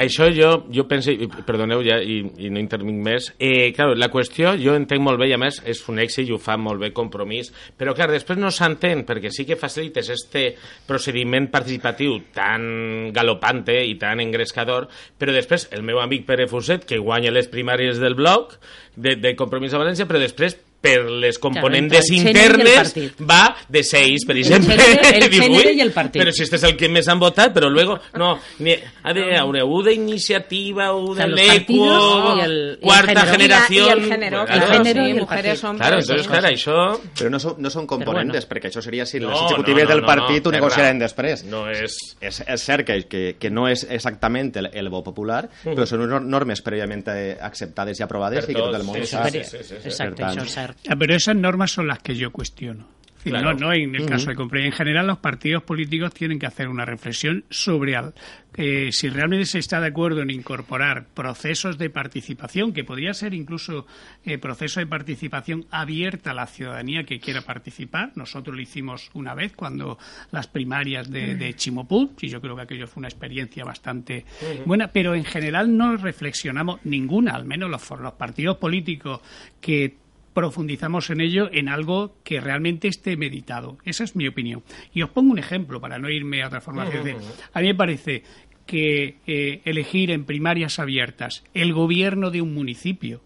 Jo, 0.75 0.85
penso, 0.89 1.13
perdoneu 1.47 1.83
ja, 1.87 1.99
i, 2.03 2.21
i 2.45 2.51
no 2.53 2.61
intervinc 2.61 3.01
més, 3.05 3.31
eh, 3.39 3.73
claro, 3.77 3.97
la 3.99 4.11
qüestió 4.13 4.55
jo 4.61 4.75
entenc 4.79 5.03
molt 5.05 5.21
bé, 5.21 5.31
i 5.31 5.37
a 5.37 5.41
més 5.41 5.61
és 5.69 5.81
un 5.91 6.01
èxit 6.03 6.29
i 6.29 6.35
ho 6.35 6.41
fa 6.43 6.59
molt 6.61 6.83
bé 6.83 6.93
compromís, 6.97 7.51
però 7.79 7.95
clar, 7.97 8.11
després 8.13 8.41
no 8.41 8.53
s'entén, 8.55 9.05
perquè 9.09 9.33
sí 9.35 9.47
que 9.49 9.59
facilites 9.61 10.13
este 10.15 10.45
procediment 10.89 11.51
participatiu 11.53 12.19
tan 12.37 13.13
galopante 13.17 13.77
i 13.89 13.97
tan 14.01 14.23
engrescador, 14.25 14.89
però 15.19 15.35
després 15.35 15.69
el 15.73 15.85
meu 15.87 16.03
amic 16.03 16.27
Pere 16.29 16.49
Fuset, 16.51 16.87
que 16.89 17.01
guanya 17.03 17.35
les 17.35 17.51
primàries 17.51 18.01
del 18.03 18.19
bloc 18.19 18.59
de, 18.97 19.17
de 19.17 19.35
Compromís 19.39 19.75
a 19.75 19.83
València, 19.83 20.09
però 20.09 20.21
després 20.23 20.59
per 20.81 21.11
les 21.11 21.39
componentes 21.43 22.07
i 22.13 22.21
el 22.21 22.29
internes 22.29 22.93
va 23.29 23.57
de 23.69 23.83
6, 23.83 24.25
per 24.25 24.37
exemple. 24.37 24.77
gènere- 24.77 25.17
el 25.25 25.31
Dius, 25.31 25.45
gènere 25.45 25.71
"Ui, 25.73 25.77
i 25.77 25.81
el 25.81 25.91
partit". 25.93 26.23
Però 26.23 26.31
si 26.33 26.45
este 26.45 26.57
és 26.57 26.63
el 26.63 26.77
que 26.77 26.89
més 26.89 27.09
han 27.09 27.19
votat, 27.19 27.53
però 27.53 27.69
luego, 27.69 27.99
no, 28.15 28.39
ni, 28.61 28.75
a 29.03 29.13
veure, 29.13 29.63
u 29.65 29.83
d'iniciativa, 29.83 30.93
u 30.95 31.11
O 31.11 31.15
sea, 31.17 31.27
de 31.27 31.47
partidos 31.47 32.37
y 32.37 32.41
el- 32.41 32.79
quarta 32.81 33.09
género. 33.09 33.31
generació... 33.33 33.87
Y 33.87 33.91
el 33.91 34.09
Claro, 34.09 34.45
claro, 34.47 34.85
sí, 34.85 34.91
el 34.91 35.21
mujeres, 35.21 35.61
partido. 35.61 35.71
hombres. 35.71 35.89
Claro, 35.89 36.01
entonces, 36.01 36.23
sí. 36.23 36.29
clar, 36.29 36.45
això... 36.45 37.01
Però 37.19 37.31
no 37.31 37.39
són, 37.41 37.55
no 37.59 37.71
són 37.71 37.87
componentes, 37.87 38.47
bueno. 38.47 38.55
perquè 38.55 38.71
això 38.71 38.83
seria 38.83 39.05
si 39.07 39.19
No, 39.21 39.31
les 39.31 39.41
no, 39.41 39.47
executives 39.49 39.85
no, 39.85 39.91
del 39.95 40.05
partit 40.05 40.45
no, 40.45 40.49
ho 40.49 40.53
negociaren 40.53 40.99
després. 40.99 41.45
No 41.45 41.69
és... 41.71 41.97
És, 42.21 42.41
és 42.47 42.63
cert 42.63 42.87
que, 42.87 43.03
que, 43.09 43.37
que 43.39 43.51
no 43.51 43.67
és 43.69 43.85
exactament 43.91 44.55
el, 44.57 44.71
el 44.73 44.91
popular, 45.03 45.49
però 45.65 45.87
són 45.87 46.07
normes 46.29 46.63
prèviament 46.63 47.03
acceptades 47.41 47.99
i 48.01 48.03
aprovades 48.03 48.45
Per 48.45 48.51
i 48.51 48.55
que 48.55 48.61
tot 48.61 48.71
tots, 48.73 48.81
el 48.81 48.87
món 48.87 48.95
sí, 48.97 49.01
ho 49.01 49.05
sí, 49.07 49.11
sap. 49.11 49.29
sí, 49.31 49.43
sí, 49.45 49.57
sí, 49.63 49.65
sí. 49.69 49.89
Exacte, 49.89 50.15
Per 50.17 50.25
tant, 50.25 50.39
això 50.39 50.45
és 50.45 50.55
cert. 50.55 50.68
Ah, 50.89 50.97
Pero 50.99 51.15
esas 51.15 51.37
normas 51.37 51.71
son 51.73 51.87
las 51.87 51.99
que 52.01 52.15
yo 52.15 52.31
cuestiono. 52.31 52.87
Claro. 53.25 53.53
No, 53.53 53.67
no 53.67 53.73
en 53.75 53.95
el 53.97 54.07
caso 54.07 54.31
de 54.31 54.37
compra. 54.37 54.65
En 54.65 54.71
general, 54.73 55.07
los 55.09 55.19
partidos 55.19 55.65
políticos 55.65 56.15
tienen 56.15 56.39
que 56.39 56.47
hacer 56.47 56.69
una 56.69 56.85
reflexión 56.85 57.45
sobre 57.51 57.97
al- 57.97 58.15
eh, 58.57 58.91
si 58.93 59.09
realmente 59.11 59.45
se 59.45 59.59
está 59.59 59.81
de 59.81 59.89
acuerdo 59.89 60.23
en 60.23 60.31
incorporar 60.31 61.05
procesos 61.15 61.77
de 61.79 61.91
participación, 61.91 62.73
que 62.73 62.85
podría 62.85 63.13
ser 63.13 63.35
incluso 63.35 63.87
eh, 64.25 64.39
proceso 64.39 64.79
de 64.81 64.87
participación 64.87 65.67
abierta 65.71 66.31
a 66.31 66.35
la 66.35 66.47
ciudadanía 66.47 67.03
que 67.05 67.19
quiera 67.19 67.43
participar. 67.43 68.13
Nosotros 68.15 68.55
lo 68.55 68.63
hicimos 68.63 69.11
una 69.15 69.35
vez 69.35 69.53
cuando 69.55 69.99
las 70.31 70.47
primarias 70.47 71.11
de, 71.11 71.35
de 71.35 71.55
Chimoput, 71.55 72.23
y 72.23 72.29
yo 72.29 72.41
creo 72.41 72.55
que 72.55 72.63
aquello 72.63 72.87
fue 72.87 73.01
una 73.01 73.09
experiencia 73.09 73.65
bastante 73.65 74.25
buena, 74.65 74.93
pero 74.93 75.15
en 75.17 75.25
general 75.25 75.77
no 75.77 75.97
reflexionamos 75.97 76.81
ninguna, 76.85 77.33
al 77.33 77.45
menos 77.45 77.69
los, 77.69 77.91
los 78.01 78.13
partidos 78.15 78.57
políticos 78.59 79.21
que 79.61 79.97
profundizamos 80.39 81.11
en 81.11 81.21
ello 81.21 81.51
en 81.53 81.69
algo 81.69 82.15
que 82.23 82.41
realmente 82.41 82.87
esté 82.87 83.17
meditado. 83.17 83.77
Esa 83.85 84.05
es 84.05 84.15
mi 84.15 84.29
opinión. 84.29 84.63
Y 84.95 85.03
os 85.03 85.11
pongo 85.11 85.33
un 85.33 85.41
ejemplo 85.41 85.81
para 85.81 85.99
no 85.99 86.09
irme 86.09 86.45
a 86.45 86.47
otra 86.47 86.61
forma. 86.61 86.85
A 86.85 87.61
mí 87.61 87.67
me 87.67 87.75
parece 87.75 88.23
que 88.65 89.17
eh, 89.27 89.63
elegir 89.65 90.13
en 90.13 90.25
primarias 90.25 90.79
abiertas 90.79 91.43
el 91.55 91.73
gobierno 91.73 92.31
de 92.31 92.41
un 92.41 92.55
municipio 92.55 93.21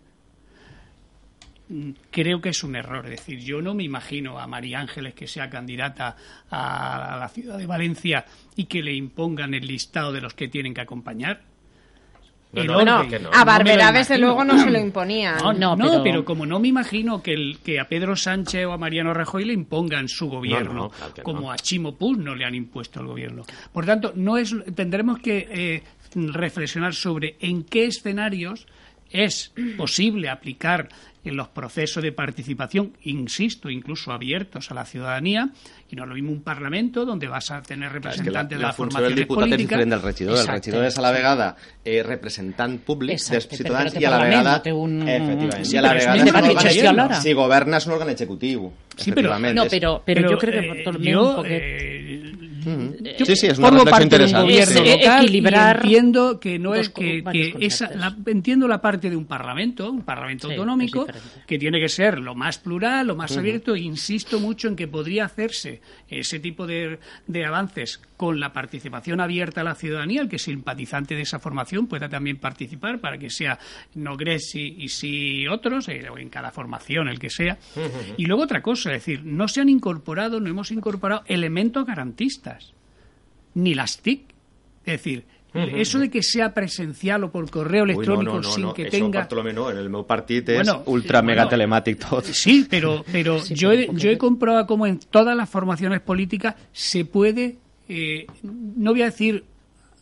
mm, 1.68 1.90
creo 2.11 2.40
que 2.40 2.48
es 2.48 2.64
un 2.64 2.77
error. 2.77 3.05
Es 3.05 3.11
decir, 3.11 3.40
yo 3.40 3.61
no 3.61 3.75
me 3.75 3.83
imagino 3.83 4.38
a 4.38 4.46
María 4.46 4.81
Ángeles 4.81 5.12
que 5.12 5.27
sea 5.27 5.51
candidata 5.51 6.16
a 6.48 7.18
la 7.20 7.29
ciudad 7.29 7.59
de 7.59 7.66
Valencia 7.66 8.25
y 8.57 8.64
que 8.64 8.83
le 8.83 8.94
impongan 8.94 9.53
el 9.53 9.66
listado 9.66 10.12
de 10.12 10.22
los 10.22 10.33
que 10.33 10.48
tienen 10.48 10.72
que 10.72 10.81
acompañar. 10.81 11.51
No, 12.52 12.78
a 12.80 13.58
lo 13.58 13.92
desde 13.92 14.18
luego 14.18 14.44
no 14.44 14.58
se 14.58 14.70
lo 14.70 14.78
imponía. 14.78 15.36
No, 15.36 15.52
no, 15.52 15.74
No, 15.74 15.88
pero... 15.90 16.02
pero- 16.02 16.24
como 16.24 16.44
no 16.44 16.60
me 16.60 16.68
imagino 16.68 17.22
que, 17.22 17.32
el, 17.32 17.58
que 17.64 17.80
a 17.80 17.88
Pedro 17.88 18.14
Sánchez 18.14 18.66
o 18.66 18.72
a 18.72 18.78
Mariano 18.78 19.14
Rajoy 19.14 19.44
le 19.46 19.54
impongan 19.54 20.08
su 20.08 20.28
gobierno, 20.28 20.72
No, 20.72 20.82
no, 20.84 20.90
claro 20.90 21.14
que 21.14 21.22
como 21.22 21.40
no. 21.42 21.52
a 21.52 21.56
Chimo 21.56 21.94
Puig 21.96 22.18
no 22.18 22.34
le 22.34 22.44
han 22.44 22.54
impuesto 22.54 23.00
el 23.00 23.06
gobierno. 23.06 23.44
Por 23.72 23.86
tanto, 23.86 24.12
no 24.14 24.36
es, 24.36 24.54
tendremos 24.74 25.18
que 25.20 25.48
eh, 25.50 25.82
reflexionar 26.14 26.94
sobre 26.94 27.36
en 27.40 27.64
qué 27.64 27.86
escenarios 27.86 28.66
es 29.12 29.53
posible 29.77 30.29
aplicar 30.29 30.88
en 31.25 31.37
los 31.37 31.46
procesos 31.48 32.03
de 32.03 32.11
participación, 32.11 32.94
insisto, 33.05 33.70
incluso 33.70 34.11
abiertos 34.11 34.72
a 34.72 34.75
la 34.75 34.85
ciudadanía, 34.85 35.51
y 35.88 35.94
no 35.94 36.03
es 36.03 36.09
lo 36.09 36.14
mismo 36.16 36.33
un 36.33 36.42
parlamento 36.42 37.05
donde 37.05 37.29
vas 37.29 37.48
a 37.53 37.62
tener 37.62 37.92
És 37.94 38.20
que 38.20 38.31
la, 38.33 38.42
representantes 38.42 38.59
de 38.59 38.62
la 38.64 38.72
funció 38.72 38.98
del 39.01 39.12
formaciones 39.12 39.16
diputat 39.29 39.44
és 39.44 39.51
políticas. 39.53 39.68
diferent 39.70 39.90
del 39.92 40.03
regidor. 40.03 40.38
El 40.40 40.46
regidor 40.48 40.85
és 40.88 40.98
a 40.98 41.03
la 41.05 41.12
vegada 41.12 41.57
eh, 41.85 42.03
representant 42.03 42.79
públic 42.83 43.14
Exacte, 43.14 43.37
dels 43.38 43.61
ciutadans 43.61 43.92
perquè 43.94 44.03
i 44.03 44.05
a 44.05 44.11
la 44.11 44.18
vegada... 44.25 44.62
un- 44.75 45.09
Efectivament. 45.09 45.64
Sí, 45.64 45.75
I 45.77 45.79
a 45.79 45.83
la 45.87 45.92
vegada... 45.94 46.16
és 46.72 46.83
un. 46.90 47.22
Si 47.22 47.33
governa 47.38 47.77
és 47.79 47.87
un 47.87 47.92
òrgan 47.94 48.11
executiu. 48.11 48.72
Sí, 48.96 49.12
però-. 49.12 49.38
No, 49.55 49.64
És- 49.68 49.72
però, 49.79 49.94
però, 50.03 50.27
jo 50.27 50.38
crec 50.42 50.59
que 50.59 50.83
eh, 50.83 51.16
un 51.16 51.37
poquet... 51.37 51.62
eh, 51.62 52.12
Sí, 52.62 53.37
sí, 53.37 53.46
és 53.48 53.59
una 53.59 53.68
formo 53.68 53.85
parte 53.85 54.18
gobierno 54.18 54.83
Sí. 54.83 54.90
local 54.90 55.25
Equilibrar 55.25 55.77
y 55.77 55.88
entiendo 55.88 56.38
que 56.40 56.59
no 56.59 56.75
es 56.75 56.88
que, 56.90 57.22
esa, 57.61 57.90
la- 57.94 58.16
entiendo 58.27 58.68
la 58.68 58.81
parte 58.81 59.11
de 59.11 59.16
un 59.16 59.25
parlamento, 59.27 59.90
un 59.90 60.03
parlamento 60.03 60.48
Sí, 60.48 60.55
autonómico, 60.55 61.07
es 61.09 61.16
que 61.46 61.59
tiene 61.59 61.81
que 61.81 61.88
ser 61.88 62.18
lo 62.18 62.35
más 62.35 62.59
plural, 62.59 63.07
lo 63.07 63.16
más 63.16 63.37
abierto. 63.37 63.75
e 63.75 63.81
Insisto 63.81 64.38
mucho 64.40 64.68
en 64.68 64.77
que 64.77 64.87
podría 64.88 65.25
hacerse 65.25 65.81
ese 66.09 66.38
tipo 66.40 66.66
de, 66.66 66.98
de 67.27 67.44
avances 67.44 68.01
con 68.16 68.38
la 68.38 68.53
participación 68.53 69.20
abierta 69.20 69.62
a 69.62 69.64
la 69.64 69.75
ciudadanía, 69.75 70.22
el 70.22 70.29
que 70.29 70.37
es 70.37 70.42
simpatizante 70.42 71.14
de 71.16 71.22
esa 71.22 71.38
formación 71.40 71.87
pueda 71.88 72.09
también 72.09 72.37
participar 72.37 73.01
para 73.01 73.18
que 73.18 73.31
sea 73.31 73.59
Nogres 73.94 74.55
y, 74.55 74.77
y 74.85 74.88
sí 74.88 75.46
otros, 75.48 75.88
eh, 75.88 76.03
en 76.16 76.29
cada 76.29 76.51
formación, 76.53 77.09
el 77.09 77.18
que 77.18 77.31
sea. 77.31 77.59
Y 78.16 78.27
luego 78.27 78.42
otra 78.44 78.62
cosa, 78.62 78.90
es 78.92 78.98
decir, 79.05 79.22
no 79.25 79.48
se 79.48 79.61
han 79.61 79.68
incorporado, 79.68 80.38
no 80.40 80.48
hemos 80.48 80.70
incorporado 80.70 81.22
elementos 81.27 81.85
garantistas 81.87 82.51
ni 83.54 83.74
las 83.74 83.98
TIC. 83.98 84.22
Es 84.84 84.92
decir, 84.92 85.24
eso 85.54 85.98
de 85.98 86.10
que 86.10 86.22
sea 86.22 86.54
presencial 86.54 87.24
o 87.24 87.30
por 87.30 87.50
correo 87.50 87.84
electrónico 87.84 88.42
sin 88.42 88.72
que 88.72 88.88
Això, 88.88 88.90
tenga... 88.90 89.28
No. 89.52 89.68
En 89.70 89.76
el 89.76 89.90
meu 89.92 90.06
partit 90.08 90.48
és 90.48 90.62
Bueno, 90.62 90.82
ultra 90.86 91.20
mega 91.22 91.44
bueno, 91.44 91.52
telemàtic 91.52 92.00
tot. 92.00 92.24
Sí, 92.32 92.66
pero, 92.68 93.04
pero 93.12 93.38
Sí, 93.40 93.54
yo, 93.54 93.72
he, 93.72 93.88
yo 93.92 94.10
he 94.10 94.16
comprobado 94.16 94.66
cómo 94.66 94.86
en 94.86 94.98
todas 94.98 95.36
las 95.36 95.50
formaciones 95.50 96.00
políticas 96.00 96.54
se 96.72 97.04
puede, 97.04 97.58
eh, 97.88 98.26
no 98.42 98.92
voy 98.92 99.02
a 99.02 99.10
decir 99.10 99.44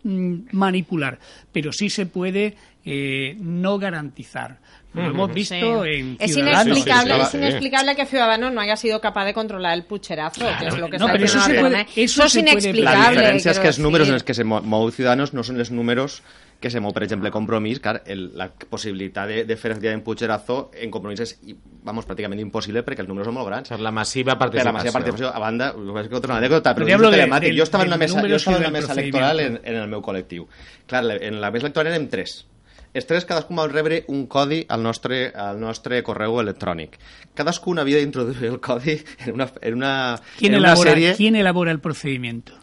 mm, 0.05 0.53
manipular, 0.53 1.19
pero 1.53 1.73
sí 1.73 1.91
se 1.91 2.07
puede 2.07 2.57
eh, 2.85 3.37
no 3.41 3.79
garantizar. 3.79 4.59
Lo 4.93 5.05
hemos 5.07 5.33
visto 5.33 5.55
Sí. 5.55 5.61
en 5.61 6.17
Es 6.19 6.37
inexplicable, 6.37 7.23
es 7.23 7.35
inexplicable 7.35 7.95
que 7.95 8.07
Ciudadanos 8.07 8.53
no 8.53 8.61
haya 8.61 8.77
sido 8.77 9.01
capaz 9.01 9.25
de 9.25 9.33
controlar 9.35 9.75
el 9.75 9.85
pucherazo, 9.85 10.45
que 10.59 10.67
es 10.67 10.77
lo 10.77 10.89
que 10.91 10.99
no, 10.99 11.07
pero 11.07 11.25
eso 11.25 11.41
se 11.41 11.55
puede- 11.61 11.87
eso 11.97 12.25
es 12.25 12.33
puede- 12.33 12.45
La 12.45 12.51
inexplicable. 12.51 13.21
diferència 13.21 13.51
és 13.53 13.59
que 13.61 13.69
els 13.69 13.79
números 13.79 14.09
en 14.09 14.15
els 14.15 14.25
que 14.25 14.35
se 14.35 14.43
mo- 14.45 14.61
mou 14.63 14.91
Ciudadanos 14.91 15.33
no 15.33 15.43
són 15.45 15.59
els 15.61 15.71
números 15.71 16.23
que 16.61 16.69
se 16.71 16.79
mou, 16.81 16.93
per 16.93 17.05
exemple, 17.05 17.31
Compromís, 17.31 17.79
clar, 17.81 18.03
el, 18.05 18.37
la 18.37 18.51
possibilitat 18.53 19.27
de, 19.29 19.45
de 19.47 19.57
fer 19.57 19.71
efectivament 19.71 20.03
Puigderazo 20.05 20.71
en 20.75 20.91
Compromís 20.91 21.21
és, 21.21 21.39
vamos, 21.85 22.05
pràcticament 22.07 22.39
impossible 22.41 22.85
perquè 22.85 23.01
els 23.01 23.09
números 23.09 23.27
són 23.31 23.35
molt 23.35 23.47
grans. 23.49 23.69
Per 23.71 23.79
la 23.81 23.91
massiva 23.91 24.33
Per 24.33 24.35
la 24.35 24.39
participació. 24.41 24.73
massiva 24.75 24.93
participació, 24.93 25.29
a 25.35 25.39
banda, 25.39 25.71
és 26.03 26.09
que 26.09 26.17
otra 26.17 26.37
anècdota, 26.37 26.75
però 26.75 26.85
Però 26.85 26.89
és 26.89 26.95
hablo 26.95 27.11
de- 27.11 27.17
del- 27.41 27.57
jo 27.57 27.63
estava 27.63 27.85
en 27.85 27.89
una 27.89 27.97
mesa, 27.97 28.15
jo 28.15 28.19
número 28.19 28.37
estava 28.37 28.57
en 28.59 28.63
una 28.65 28.71
mesa 28.73 28.93
electoral 28.93 29.41
en, 29.41 29.61
en 29.65 29.77
el 29.77 29.89
meu 29.89 30.03
col·lectiu. 30.03 30.47
Clar, 30.87 31.05
la- 31.05 31.17
en 31.17 31.41
la 31.41 31.51
mesa 31.51 31.67
electoral 31.67 31.95
érem 31.95 32.09
tres. 32.11 32.45
Els 32.93 33.07
tres 33.07 33.25
cadascun 33.25 33.61
va 33.61 33.69
rebre 33.71 34.01
un 34.11 34.25
codi 34.27 34.65
al 34.69 34.83
nostre, 34.83 35.29
al 35.31 35.61
nostre 35.63 36.01
correu 36.03 36.41
electrònic. 36.43 36.97
Cadascun 37.39 37.79
havia 37.79 38.01
d'introduir 38.03 38.49
el 38.51 38.59
codi 38.61 38.97
en 39.27 39.35
una, 39.37 39.47
en 39.61 39.77
una, 39.79 39.93
¿Quién, 40.39 40.55
en 40.55 40.59
una 40.59 40.73
elabora, 40.73 40.91
sèrie... 40.91 41.15
¿Quién 41.17 41.37
elabora 41.37 41.71
el 41.71 41.81
procedimiento? 41.81 42.59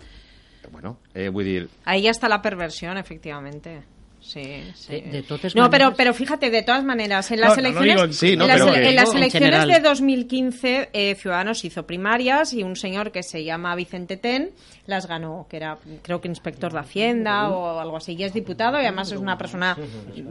Bueno, 0.72 1.00
eh, 1.16 1.30
vull 1.30 1.46
dir, 1.46 1.70
Ahí 1.86 2.04
ya 2.04 2.12
está 2.12 2.28
la 2.28 2.42
perversión, 2.42 2.98
efectivamente. 2.98 3.84
Sí, 4.28 4.62
sí. 4.76 4.92
De- 4.92 5.02
de 5.10 5.24
totes 5.24 5.56
no, 5.56 5.70
pero, 5.70 5.86
maneras- 5.86 5.94
pero 5.98 6.14
fíjate, 6.14 6.50
de 6.50 6.62
todas 6.62 6.84
maneras, 6.84 7.32
en 7.32 7.40
las 7.40 7.50
no 7.56 7.60
elecciones, 7.62 7.90
digo 7.94 8.04
en- 8.04 8.14
Sí, 8.14 8.36
no, 8.36 8.44
en 8.44 8.50
las, 8.50 8.60
en 8.76 8.96
elecciones 9.16 9.68
de 9.68 9.80
2015, 9.80 10.90
eh, 10.92 11.16
Ciudadanos 11.16 11.64
hizo 11.64 11.88
primarias 11.88 12.52
y 12.54 12.64
un 12.64 12.76
señor 12.76 13.12
que 13.12 13.24
se 13.24 13.44
llama 13.44 13.74
Vicente 13.76 14.18
Ten 14.18 14.52
las 14.86 15.08
ganó, 15.08 15.48
que 15.50 15.58
era, 15.58 15.78
creo 16.02 16.20
que 16.22 16.28
inspector 16.28 16.72
de 16.74 16.80
Hacienda 16.80 17.50
o 17.50 17.80
algo 17.80 17.98
así, 17.98 18.14
y 18.14 18.24
es 18.24 18.34
diputado 18.34 18.78
y 18.82 18.84
además 18.86 19.12
es 19.12 19.18
una 19.20 19.38
persona, 19.38 19.78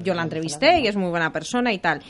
yo 0.02 0.14
la 0.14 0.22
entrevisté 0.22 0.80
y 0.80 0.86
es 0.86 0.96
muy 0.96 1.10
buena 1.10 1.32
persona 1.32 1.72
y 1.72 1.78
tal. 1.78 2.02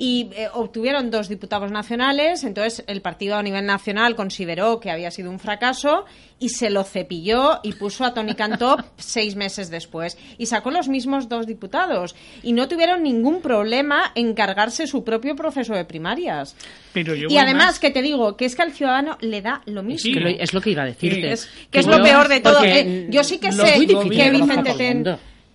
Y 0.00 0.30
eh, 0.36 0.46
obtuvieron 0.54 1.10
dos 1.10 1.28
diputados 1.28 1.72
nacionales, 1.72 2.44
entonces 2.44 2.84
el 2.86 3.00
partido 3.02 3.34
a 3.36 3.42
nivel 3.42 3.66
nacional 3.66 4.14
consideró 4.14 4.78
que 4.78 4.92
había 4.92 5.10
sido 5.10 5.28
un 5.28 5.40
fracaso 5.40 6.04
y 6.38 6.50
se 6.50 6.70
lo 6.70 6.84
cepilló 6.84 7.58
y 7.64 7.72
puso 7.72 8.04
a 8.04 8.14
Tony 8.14 8.34
Cantó 8.36 8.76
seis 8.96 9.34
meses 9.34 9.70
después. 9.70 10.16
Y 10.38 10.46
sacó 10.46 10.70
los 10.70 10.88
mismos 10.88 11.28
dos 11.28 11.48
diputados. 11.48 12.14
Y 12.44 12.52
no 12.52 12.68
tuvieron 12.68 13.02
ningún 13.02 13.42
problema 13.42 14.12
en 14.14 14.34
cargarse 14.34 14.86
su 14.86 15.02
propio 15.02 15.34
proceso 15.34 15.74
de 15.74 15.84
primarias. 15.84 16.54
Pero 16.92 17.16
yo 17.16 17.26
Y 17.28 17.36
además, 17.38 17.66
más. 17.66 17.78
que 17.80 17.90
te 17.90 18.00
digo, 18.00 18.36
que 18.36 18.44
es 18.44 18.54
que 18.54 18.62
al 18.62 18.72
ciudadano 18.72 19.18
le 19.20 19.42
da 19.42 19.62
lo 19.66 19.82
mismo. 19.82 19.98
Sí, 19.98 20.12
lo- 20.14 20.28
es 20.28 20.54
lo 20.54 20.60
que 20.60 20.70
iba 20.70 20.82
a 20.84 20.86
decirte. 20.86 21.32
Es- 21.32 21.48
que 21.72 21.80
es 21.80 21.86
lo 21.88 21.96
yo- 21.98 22.04
peor 22.04 22.28
de 22.28 22.38
todo. 22.38 22.62
Eh, 22.64 23.08
yo 23.10 23.24
sí 23.24 23.38
que 23.38 23.50
lo 23.50 23.66
sé 23.66 23.84
que 23.84 24.30
Vicente 24.30 24.74
Ten... 24.74 25.04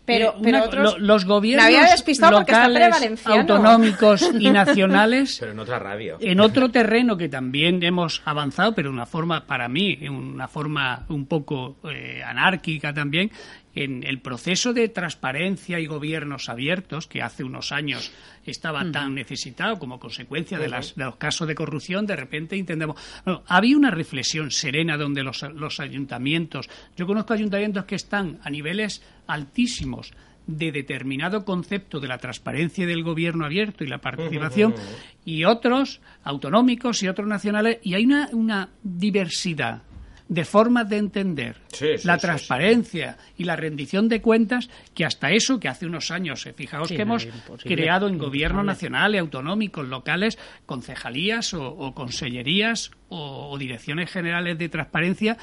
Pero, 0.05 0.29
Eh, 0.31 0.33
pero 0.43 0.57
una- 0.57 0.65
otros... 0.65 0.93
lo- 0.93 0.99
los 0.99 1.25
gobiernos 1.25 1.71
Me 2.05 2.31
locales, 2.31 3.21
autonómicos 3.25 4.29
y 4.39 4.49
nacionales 4.51 5.37
Pero 5.39 5.51
en 5.53 5.59
otra 5.59 5.79
radio. 5.79 6.17
en 6.19 6.39
otro 6.39 6.69
terreno 6.69 7.17
que 7.17 7.29
también 7.29 7.81
hemos 7.83 8.21
avanzado, 8.25 8.73
pero 8.75 8.89
de 8.89 8.93
una 8.95 9.05
forma, 9.05 9.45
para 9.45 9.67
mí, 9.69 9.97
en 10.01 10.13
una 10.13 10.47
forma 10.47 11.05
un 11.09 11.25
poco 11.25 11.77
eh, 11.89 12.21
anárquica 12.25 12.93
también, 12.93 13.31
en 13.75 14.03
el 14.03 14.19
proceso 14.19 14.71
de 14.71 14.87
transparencia 14.89 15.79
y 15.79 15.87
gobiernos 15.87 16.47
abiertos, 16.47 17.07
que 17.07 17.23
hace 17.23 17.43
unos 17.43 17.71
años 17.71 18.11
estaba 18.45 18.83
tan 18.91 19.15
necesitado 19.15 19.79
como 19.79 19.99
consecuencia 19.99 20.59
de, 20.59 20.67
las, 20.67 20.93
de 20.95 21.05
los 21.05 21.15
casos 21.15 21.47
de 21.47 21.55
corrupción, 21.55 22.05
de 22.05 22.15
repente 22.15 22.55
entendemos. 22.55 22.97
Bueno, 23.25 23.41
había 23.47 23.75
una 23.75 23.89
reflexión 23.89 24.51
serena 24.51 24.95
donde 24.95 25.23
los, 25.23 25.41
los 25.55 25.79
ayuntamientos, 25.79 26.69
yo 26.95 27.07
conozco 27.07 27.33
ayuntamientos 27.33 27.85
que 27.85 27.95
están 27.95 28.37
a 28.43 28.49
niveles 28.51 29.01
altísimos 29.27 30.11
de 30.45 30.71
determinado 30.73 31.45
concepto 31.45 31.99
de 32.01 32.07
la 32.09 32.17
transparencia 32.17 32.85
del 32.85 33.03
gobierno 33.03 33.45
abierto 33.45 33.83
y 33.83 33.87
la 33.87 33.99
participación 33.99 34.75
y 35.23 35.45
otros 35.45 36.01
autonómicos 36.23 37.01
y 37.01 37.07
otros 37.07 37.27
nacionales 37.27 37.77
y 37.81 37.93
hay 37.93 38.05
una, 38.05 38.29
una 38.33 38.69
diversidad 38.83 39.83
de 40.27 40.45
formas 40.45 40.89
de 40.89 40.97
entender 40.97 41.57
Sí, 41.67 41.97
sí, 41.97 42.07
la 42.07 42.15
sí, 42.15 42.21
transparencia 42.21 43.17
y 43.37 43.43
la 43.45 43.55
rendición 43.55 44.09
de 44.09 44.21
cuentas 44.21 44.69
que 44.93 45.05
hasta 45.05 45.31
eso 45.31 45.59
que 45.59 45.67
hace 45.69 45.85
unos 45.85 46.11
años, 46.11 46.45
eh, 46.45 46.53
fijaos 46.53 46.89
Sí, 46.89 46.95
que 46.95 47.03
hemos 47.03 47.25
creado 47.63 48.07
en 48.07 48.17
gobierno 48.17 48.61
impensable. 48.61 48.89
nacional 48.91 49.15
y 49.15 49.17
autonómicos, 49.19 49.87
locales, 49.87 50.37
concejalías 50.65 51.53
o, 51.53 51.65
o 51.69 51.93
consellerías 51.93 52.91
o, 53.09 53.49
o 53.51 53.57
direcciones 53.57 54.11
generales 54.11 54.57
de 54.57 54.69
transparencia, 54.69 55.37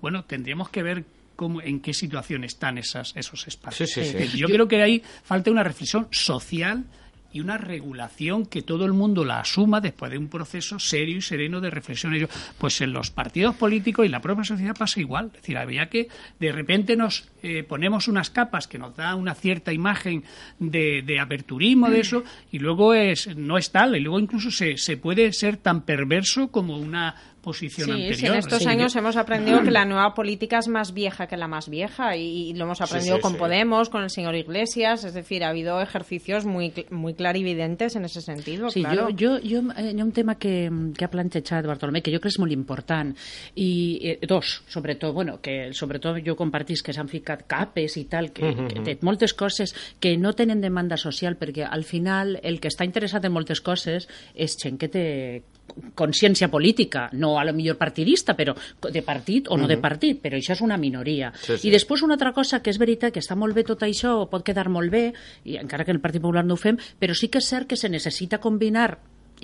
bueno, 0.00 0.24
tendríamos 0.24 0.68
que 0.68 0.82
ver 0.82 1.04
cómo, 1.36 1.60
en 1.62 1.80
qué 1.80 1.94
situación 1.94 2.44
están 2.44 2.78
esas, 2.78 3.12
esos 3.16 3.46
espacios. 3.46 3.90
Sí, 3.90 3.94
sí, 3.94 4.00
sí. 4.02 4.16
Es 4.16 4.22
decir, 4.22 4.40
Yo 4.40 4.46
creo 4.48 4.68
que 4.68 4.82
ahí 4.82 5.02
falta 5.24 5.50
una 5.50 5.62
reflexión 5.62 6.08
social 6.10 6.84
y 7.34 7.40
una 7.40 7.58
regulación 7.58 8.46
que 8.46 8.62
todo 8.62 8.84
el 8.84 8.92
mundo 8.92 9.24
la 9.24 9.40
asuma 9.40 9.80
después 9.80 10.12
de 10.12 10.18
un 10.18 10.28
proceso 10.28 10.78
serio 10.78 11.16
y 11.16 11.20
sereno 11.20 11.60
de 11.60 11.68
reflexión. 11.68 12.14
Pues 12.58 12.80
en 12.80 12.92
los 12.92 13.10
partidos 13.10 13.56
políticos 13.56 14.06
y 14.06 14.08
la 14.08 14.20
propia 14.20 14.44
sociedad 14.44 14.76
pasa 14.78 15.00
igual. 15.00 15.32
Es 15.34 15.42
decir, 15.42 15.58
había 15.58 15.90
que 15.90 16.06
de 16.38 16.52
repente 16.52 16.94
nos 16.94 17.28
eh, 17.42 17.64
ponemos 17.64 18.06
unas 18.06 18.30
capas 18.30 18.68
que 18.68 18.78
nos 18.78 18.94
da 18.94 19.16
una 19.16 19.34
cierta 19.34 19.72
imagen 19.72 20.22
de, 20.60 21.02
de 21.02 21.18
aperturismo 21.18 21.90
de 21.90 22.00
eso 22.00 22.22
y 22.52 22.60
luego 22.60 22.94
es 22.94 23.36
no 23.36 23.58
es 23.58 23.72
tal 23.72 23.96
y 23.96 24.00
luego 24.00 24.20
incluso 24.20 24.52
se, 24.52 24.76
se 24.76 24.96
puede 24.96 25.32
ser 25.32 25.56
tan 25.56 25.82
perverso 25.82 26.52
como 26.52 26.78
una 26.78 27.16
posición 27.44 27.86
Sí, 27.86 27.92
anterior. 27.92 28.16
sí, 28.18 28.26
en 28.26 28.34
estos 28.34 28.62
Sí, 28.62 28.68
años 28.68 28.94
yo- 28.94 28.98
hemos 29.00 29.16
aprendido 29.16 29.62
que 29.62 29.70
la 29.70 29.84
nueva 29.92 30.14
política 30.14 30.58
es 30.58 30.68
más 30.68 30.92
vieja 30.94 31.26
que 31.26 31.36
la 31.36 31.46
más 31.46 31.68
vieja 31.68 32.16
y, 32.16 32.50
y 32.50 32.54
lo 32.54 32.64
hemos 32.64 32.80
aprendido 32.80 33.16
sí, 33.16 33.22
con 33.22 33.32
sí. 33.32 33.38
Podemos, 33.38 33.90
con 33.90 34.02
el 34.02 34.10
señor 34.10 34.34
Iglesias, 34.34 35.04
es 35.04 35.12
decir, 35.14 35.44
ha 35.44 35.50
habido 35.50 35.80
ejercicios 35.80 36.46
muy, 36.46 36.72
muy 36.90 37.14
clarividentes 37.14 37.94
en 37.96 38.04
ese 38.06 38.20
sentido. 38.22 38.70
Sí, 38.70 38.80
claro. 38.82 39.08
jo, 39.10 39.38
jo, 39.44 39.60
eh, 39.76 39.92
hi 39.94 40.00
ha 40.00 40.04
un 40.04 40.12
tema 40.12 40.36
que, 40.38 40.70
que 40.96 41.04
ha 41.04 41.10
plantejat 41.10 41.66
Bartolomé 41.66 42.00
que 42.02 42.10
jo 42.10 42.18
crec 42.18 42.24
que 42.24 42.32
és 42.32 42.38
molt 42.40 42.52
important 42.56 43.10
i 43.54 43.68
eh, 44.00 44.18
dos, 44.26 44.62
sobretot, 44.66 45.12
bueno, 45.14 45.40
que 45.44 45.72
sobretot 45.76 46.22
jo 46.24 46.34
compartís 46.38 46.82
que 46.82 46.94
s'han 46.96 47.08
ficat 47.12 47.44
capes 47.46 47.98
i 48.00 48.06
tal, 48.08 48.30
que, 48.32 48.54
que 48.70 48.80
té 48.86 48.96
moltes 49.04 49.34
coses 49.36 49.74
que 50.00 50.16
no 50.16 50.32
tenen 50.32 50.62
demanda 50.64 50.96
social 50.96 51.36
perquè 51.36 51.66
al 51.68 51.84
final 51.84 52.38
el 52.42 52.60
que 52.60 52.70
està 52.72 52.86
interessat 52.88 53.24
en 53.28 53.34
moltes 53.36 53.60
coses 53.60 54.08
és 54.34 54.56
gent 54.56 54.78
que 54.80 54.88
té 54.88 55.04
consciència 55.94 56.50
política, 56.50 57.08
no 57.12 57.38
a 57.38 57.44
lo 57.44 57.54
millor 57.54 57.78
partidista, 57.80 58.36
però 58.36 58.54
de 58.90 59.02
partit 59.02 59.48
o 59.48 59.58
no 59.58 59.68
de 59.70 59.78
partit, 59.82 60.20
però 60.22 60.38
això 60.38 60.54
és 60.54 60.62
una 60.64 60.78
minoria. 60.78 61.32
Sí, 61.34 61.56
sí. 61.56 61.68
I 61.68 61.74
després 61.74 62.04
una 62.06 62.18
altra 62.18 62.34
cosa 62.36 62.60
que 62.62 62.70
és 62.70 62.78
veritat 62.78 63.14
que 63.14 63.22
està 63.22 63.36
molt 63.38 63.56
bé 63.56 63.64
tot 63.66 63.82
això, 63.86 64.16
pot 64.30 64.44
quedar 64.46 64.68
molt 64.68 64.92
bé, 64.92 65.08
i 65.44 65.58
encara 65.60 65.84
que 65.84 65.94
el 65.94 66.02
Partit 66.04 66.22
Popular 66.22 66.44
no 66.44 66.58
ho 66.58 66.60
fem, 66.60 66.78
però 67.00 67.16
sí 67.16 67.28
que 67.28 67.42
és 67.42 67.50
cert 67.50 67.68
que 67.70 67.80
se 67.80 67.90
necessita 67.90 68.42
combinar 68.42 68.92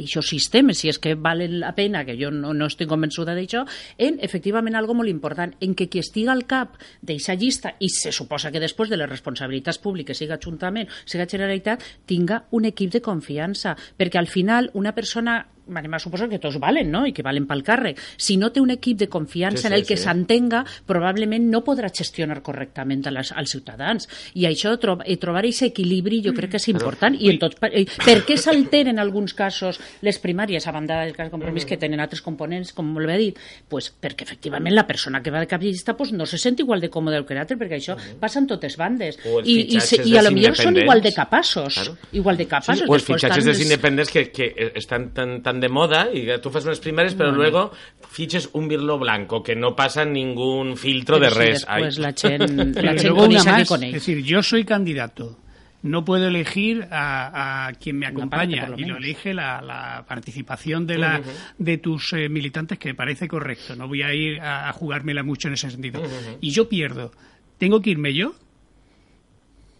i 0.01 0.07
això 0.07 0.23
sistemes, 0.25 0.81
si 0.81 0.89
és 0.91 0.99
que 1.03 1.15
valen 1.19 1.59
la 1.61 1.75
pena, 1.77 2.05
que 2.07 2.17
jo 2.19 2.31
no, 2.33 2.53
no 2.57 2.69
estic 2.71 2.89
convençuda 2.91 3.35
d'això, 3.37 3.65
en, 3.99 4.19
efectivament, 4.23 4.77
algo 4.79 4.95
molt 4.97 5.11
important, 5.11 5.55
en 5.61 5.75
que 5.77 5.89
qui 5.91 6.03
estiga 6.03 6.33
al 6.33 6.47
cap 6.51 6.79
d'eixa 7.03 7.37
llista, 7.39 7.75
i 7.81 7.91
se 7.93 8.13
suposa 8.15 8.53
que 8.55 8.63
després 8.63 8.91
de 8.91 9.01
les 9.01 9.11
responsabilitats 9.11 9.81
públiques, 9.83 10.19
siga 10.19 10.39
Ajuntament, 10.41 10.89
siga 11.05 11.29
Generalitat, 11.29 11.85
tinga 12.07 12.45
un 12.57 12.69
equip 12.71 12.95
de 12.95 13.03
confiança, 13.05 13.77
perquè 13.99 14.21
al 14.21 14.31
final 14.31 14.71
una 14.75 14.95
persona 14.97 15.43
anem 15.79 15.95
a 15.95 15.99
suposar 16.03 16.29
que 16.29 16.39
tots 16.39 16.59
valen, 16.61 16.91
no?, 16.91 17.05
i 17.07 17.13
que 17.13 17.23
valen 17.23 17.47
pel 17.47 17.63
càrrec. 17.63 17.99
Si 18.17 18.37
no 18.37 18.51
té 18.53 18.61
un 18.61 18.71
equip 18.71 18.99
de 18.99 19.09
confiança 19.09 19.63
Sí, 19.63 19.67
en 19.69 19.73
el 19.75 19.83
sí, 19.85 19.89
que 19.93 19.97
sí. 19.97 20.05
s'entenga, 20.05 20.65
probablement 20.87 21.47
no 21.51 21.63
podrà 21.65 21.91
gestionar 21.93 22.41
correctament 22.43 23.07
a 23.07 23.13
les, 23.15 23.33
als 23.33 23.51
ciutadans. 23.55 24.09
I 24.35 24.47
això, 24.49 24.77
tro 24.81 24.99
eh, 25.05 25.17
trobar 25.21 25.45
aquest 25.45 25.63
equilibri, 25.71 26.23
jo 26.25 26.33
crec 26.37 26.51
que 26.55 26.61
és 26.61 26.69
important. 26.73 27.15
I 27.19 27.31
en 27.31 27.39
tots, 27.43 27.57
pa- 27.61 27.71
eh, 27.73 27.85
per 28.05 28.21
què 28.27 28.37
s'alteren 28.41 28.97
en 28.97 28.99
alguns 29.03 29.35
casos 29.35 29.81
les 30.03 30.19
primàries, 30.19 30.67
a 30.67 30.73
banda 30.73 31.01
del 31.05 31.15
cas 31.17 31.29
de 31.29 31.31
compromís, 31.35 31.65
que 31.69 31.77
tenen 31.77 32.01
altres 32.01 32.23
components, 32.23 32.73
com 32.73 32.87
molt 32.93 33.07
bé 33.07 33.19
dit? 33.21 33.39
Pues 33.69 33.91
perquè, 33.93 34.25
efectivament, 34.27 34.75
la 34.75 34.87
persona 34.87 35.23
que 35.23 35.31
va 35.31 35.41
de 35.41 35.47
cap 35.51 35.63
llista 35.63 35.97
pues, 35.97 36.13
no 36.13 36.27
se 36.27 36.39
sent 36.39 36.59
igual 36.61 36.81
de 36.81 36.91
còmode 36.91 37.25
que 37.27 37.35
l'altre, 37.37 37.57
perquè 37.61 37.79
això 37.79 37.97
passa 38.21 38.41
en 38.41 38.47
totes 38.51 38.77
bandes. 38.81 39.19
Els 39.25 39.47
I, 39.49 39.59
i, 39.77 39.81
se- 39.81 40.03
i 40.09 40.17
a 40.17 40.23
lo 40.23 40.31
millor 40.33 40.57
són 40.57 40.77
igual 40.77 41.03
de 41.03 41.13
capaços. 41.13 41.75
Claro. 41.75 41.97
Igual 42.13 42.37
de 42.37 42.47
capaços. 42.47 42.81
Sí, 42.85 42.91
o 42.91 42.95
els 42.97 43.05
fitxatges 43.05 43.45
dels 43.45 43.61
independents 43.61 44.11
que, 44.11 44.25
que 44.33 44.73
estan 44.75 45.11
tan, 45.15 45.43
tan 45.43 45.60
de 45.61 45.69
moda 45.69 46.09
y 46.13 46.25
que 46.25 46.39
tú 46.39 46.49
haces 46.49 46.65
unas 46.65 46.81
primarias, 46.81 47.15
pero 47.15 47.33
luego 47.33 47.73
fiches 48.11 48.51
un 48.53 48.69
birlo 48.69 48.99
blanco 48.99 49.43
que 49.43 49.55
no 49.55 49.77
pasa 49.77 50.05
ningún 50.05 50.77
filtro 50.77 51.19
de 51.19 51.31
si 51.31 51.39
res. 51.39 51.67
Ay. 51.69 51.85
la 51.97 52.09
una 53.13 53.41
qui 53.41 53.47
más, 53.49 53.71
es 53.71 53.93
decir, 53.93 54.23
yo 54.25 54.43
soy 54.43 54.65
candidato. 54.65 55.39
No 55.83 56.05
puedo 56.05 56.29
elegir 56.29 56.87
a, 56.91 57.69
a 57.69 57.73
quien 57.73 57.99
me 57.99 58.07
acompaña 58.07 58.59
parte, 58.59 58.73
por 58.73 58.81
lo 58.81 58.87
y 58.87 58.91
lo 58.91 58.97
elige 58.99 59.33
la, 59.33 59.63
la 59.63 60.05
participación 60.07 60.87
de, 60.87 60.99
la, 60.99 61.23
de 61.57 61.79
tus 61.79 62.13
eh, 62.13 62.29
militantes, 62.29 62.79
que 62.79 62.91
me 62.91 62.95
parece 62.95 63.27
correcto. 63.27 63.75
No 63.77 63.89
voy 63.89 64.03
a 64.03 64.13
ir 64.13 64.41
a, 64.41 64.69
a 64.69 64.73
jugármela 64.75 65.23
mucho 65.23 65.49
en 65.49 65.55
ese 65.55 65.71
sentido. 65.71 66.03
Y 66.43 66.51
yo 66.51 66.69
pierdo. 66.69 67.13
¿Tengo 67.57 67.81
que 67.81 67.91
irme 67.91 68.13
yo? 68.13 68.35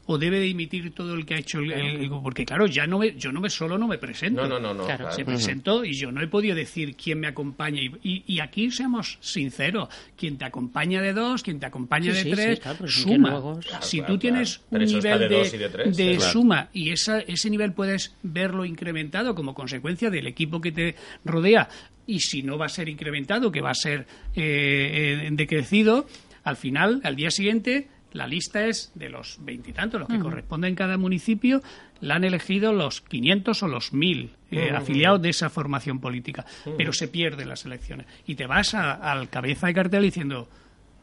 ¿O 0.07 0.19
debe 0.19 0.41
de 0.41 0.49
emitir 0.51 0.93
todo 0.93 1.15
el 1.15 1.25
que 1.25 1.35
ha 1.35 1.39
hecho 1.39 1.61
el, 1.61 1.71
el- 1.73 2.11
Porque 2.23 2.45
claro, 2.45 2.67
ya 2.67 2.85
no 2.87 2.99
me, 2.99 3.15
yo 3.17 3.31
no 3.31 3.41
me 3.41 3.49
solo 3.49 3.79
no 3.79 3.87
me 3.87 3.97
presento. 3.99 4.43
No, 4.43 4.49
no, 4.49 4.59
no, 4.59 4.75
no. 4.75 4.85
Claro, 4.85 5.05
claro. 5.05 5.15
Se 5.15 5.25
presentó 5.25 5.85
y 5.85 5.93
yo 5.95 6.11
no 6.11 6.21
he 6.21 6.27
podido 6.27 6.57
decir 6.57 6.97
quién 6.97 7.21
me 7.21 7.29
acompaña. 7.29 7.81
Y, 7.81 7.93
y- 8.03 8.25
y 8.27 8.41
aquí 8.41 8.71
seamos 8.73 9.19
sinceros: 9.21 9.89
quien 10.17 10.37
te 10.37 10.45
acompaña 10.47 11.01
de 11.01 11.13
dos, 11.13 11.43
quien 11.45 11.61
te 11.61 11.67
acompaña 11.67 12.13
Sí, 12.13 12.19
de 12.19 12.23
sí, 12.25 12.31
tres, 12.31 12.55
sí, 12.59 12.63
claro, 12.63 12.89
suma. 12.89 13.31
si 13.61 13.69
Claro, 13.69 13.83
tú 13.83 13.91
claro, 14.01 14.19
tienes 14.19 14.61
un 14.71 14.79
nivel 14.85 15.19
de 15.21 15.29
de, 15.29 15.35
dos 15.37 15.55
y 15.55 15.59
de 15.59 15.69
tres, 15.69 15.97
de 15.97 16.17
claro. 16.17 16.33
suma 16.33 16.69
y 16.73 16.91
esa, 16.91 17.21
ese 17.21 17.49
nivel 17.51 17.73
puedes 17.73 18.17
verlo 18.25 18.65
incrementado 18.65 19.35
como 19.37 19.55
consecuencia 19.55 20.11
del 20.11 20.27
equipo 20.27 20.61
que 20.61 20.73
te 20.73 20.97
rodea, 21.25 21.69
y 22.07 22.19
si 22.19 22.43
no 22.43 22.59
va 22.59 22.67
a 22.67 22.71
ser 22.71 22.89
incrementado, 22.89 23.53
que 23.53 23.61
va 23.61 23.71
a 23.71 23.75
ser 23.75 24.07
eh, 24.35 25.21
eh, 25.25 25.29
decrecido, 25.33 26.09
al 26.43 26.57
final, 26.57 27.01
al 27.05 27.15
día 27.15 27.31
siguiente. 27.31 27.89
La 28.13 28.27
lista 28.27 28.67
es 28.67 28.91
de 28.95 29.09
los 29.09 29.39
veintitantos, 29.41 30.01
los 30.01 30.09
que 30.09 30.19
corresponden 30.19 30.71
en 30.71 30.75
cada 30.77 30.97
municipio, 30.99 31.63
la 32.01 32.17
han 32.17 32.25
elegido 32.25 32.73
los 32.73 33.01
500 33.03 33.63
o 33.63 33.69
los 33.69 33.93
1000 33.93 34.31
eh, 34.51 34.71
afiliados 34.75 35.23
de 35.23 35.29
esa 35.29 35.49
formación 35.49 36.01
política. 36.01 36.45
Pero 36.77 36.93
se 36.93 37.07
pierden 37.09 37.49
las 37.49 37.65
elecciones. 37.67 38.07
Y 38.27 38.35
te 38.35 38.47
vas 38.47 38.75
a- 38.75 38.95
al 38.95 39.29
cabeza 39.29 39.69
de 39.69 39.75
cartel 39.75 40.03
diciendo, 40.03 40.49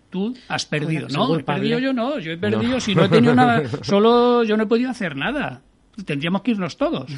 tú 0.10 0.36
has 0.50 0.66
perdido. 0.66 1.08
No, 1.18 1.28
he 1.40 1.44
perdido 1.44 1.80
yo 1.80 1.94
no, 1.94 2.20
yo 2.20 2.32
he 2.32 2.38
perdido 2.38 2.80
si 2.82 2.94
no 2.96 3.06
he 3.06 3.10
tenido 3.10 3.36
nada, 3.36 3.64
solo 3.84 4.44
yo 4.44 4.58
no 4.58 4.64
he 4.64 4.68
podido 4.68 4.90
hacer 4.90 5.16
nada. 5.16 5.62
Tendríamos 6.06 6.42
que 6.42 6.52
irnos 6.52 6.76
todos. 6.78 7.10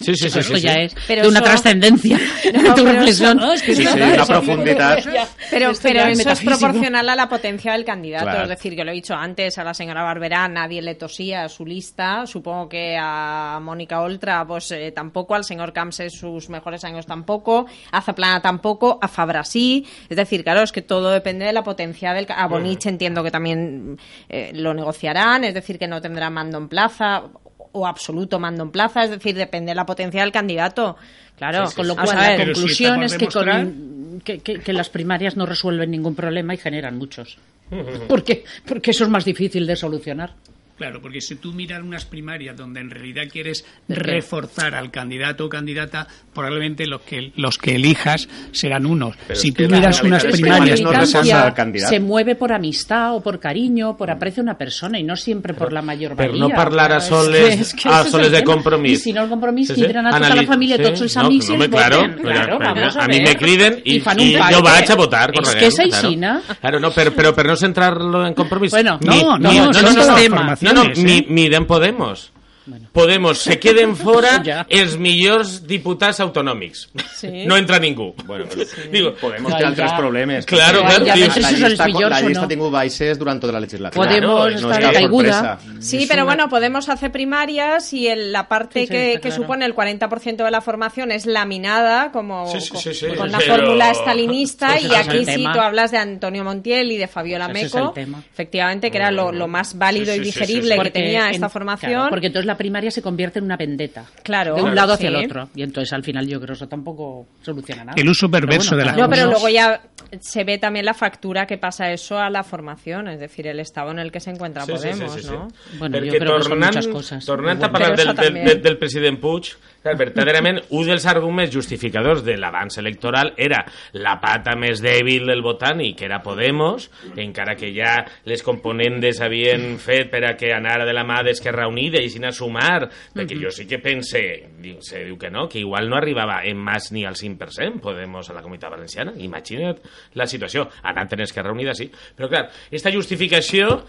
Sí, 0.00 0.14
sí, 0.14 0.30
sí. 0.30 0.38
Esto 0.38 0.54
sí, 0.56 0.60
ya 0.62 0.72
sí. 0.74 0.80
es 0.80 0.94
Pero 1.06 1.22
de 1.22 1.28
una 1.28 1.40
eso- 1.40 1.44
trascendencia 1.48 2.18
No, 2.54 2.62
de 2.62 2.68
tu 2.70 2.74
pero 2.84 2.92
reflexión. 2.92 3.36
No, 3.36 3.52
es 3.52 3.62
que 3.62 3.74
Sí, 3.76 3.86
una 3.86 4.14
eso- 4.14 4.26
profundidad. 4.26 4.98
Pero, 5.50 5.72
pero 5.82 6.04
eso 6.04 6.30
es 6.30 6.40
proporcional 6.40 7.08
a 7.08 7.16
la 7.16 7.28
potencia 7.28 7.72
del 7.72 7.84
candidato. 7.84 8.24
Claro. 8.24 8.42
Es 8.44 8.48
decir, 8.50 8.74
yo 8.76 8.84
lo 8.84 8.92
he 8.92 8.94
dicho 8.94 9.14
antes, 9.14 9.58
a 9.58 9.64
la 9.64 9.74
señora 9.74 10.02
Barberá 10.04 10.46
nadie 10.48 10.80
le 10.80 10.94
tosía 10.94 11.48
su 11.48 11.66
lista. 11.66 12.24
Supongo 12.26 12.68
que 12.68 12.96
a 12.98 13.58
Mónica 13.60 14.00
Oltra, 14.00 14.46
pues 14.46 14.70
eh, 14.70 14.92
tampoco. 14.92 15.34
Al 15.34 15.42
señor 15.44 15.72
Camps 15.72 16.00
en 16.00 16.10
sus 16.10 16.48
mejores 16.50 16.84
años 16.84 17.04
tampoco. 17.06 17.66
A 17.90 18.00
Zaplana 18.00 18.40
tampoco. 18.40 18.98
A 19.02 19.08
Fabra 19.08 19.42
sí. 19.44 19.84
Es 20.08 20.16
decir, 20.16 20.44
claro, 20.44 20.62
es 20.62 20.70
que 20.72 20.82
todo 20.82 21.10
depende 21.10 21.44
de 21.46 21.52
la 21.52 21.64
potencia 21.64 22.12
del. 22.14 22.26
A 22.30 22.46
Bonich 22.46 22.86
entiendo 22.86 23.24
que 23.24 23.30
también 23.32 23.98
eh, 24.28 24.52
lo 24.54 24.72
negociarán. 24.72 25.42
Es 25.44 25.54
decir, 25.54 25.78
que 25.80 25.88
no 25.88 26.00
tendrá 26.00 26.30
mando 26.30 26.58
en 26.58 26.68
plaza 26.68 27.24
o 27.72 27.86
absoluto 27.86 28.38
mando 28.38 28.62
en 28.64 28.70
plaza. 28.70 29.04
Es 29.04 29.10
decir, 29.10 29.34
depende 29.36 29.70
de 29.70 29.74
la 29.76 29.86
potencia 29.86 30.22
del 30.22 30.32
candidato. 30.32 30.96
Claro, 31.36 31.64
con 31.74 31.86
lo 31.88 31.94
cual 31.94 32.08
a 32.10 32.14
la 32.14 32.36
si 32.36 32.36
conclusión 32.54 33.02
es 33.02 33.12
que, 33.16 33.26
con- 33.28 33.46
demostrar- 33.46 34.22
que, 34.24 34.38
que- 34.40 34.60
que 34.60 34.72
las 34.72 34.90
primarias 34.90 35.36
no 35.36 35.46
resuelven 35.46 35.90
ningún 35.90 36.14
problema 36.14 36.52
y 36.54 36.58
generan 36.58 36.98
muchos. 36.98 37.38
Porque, 38.08 38.44
porque 38.66 38.90
eso 38.90 39.04
es 39.04 39.10
más 39.10 39.24
difícil 39.24 39.66
de 39.66 39.76
solucionar. 39.76 40.34
Claro, 40.80 41.02
porque 41.02 41.20
si 41.20 41.34
tú 41.36 41.52
miras 41.52 41.82
unas 41.82 42.06
primarias 42.06 42.56
donde 42.56 42.80
en 42.80 42.88
realidad 42.88 43.24
quieres 43.30 43.66
reforzar 43.86 44.74
al 44.74 44.90
candidato 44.90 45.44
o 45.44 45.48
candidata, 45.50 46.06
probablemente 46.32 46.86
los 46.86 47.02
que 47.02 47.32
los 47.36 47.58
que 47.58 47.76
elijas 47.76 48.26
serán 48.52 48.86
unos. 48.86 49.14
Pero 49.26 49.38
si 49.38 49.52
tú 49.52 49.64
miras 49.68 50.02
unas 50.02 50.24
primarias 50.24 50.80
no 50.80 50.88
al 50.90 51.52
candidato. 51.52 51.90
se 51.90 52.00
mueve 52.00 52.34
por 52.34 52.50
amistad 52.54 53.14
o 53.14 53.22
por 53.22 53.38
cariño, 53.38 53.94
por 53.98 54.10
aprecio 54.10 54.40
a 54.40 54.44
una 54.44 54.56
persona 54.56 54.98
y 54.98 55.02
no 55.02 55.16
siempre 55.16 55.52
por 55.52 55.70
la 55.70 55.82
mayor 55.82 56.14
Pero 56.16 56.32
valía. 56.32 56.48
no 56.48 56.54
parlar 56.54 56.92
a 56.92 56.96
Es 56.96 57.04
soles, 57.04 57.56
que- 57.56 57.60
es 57.60 57.74
que 57.74 57.88
a 57.90 58.04
soles 58.04 58.30
de. 58.32 58.38
I 58.86 58.96
si 58.96 59.12
no 59.12 59.24
el 59.24 59.28
compromís 59.28 59.68
Sí, 59.68 59.74
sí. 59.74 59.82
tindran 59.82 60.06
a 60.06 60.12
tota 60.12 60.26
Anali- 60.28 60.40
la 60.40 60.46
família, 60.46 60.76
sí. 60.78 60.82
tots 60.82 61.00
els 61.02 61.14
No, 61.16 61.22
amics 61.26 61.48
no, 61.50 61.56
i 61.56 61.60
els 61.60 61.68
claro, 61.68 61.96
voten. 61.98 62.14
pero- 62.16 62.30
Claro, 62.30 62.58
pero 62.58 62.74
vamos 62.74 62.96
a 62.96 63.04
a 63.04 63.06
mí 63.08 63.18
ver. 63.18 63.28
me 63.28 63.36
criden 63.36 63.82
y, 63.84 63.96
I 63.96 64.00
fan 64.00 64.18
y 64.20 64.34
un 64.34 64.40
vaig 64.40 64.90
a 64.90 64.94
votar. 64.94 65.32
És 65.38 65.54
que 65.54 65.66
és 65.66 65.74
claro. 65.74 66.06
aixina. 66.08 66.42
Claro, 66.60 66.80
no, 66.80 66.90
pero, 66.90 67.12
pero, 67.14 67.34
pero 67.34 67.50
no 67.50 67.56
centrarlo 67.56 68.26
en 68.26 68.32
compromiso. 68.34 68.76
Bueno, 68.76 68.98
no, 69.02 69.12
no, 69.38 69.50
ni- 69.50 69.58
no, 69.58 69.66
no, 69.66 69.72
no, 69.72 69.92
no, 69.92 70.06
no, 70.06 70.69
¿eh? 70.76 70.92
ni, 70.96 71.26
ni 71.28 71.48
de 71.48 71.60
Podemos. 71.62 72.32
Bueno. 72.70 72.88
Podemos 72.92 73.38
se 73.38 73.58
queden 73.58 73.94
fora 74.06 74.42
Ja. 74.44 74.66
els 74.68 74.96
millors 74.96 75.66
diputats 75.66 76.20
autonòmics. 76.20 76.88
Sí. 77.16 77.44
No 77.46 77.56
entra 77.56 77.78
ningú. 77.78 78.14
Bueno, 78.24 78.46
però 78.46 78.64
Digo, 78.90 79.14
Podemos 79.20 79.52
Ja, 79.52 79.58
té 79.58 79.64
altres 79.66 79.90
ja. 79.90 79.96
problemes. 79.98 80.46
Claro, 80.46 80.80
claro, 80.80 81.04
la, 81.04 81.14
sí. 81.14 81.20
la, 81.20 81.26
Ja, 81.26 81.34
són 81.34 81.44
els 81.44 81.60
llista, 81.68 81.86
millors 81.86 82.10
la 82.10 82.20
llista 82.22 82.40
no. 82.40 82.44
ha 82.44 82.48
tingut 82.48 82.72
baixes 82.72 83.18
durant 83.18 83.40
tota 83.40 83.52
la 83.52 83.60
legislatura. 83.60 84.06
Podemos 84.08 84.62
no 84.62 84.72
estar 84.72 84.92
caiguda. 84.92 85.32
sorpresa. 85.58 85.80
Sí, 85.80 85.96
Es 86.02 86.08
pero 86.08 86.22
una- 86.22 86.34
bueno, 86.34 86.48
Podemos 86.48 86.88
hace 86.88 87.10
primarias 87.10 87.92
y 87.92 88.08
el- 88.08 88.32
la 88.32 88.48
parte 88.48 88.80
Sí, 88.80 88.86
sí, 88.86 88.92
que, 88.92 89.12
que 89.14 89.20
claro. 89.20 89.36
supone 89.36 89.64
el 89.66 89.74
40% 89.74 90.44
de 90.44 90.50
la 90.50 90.60
formación 90.60 91.10
es 91.12 91.26
laminada 91.26 92.12
como 92.12 92.46
Sí, 92.52 92.60
sí, 92.60 92.70
con, 92.70 92.80
sí, 92.80 92.94
sí, 92.94 93.06
con 93.16 93.30
pero- 93.30 93.54
fórmula 93.56 93.90
estalinista 93.90 94.76
Ese 94.76 94.88
y 94.88 94.94
aquí 94.94 95.24
sí 95.24 95.44
tú 95.52 95.60
hablas 95.60 95.90
de 95.90 95.98
Antonio 95.98 96.44
Montiel 96.44 96.92
y 96.92 96.96
de 96.96 97.08
Fabiola 97.08 97.46
Ese 97.52 97.66
es 97.66 97.74
Meco, 97.74 97.94
efectivamente 98.32 98.90
que 98.90 98.96
era 98.98 99.10
lo, 99.10 99.32
lo 99.32 99.48
más 99.48 99.76
válido 99.76 100.12
Sí, 100.14 100.20
y 100.20 100.24
sí, 100.24 100.24
sí, 100.24 100.32
sí, 100.32 100.38
digerible 100.40 100.76
sí. 100.76 100.82
que 100.82 100.90
tenía 100.90 101.28
en- 101.28 101.34
esta 101.34 101.48
formación. 101.48 101.92
claro, 101.92 102.10
porque 102.10 102.26
entonces 102.28 102.46
la 102.46 102.56
primaria 102.60 102.90
se 102.90 103.00
convierte 103.00 103.38
en 103.38 103.46
una 103.46 103.56
vendetta. 103.56 104.04
Claro, 104.22 104.54
De 104.54 104.62
un 104.62 104.74
lado 104.74 104.92
hacia 104.92 105.08
sí. 105.08 105.14
el 105.16 105.24
otro. 105.24 105.48
Y 105.54 105.62
entonces 105.62 105.90
al 105.94 106.04
final 106.04 106.26
yo 106.28 106.36
creo 106.38 106.48
que 106.48 106.58
eso 106.60 106.68
tampoco 106.68 107.26
soluciona 107.40 107.84
nada. 107.84 107.96
El 107.96 108.06
uso 108.08 108.30
perverso 108.30 108.76
de 108.76 108.84
la 108.84 108.92
No, 108.92 109.08
pero 109.08 109.24
luego 109.26 109.48
ya 109.48 109.80
se 110.20 110.44
ve 110.44 110.58
también 110.58 110.84
la 110.84 110.92
factura 110.92 111.46
que 111.46 111.56
pasa 111.56 111.90
eso 111.90 112.18
a 112.18 112.28
la 112.28 112.42
formación, 112.42 113.08
es 113.08 113.18
decir, 113.18 113.46
el 113.46 113.60
estado 113.60 113.90
en 113.92 113.98
el 114.00 114.12
que 114.12 114.20
se 114.20 114.30
encuentra 114.30 114.66
Sí, 114.66 114.72
sí, 114.72 114.78
sí, 114.78 114.88
Podemos, 114.88 115.14
sí, 115.14 115.22
sí. 115.22 115.30
¿no? 115.32 115.48
Bueno, 115.78 115.96
jo 115.96 116.04
Perquè 116.04 116.18
crec 116.18 116.20
que 116.20 116.28
són 116.28 116.50
tornant, 116.50 116.74
muchas 116.74 116.88
coses. 116.92 117.24
tornant 117.24 117.60
Però 117.62 117.68
a 117.70 117.72
parlar 117.72 117.96
bueno. 117.96 118.14
del, 118.14 118.34
del, 118.34 118.44
del, 118.44 118.62
del 118.62 118.76
president 118.78 119.18
Puig, 119.22 119.54
clar, 119.82 119.96
verdaderament, 119.98 120.60
un 120.76 120.86
dels 120.88 121.06
arguments 121.10 121.52
justificadors 121.54 122.24
de 122.26 122.36
l'avanç 122.40 122.78
electoral 122.82 123.32
era 123.36 123.62
la 123.96 124.16
pata 124.22 124.56
més 124.58 124.82
dèbil 124.84 125.26
del 125.28 125.44
i 125.84 125.92
que 125.94 126.04
era 126.06 126.20
Podemos, 126.22 126.90
encara 127.16 127.56
que 127.56 127.72
ja 127.74 127.96
les 128.24 128.42
componentes 128.42 129.20
havien 129.20 129.78
fet 129.78 130.10
per 130.10 130.24
a 130.24 130.36
que 130.36 130.52
anara 130.54 130.86
de 130.86 130.92
la 130.94 131.04
mà 131.04 131.22
d'Esquerra 131.24 131.68
Unida 131.68 132.00
i 132.00 132.10
sin 132.10 132.24
a 132.24 132.32
sumar, 132.32 132.88
perquè 133.14 133.38
jo 133.40 133.50
sí 133.50 133.66
que 133.66 133.80
pense, 133.82 134.22
diu, 134.60 134.80
se 134.84 135.04
diu 135.04 135.18
que 135.18 135.30
no, 135.30 135.48
que 135.48 135.60
igual 135.60 135.88
no 135.88 135.96
arribava 135.96 136.42
en 136.44 136.58
mas 136.60 136.92
ni 136.92 137.04
al 137.04 137.16
5% 137.16 137.80
Podemos 137.80 138.28
a 138.30 138.34
la 138.34 138.42
Comunitat 138.42 138.70
Valenciana. 138.70 139.12
Imagina't 139.16 139.80
la 140.14 140.26
situació. 140.26 140.68
Anant 140.82 141.12
en 141.16 141.24
Esquerra 141.26 141.52
Unida, 141.52 141.74
sí. 141.74 141.90
Però, 142.16 142.28
clar, 142.30 142.48
esta 142.70 142.92
justificació 142.92 143.80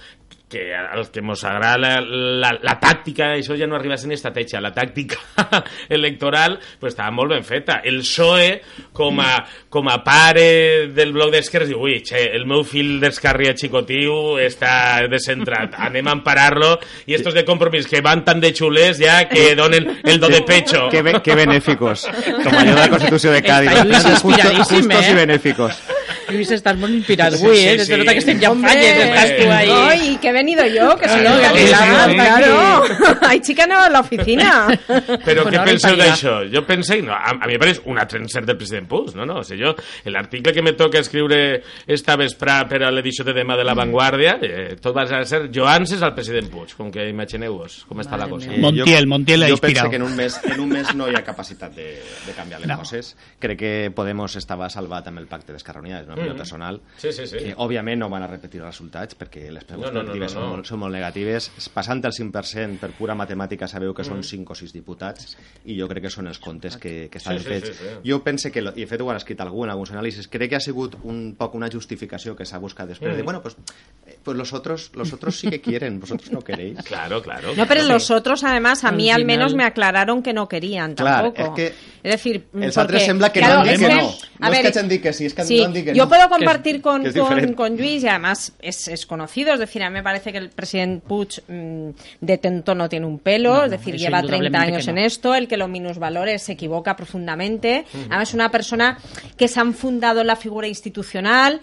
que 0.52 0.68
als 0.76 1.10
que 1.10 1.22
mos 1.24 1.46
agrada 1.48 1.78
la, 1.80 1.94
la, 2.04 2.50
la 2.62 2.76
tàctica, 2.82 3.32
això 3.38 3.56
ja 3.58 3.66
no 3.72 3.78
arriba 3.78 3.96
a 3.96 3.98
ser 4.02 4.10
ni 4.12 4.18
estratègia, 4.18 4.60
la 4.62 4.74
tàctica 4.76 5.16
electoral 5.90 6.60
pues, 6.80 6.92
estava 6.94 7.12
molt 7.16 7.32
ben 7.32 7.44
feta. 7.48 7.80
El 7.88 8.02
PSOE, 8.04 8.62
com 8.94 9.20
a, 9.24 9.38
com 9.72 9.88
a 9.90 9.98
pare 10.04 10.90
del 10.94 11.14
bloc 11.16 11.32
d'esquerres, 11.34 11.72
diu, 11.72 11.80
ui, 11.82 12.02
che, 12.06 12.26
el 12.36 12.46
meu 12.50 12.66
fill 12.68 12.98
d'escarria 13.02 13.56
xicotiu 13.58 14.38
està 14.44 14.74
descentrat, 15.12 15.76
anem 15.88 16.10
a 16.12 16.18
emparar-lo, 16.20 16.74
i 17.08 17.16
estos 17.18 17.34
de 17.38 17.46
compromís 17.48 17.88
que 17.88 18.04
van 18.04 18.26
tan 18.28 18.42
de 18.44 18.52
xulers 18.56 19.00
ja 19.02 19.22
que 19.32 19.54
donen 19.56 20.02
el 20.04 20.20
do 20.20 20.28
de 20.30 20.42
pecho. 20.44 20.88
Qué, 20.92 21.02
be- 21.02 21.22
qué 21.24 21.36
benéficos. 21.36 22.08
Como 22.44 22.60
yo 22.64 22.76
de 22.76 22.82
la 22.82 22.90
Constitución 22.90 23.34
de 23.34 23.42
Cádiz. 23.44 23.72
Justos- 23.72 24.22
justos 24.22 25.06
eh? 25.08 25.12
y 25.12 25.16
benéficos. 25.16 25.80
Lluís, 26.32 26.52
estàs 26.52 26.78
molt 26.78 26.94
inspirat 26.94 27.34
Sí, 27.34 27.44
avui, 27.46 27.58
sí, 27.58 27.68
eh? 27.68 27.80
sí. 27.80 27.86
Se 27.86 27.98
nota 27.98 28.14
que 28.14 28.20
estem 28.24 28.40
ja 28.42 28.52
en 28.52 28.62
falles, 28.62 28.98
estàs 29.06 29.32
tu 29.38 29.50
ahí. 29.52 29.70
Ay, 29.72 30.18
que 30.22 30.30
he 30.30 30.34
venido 30.34 30.66
yo, 30.66 30.96
que 30.98 31.08
soy 31.10 31.22
no, 31.24 31.36
la 31.38 31.52
que 31.52 31.60
que 31.60 31.66
sí, 31.68 31.72
la- 31.72 32.06
sí. 32.08 32.14
claro. 32.16 32.84
Hay 33.28 33.40
chica 33.42 33.68
nueva 33.68 33.88
en 33.88 33.94
la 33.94 34.00
oficina. 34.00 34.68
Però 35.26 35.46
què 35.50 35.64
penseu 35.66 35.96
d'això? 36.00 36.36
Jo 36.54 36.64
pensé, 36.68 37.02
no, 37.02 37.14
a, 37.14 37.36
a 37.42 37.48
mi 37.48 37.58
pareix 37.62 37.82
un 37.86 38.00
altre 38.00 38.20
encert 38.22 38.46
del 38.48 38.58
president 38.58 38.88
Puig, 38.88 39.14
no, 39.16 39.26
no, 39.26 39.40
o 39.40 39.44
sigui, 39.44 39.64
jo, 39.64 39.76
l'article 40.12 40.54
que 40.54 40.62
me 40.62 40.74
toca 40.74 41.00
escriure 41.00 41.62
esta 41.88 42.16
vesprà 42.20 42.62
per 42.70 42.82
a 42.84 42.92
l'edició 42.92 43.24
de 43.28 43.34
demà 43.34 43.56
de 43.58 43.64
La 43.68 43.74
Vanguardia, 43.78 44.38
eh, 44.42 44.76
tot 44.82 44.96
va 44.98 45.04
a 45.04 45.24
ser 45.26 45.44
Joanses 45.54 46.02
al 46.04 46.14
president 46.16 46.50
Puig, 46.52 46.74
com 46.78 46.92
que 46.92 47.08
imagineu-vos 47.10 47.86
com 47.90 48.00
està 48.04 48.18
la 48.18 48.28
Madre 48.28 48.32
cosa. 48.32 48.48
mía. 48.50 48.58
Eh, 48.58 48.62
Montiel, 48.62 49.08
Montiel 49.08 49.44
ha 49.44 49.48
jo 49.48 49.54
inspirado. 49.60 49.90
penso 49.90 49.90
que 49.90 49.96
en 49.98 50.04
un 50.04 50.16
mes, 50.16 50.40
en 50.44 50.60
un 50.60 50.70
mes 50.70 50.96
no 50.96 51.10
hi 51.10 51.16
ha 51.16 51.24
capacitat 51.24 51.74
de, 51.76 51.90
de 52.26 52.34
canviar 52.38 52.60
les 52.62 52.70
No. 52.70 52.78
coses. 52.78 53.16
Crec 53.40 53.60
que 53.60 53.92
Podemos 53.94 54.36
estava 54.36 54.70
salvat 54.70 55.08
amb 55.10 55.20
el 55.20 55.28
pacte 55.28 55.52
d'Esquerra 55.52 55.82
Unida, 55.82 56.00
és 56.02 56.08
una 56.08 56.16
opinió 56.22 56.34
Mm. 56.34 56.38
personal. 56.38 56.82
Sí, 56.98 57.12
sí, 57.12 57.28
sí. 57.28 57.38
Que, 57.38 57.54
òbviament 57.58 58.00
no 58.00 58.10
van 58.10 58.24
a 58.24 58.28
repetir 58.28 58.62
els 58.62 58.68
resultats 58.70 59.18
perquè 59.18 59.50
les 59.52 59.64
No, 59.64 59.68
preguntes 59.68 59.94
no, 59.94 60.00
no, 60.00 60.04
negatives 60.04 60.34
no, 60.36 60.40
no. 60.40 60.46
Són, 60.46 60.56
molt, 60.56 60.66
són 60.68 60.80
molt 60.80 60.94
negatives. 60.94 61.52
Passant 61.74 62.04
el 62.06 62.12
5% 62.14 62.80
per 62.80 62.92
pura 62.92 63.16
matemàtica 63.16 63.68
sabeu 63.68 63.94
que 63.94 64.04
Mm. 64.04 64.06
són 64.06 64.24
5 64.24 64.54
o 64.54 64.56
6 64.56 64.74
diputats 64.74 65.38
i 65.66 65.80
jo 65.80 65.88
crec 65.88 66.04
que 66.04 66.10
són 66.10 66.28
els 66.28 66.40
comptes 66.40 66.78
que, 66.78 67.10
que 67.10 67.18
estan 67.18 67.38
Sí, 67.38 67.44
sí, 67.44 67.50
fets. 67.50 67.68
sí, 67.70 67.74
sí. 67.74 68.10
Jo 68.10 68.24
pense 68.24 68.52
que, 68.52 68.60
i 68.60 68.64
de 68.82 68.88
fet 68.88 69.02
ho 69.02 69.10
han 69.10 69.18
escrit 69.18 69.40
algú 69.42 69.64
en 69.64 69.70
alguns 69.72 69.92
anàlisis, 69.92 70.28
crec 70.28 70.50
que 70.50 70.56
ha 70.56 70.60
sigut 70.60 70.96
un 71.04 71.36
poc 71.38 71.56
una 71.56 71.70
justificació 71.70 72.36
que 72.36 72.46
s'ha 72.46 72.58
buscat 72.60 72.88
després 72.88 73.14
Mm. 73.14 73.18
de, 73.18 73.24
bueno, 73.24 73.42
pues, 73.42 73.56
pues 74.24 74.38
los 74.38 74.54
otros, 74.54 74.92
los 74.96 75.14
otros 75.14 75.36
sí 75.40 75.50
que 75.50 75.62
quieren, 75.62 76.00
vosotros 76.00 76.32
no 76.32 76.42
queréis. 76.42 76.78
Claro, 76.86 77.22
claro. 77.22 77.54
No, 77.56 77.66
pero 77.68 77.84
los 77.84 78.12
otros, 78.12 78.44
además, 78.44 78.84
a 78.84 78.92
mí 78.92 79.10
Al 79.10 79.22
al 79.22 79.26
menos 79.26 79.54
me 79.56 79.64
aclararon 79.64 80.22
que 80.24 80.34
no 80.34 80.48
querían 80.48 80.94
Clar, 80.96 81.24
tampoco. 81.34 81.42
és 81.42 81.56
que 81.56 81.68
es 82.04 82.12
decir, 82.12 82.36
els 82.54 82.74
porque, 82.76 82.80
altres 82.80 83.04
sembla 83.06 83.32
que 83.32 83.40
claro, 83.40 83.56
no 83.56 83.60
han 83.62 83.66
dit 83.68 83.74
es 83.74 83.80
que 83.80 83.88
que- 83.88 83.96
no. 83.96 84.02
a 84.02 84.50
No 84.50 84.54
és 84.54 84.62
que 84.62 84.68
hagin 84.68 84.90
dit 84.90 85.02
que 85.02 85.14
sí, 85.14 85.26
és 85.26 85.34
que 85.34 85.44
sí, 85.44 85.60
no 85.60 85.66
han 85.66 85.74
dit 85.74 85.86
que 85.86 85.92
no. 85.92 85.98
Puedo 86.12 86.30
compartir 86.30 86.82
con, 86.82 87.06
es 87.06 87.16
con, 87.56 87.78
Luis 87.78 88.04
y 88.04 88.08
además 88.08 88.54
es, 88.62 88.88
es 88.88 89.06
conocido, 89.06 89.54
es 89.54 89.60
decir, 89.60 89.82
a 89.84 89.90
mí 89.90 89.94
me 89.94 90.04
parece 90.04 90.32
que 90.32 90.38
el 90.38 90.50
presidente 90.50 91.06
Puig 91.08 91.42
mm, 91.48 91.90
de 92.20 92.38
tonto 92.38 92.76
no 92.76 92.90
tiene 92.90 93.06
un 93.06 93.20
pelo, 93.20 93.56
No, 93.56 93.64
es 93.66 93.72
decir, 93.72 93.96
lleva 93.96 94.22
30 94.22 94.36
indudablemente 94.36 94.58
años 94.58 94.88
en 94.88 94.98
esto, 94.98 95.34
el 95.36 95.48
que 95.48 95.58
lo 95.58 95.68
minusvalore 95.68 96.38
se 96.40 96.54
equivoca 96.54 96.96
profundamente. 96.96 97.86
Además, 98.10 98.30
es 98.30 98.36
una 98.36 98.52
persona 98.52 98.98
que 99.38 99.48
se 99.48 99.60
han 99.60 99.74
fundado 99.74 100.22
en 100.22 100.28
la 100.28 100.36
figura 100.36 100.68
institucional 100.68 101.62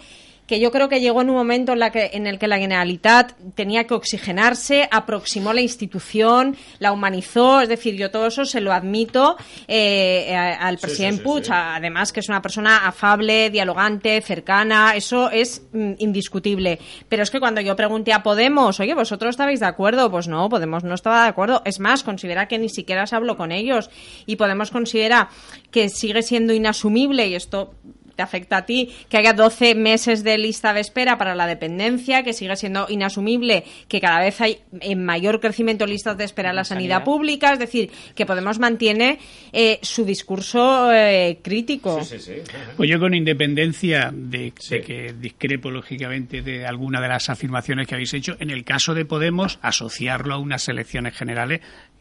que 0.49 0.59
yo 0.59 0.73
creo 0.73 0.89
que 0.89 1.01
llegó 1.01 1.21
en 1.21 1.29
un 1.29 1.37
momento 1.37 1.75
en, 1.75 1.79
la 1.79 1.93
que, 1.93 2.11
en 2.15 2.27
el 2.27 2.39
que 2.39 2.49
la 2.49 2.59
Generalitat 2.59 3.35
tenía 3.55 3.85
que 3.85 3.93
oxigenarse, 3.93 4.89
aproximó 4.91 5.53
la 5.53 5.61
institución, 5.61 6.57
la 6.79 6.91
humanizó, 6.91 7.61
es 7.61 7.69
decir, 7.69 7.95
yo 7.97 8.11
todo 8.11 8.27
eso 8.27 8.47
se 8.47 8.63
lo 8.63 8.73
admito 8.73 9.37
eh, 9.69 10.35
al 10.35 10.79
presidente 10.79 11.23
sí, 11.23 11.51
además 11.53 12.13
que 12.13 12.21
es 12.21 12.29
una 12.29 12.41
persona 12.41 12.87
afable, 12.89 13.51
dialogante, 13.51 14.21
cercana, 14.23 14.97
eso 14.97 15.31
es 15.31 15.67
mm, 15.73 15.93
indiscutible. 15.99 16.79
Pero 17.11 17.23
es 17.23 17.31
que 17.31 17.41
cuando 17.41 17.61
yo 17.61 17.77
pregunté 17.77 18.15
a 18.15 18.23
Podemos, 18.23 18.81
oye, 18.81 18.95
¿vosotros 18.95 19.31
estabais 19.31 19.61
de 19.61 19.67
acuerdo? 19.67 20.11
Pues 20.11 20.29
no, 20.29 20.49
Podemos 20.49 20.83
no 20.83 20.95
estaba 20.95 21.25
de 21.25 21.29
acuerdo. 21.29 21.61
Es 21.67 21.79
más, 21.79 22.03
considera 22.03 22.49
que 22.49 22.59
ni 22.59 22.71
siquiera 22.71 23.07
se 23.07 23.17
habló 23.17 23.37
con 23.37 23.53
ellos 23.53 23.91
y 24.25 24.37
Podemos 24.37 24.71
considera 24.71 25.29
que 25.71 25.91
sigue 25.91 26.23
siendo 26.23 26.55
inasumible 26.55 27.27
y 27.27 27.35
esto 27.35 27.75
te 28.19 28.23
afecta 28.23 28.57
a 28.57 28.67
ti, 28.67 28.91
que 29.09 29.17
haya 29.17 29.33
12 29.33 29.77
meses 29.77 30.25
de 30.25 30.37
lista 30.39 30.75
de 30.75 30.81
espera 30.81 31.17
para 31.19 31.37
la 31.37 31.47
dependencia, 31.47 32.25
que 32.25 32.33
sigue 32.33 32.57
siendo 32.57 32.87
inasumible, 32.89 33.63
que 33.87 34.01
cada 34.01 34.19
vez 34.19 34.41
hay 34.41 34.59
en 34.81 35.05
mayor 35.05 35.39
crecimiento 35.39 35.87
listas 35.87 36.19
de 36.19 36.25
espera 36.25 36.51
en 36.51 36.57
la 36.57 36.65
sanidad, 36.65 36.97
sanidad. 36.97 37.05
pública, 37.05 37.53
es 37.53 37.61
decir, 37.61 37.93
que 38.17 38.27
Podemos 38.27 38.59
mantiene 38.59 39.21
eh, 39.53 39.79
su 39.83 40.05
discurso 40.05 40.93
eh, 40.93 41.39
crítico. 41.43 42.03
Sí, 42.03 42.19
sí, 42.19 42.35
sí. 42.45 42.53
Pues 42.77 42.91
yo 42.91 42.99
con 42.99 43.15
independencia 43.15 44.11
de, 44.13 44.53
Sí. 44.59 44.75
de 44.75 44.81
que 44.83 45.13
discrepo 45.13 45.71
lógicamente 45.71 46.43
de 46.43 46.67
alguna 46.67 47.01
de 47.01 47.07
las 47.09 47.31
afirmaciones 47.31 47.87
que 47.87 47.95
habéis 47.95 48.13
hecho, 48.15 48.37
en 48.41 48.51
el 48.51 48.65
caso 48.65 48.95
de 48.95 49.05
Podemos, 49.05 49.61
asociarlo 49.63 50.35
a 50.35 50.39
unas 50.39 50.69
elecciones 50.69 51.15
generales, 51.15 51.61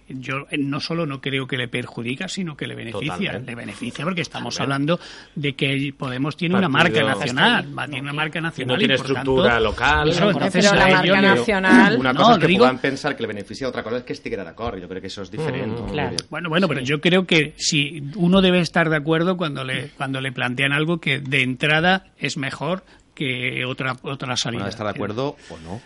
yo 0.09 0.45
eh, 0.49 0.57
no 0.57 0.79
solo 0.79 1.05
no 1.05 1.19
creo 1.21 1.47
que 1.47 1.57
le 1.57 1.67
perjudica, 1.67 2.27
sino 2.27 2.55
que 2.55 2.67
le 2.67 2.75
beneficia. 2.75 3.15
Totalmente. 3.15 3.51
Le 3.51 3.55
beneficia 3.55 4.05
porque 4.05 4.21
estamos 4.21 4.55
Totalmente. 4.55 4.93
hablando 4.93 5.07
de 5.35 5.55
que 5.55 5.93
Podemos 5.97 6.35
tiene 6.37 6.55
una 6.55 6.69
marca 6.69 7.03
nacional, 7.03 7.77
va, 7.77 7.85
tiene 7.85 8.01
una 8.01 8.13
marca 8.13 8.39
Y 8.39 8.41
nacional. 8.41 8.75
no 8.75 8.79
tiene 8.79 8.97
por 8.97 9.05
tanto, 9.07 9.19
estructura 9.19 9.59
local. 9.59 10.11
Pero 10.13 10.31
entonces 10.31 10.63
la 10.65 10.85
a 10.85 10.89
marca 10.91 11.21
nacional- 11.21 11.97
Una 11.99 12.13
No, 12.13 12.19
cosa 12.23 12.39
que 12.39 12.47
digo- 12.47 12.65
puguem 12.65 12.77
pensar 12.79 13.15
que 13.15 13.21
le 13.23 13.27
beneficia, 13.27 13.67
otra 13.67 13.83
cosa 13.83 13.97
és 13.97 14.03
que 14.03 14.13
estiguera 14.13 14.43
d'acord. 14.43 14.79
Jo 14.81 14.87
crec 14.87 15.01
que 15.01 15.07
això 15.09 15.21
és 15.23 15.31
diferent. 15.31 15.79
Mm, 15.79 15.91
claro. 15.91 16.15
Bueno, 16.29 16.49
bueno, 16.49 16.67
pero 16.67 16.81
yo 16.81 16.99
creo 17.01 17.25
que 17.25 17.53
si 17.57 18.03
uno 18.15 18.41
debe 18.41 18.59
estar 18.59 18.89
de 18.89 18.95
acuerdo 18.97 19.37
cuando 19.37 19.63
le 19.63 19.89
cuando 19.97 20.21
le 20.21 20.31
plantean 20.31 20.71
algo 20.73 20.99
que 20.99 21.19
de 21.19 21.41
entrada 21.43 22.05
es 22.17 22.37
mejor 22.37 22.83
que 23.15 23.65
otra 23.65 23.97
otra 24.03 24.35
salida. 24.37 24.59
Bueno, 24.59 24.65
de 24.65 24.69
estar 24.71 24.85
de 24.85 24.91
acuerdo 24.91 25.35
o 25.49 25.57
no. 25.59 25.81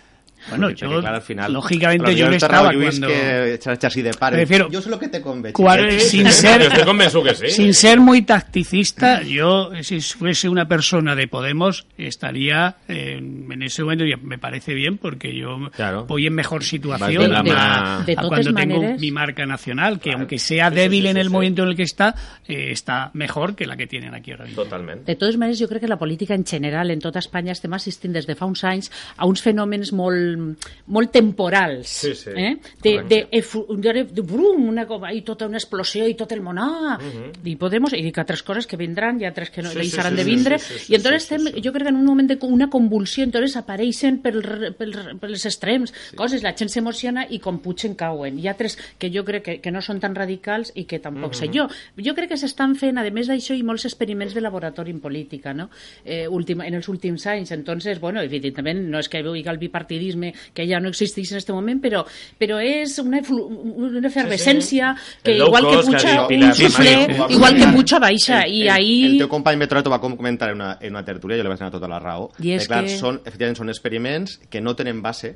Bueno, 0.49 0.69
yo, 0.71 0.99
clar, 1.01 1.15
al 1.15 1.21
final, 1.21 1.53
lógicamente, 1.53 2.15
yo 2.15 2.25
Terrao 2.25 2.35
estaba 2.35 2.73
cuando- 2.73 3.07
que 3.07 3.59
así 3.87 4.01
de. 4.01 4.11
Prefiero- 4.11 4.69
Yo 4.69 4.81
sé 4.81 4.89
lo 4.89 4.99
que 4.99 5.07
te 5.07 5.21
chiquet. 5.21 5.99
sin 5.99 6.27
ser 6.31 6.61
Yo 6.61 6.67
estoy 6.67 6.83
convencido 6.83 7.23
que 7.23 7.35
sí. 7.35 7.49
sin 7.49 7.73
ser 7.73 7.99
muy 7.99 8.21
tacticista, 8.23 9.21
yo 9.23 9.71
si 9.81 10.01
fuese 10.01 10.49
una 10.49 10.67
persona 10.67 11.15
de 11.15 11.27
Podemos 11.27 11.85
estaría 11.97 12.75
eh, 12.87 13.17
en 13.17 13.61
ese 13.63 13.83
momento 13.83 14.03
me 14.23 14.37
parece 14.37 14.73
bien 14.73 14.97
porque 14.97 15.35
yo 15.35 15.57
Claro. 15.75 16.05
voy 16.05 16.27
en 16.27 16.33
mejor 16.33 16.63
situación 16.63 17.29
de 17.31 17.35
a 17.37 18.03
cuando 18.27 18.53
tengo 18.53 18.81
mi 18.99 19.11
marca 19.11 19.45
nacional, 19.45 19.99
que 19.99 20.11
aunque 20.13 20.37
sea 20.39 20.69
débil 20.69 21.03
sí, 21.03 21.07
en 21.09 21.17
el 21.17 21.29
momento 21.29 21.63
en 21.63 21.69
el 21.69 21.75
que 21.75 21.83
está, 21.83 22.15
eh, 22.47 22.71
está 22.71 23.11
mejor 23.13 23.55
que 23.55 23.65
la 23.65 23.77
que 23.77 23.87
tienen 23.87 24.13
aquí 24.13 24.31
ahora 24.31 24.45
mismo. 24.45 24.63
Totalment. 24.63 25.05
De 25.05 25.15
totes 25.15 25.37
maneres, 25.37 25.59
jo 25.61 25.67
crec 25.67 25.81
que 25.81 25.87
la 25.87 25.97
política 25.99 26.33
en 26.35 26.45
general, 26.45 26.91
en 26.91 26.99
tota 26.99 27.19
Espanya, 27.19 27.51
estem 27.53 27.73
assistint 27.73 28.13
des 28.13 28.27
de 28.27 28.35
fa 28.35 28.45
uns 28.45 28.63
anys 28.63 28.91
a 29.17 29.25
uns 29.25 29.41
fenòmens 29.41 29.91
molt, 29.93 30.30
molt 30.37 31.11
temporals. 31.11 31.87
Sí, 31.87 32.15
sí, 32.15 32.29
Eh? 32.35 32.57
De, 32.81 33.03
de, 33.07 33.27
efu- 33.31 33.65
de, 33.77 34.05
de 34.05 34.21
brum, 34.21 34.69
una, 34.69 34.85
cosa, 34.87 35.11
i 35.13 35.21
tota 35.21 35.45
una 35.47 35.57
explosió 35.57 36.07
i 36.07 36.15
tot 36.15 36.31
el 36.31 36.41
món, 36.41 36.57
ah, 36.59 36.97
i 37.43 37.55
Podemos, 37.55 37.93
i 37.93 38.01
dic 38.01 38.17
altres 38.17 38.43
coses 38.43 38.65
que 38.67 38.77
vindran 38.77 39.19
i 39.21 39.25
altres 39.25 39.49
que 39.51 39.61
no 39.61 39.69
Sí, 39.69 39.79
hi 39.79 39.89
sí, 39.89 40.01
sí, 40.01 40.15
de 40.15 40.23
vindre, 40.23 40.59
sí, 40.59 40.73
sí, 40.73 40.79
sí, 40.85 40.93
i 40.93 40.95
entonces 40.95 41.23
sí, 41.23 41.27
sí, 41.29 41.35
estem, 41.35 41.53
sí. 41.55 41.61
jo 41.65 41.73
crec 41.73 41.83
que 41.83 41.89
en 41.89 41.95
un 41.97 42.05
moment 42.05 42.29
de 42.29 42.37
una 42.45 42.69
convulsió, 42.69 43.23
entonces 43.23 43.51
desapareixen 43.51 44.21
pel, 44.21 44.41
pel, 44.77 44.95
pels 45.19 45.45
extrems, 45.45 45.93
sí. 46.09 46.15
coses, 46.15 46.43
la 46.43 46.53
gent 46.57 46.69
s'emociona 46.69 47.25
i 47.29 47.39
com 47.39 47.59
pugen 47.63 47.95
cauen. 47.95 48.39
Hi 48.39 48.47
ha 48.47 48.51
altres 48.55 48.77
que 48.97 49.11
jo 49.13 49.23
crec 49.27 49.43
que, 49.43 49.55
que 49.61 49.71
no 49.71 49.81
són 49.81 49.99
tan 49.99 50.15
radicals 50.15 50.71
i 50.75 50.85
que 50.85 50.99
tampoc 50.99 51.31
mm 51.31 51.35
-hmm. 51.35 51.39
sé 51.39 51.49
jo. 51.53 51.67
Jo 51.97 52.15
crec 52.15 52.29
que 52.29 52.37
s'estan 52.37 52.75
fent, 52.75 52.97
a 52.97 53.09
més 53.11 53.27
d'això, 53.27 53.53
i 53.55 53.63
molts 53.63 53.85
experiments 53.85 54.33
de 54.33 54.41
laboratori 54.41 54.91
en 54.91 54.99
política, 54.99 55.53
no? 55.53 55.69
Eh, 56.05 56.27
últim, 56.27 56.61
en 56.61 56.73
els 56.73 56.87
últims 56.87 57.25
anys. 57.27 57.51
Entonces, 57.51 57.99
bueno, 57.99 58.21
evidentment, 58.21 58.89
no 58.89 58.99
és 58.99 59.09
que 59.09 59.21
vegi 59.21 59.47
el 59.47 59.57
bipartidisme 59.57 60.20
que 60.53 60.65
ja 60.69 60.79
no 60.83 60.91
existeix 60.91 61.31
en 61.31 61.39
aquest 61.39 61.53
moment, 61.53 61.81
però, 61.83 62.03
però 62.39 62.59
és 62.63 62.97
una, 63.03 63.21
una 63.31 64.07
efervescència 64.07 64.93
sí, 64.97 65.07
sí. 65.11 65.21
que 65.25 65.37
igual 65.37 65.69
que 65.69 65.77
puja 65.89 66.15
un 66.27 66.53
xuflé, 66.57 66.95
igual 67.29 67.57
que 67.59 67.71
puja 67.75 68.01
baixa. 68.03 68.41
El, 68.45 68.57
I 68.57 68.61
el, 68.65 68.73
ahí... 68.75 68.97
El 69.13 69.17
teu 69.23 69.31
company 69.31 69.59
Metronet 69.61 69.91
va 69.91 70.01
comentar 70.03 70.51
en 70.51 70.61
una, 70.61 70.75
en 70.81 70.95
una 70.95 71.05
tertúlia, 71.07 71.39
jo 71.39 71.47
li 71.47 71.53
vaig 71.53 71.63
donar 71.63 71.73
tota 71.73 71.89
la 71.91 72.01
raó. 72.03 72.29
I 72.39 72.55
és 72.57 72.67
que, 72.67 72.73
clar, 72.73 72.83
que... 72.87 72.99
Són, 73.01 73.21
efectivament, 73.25 73.59
són 73.63 73.73
experiments 73.73 74.37
que 74.51 74.61
no 74.63 74.75
tenen 74.77 75.01
base 75.03 75.35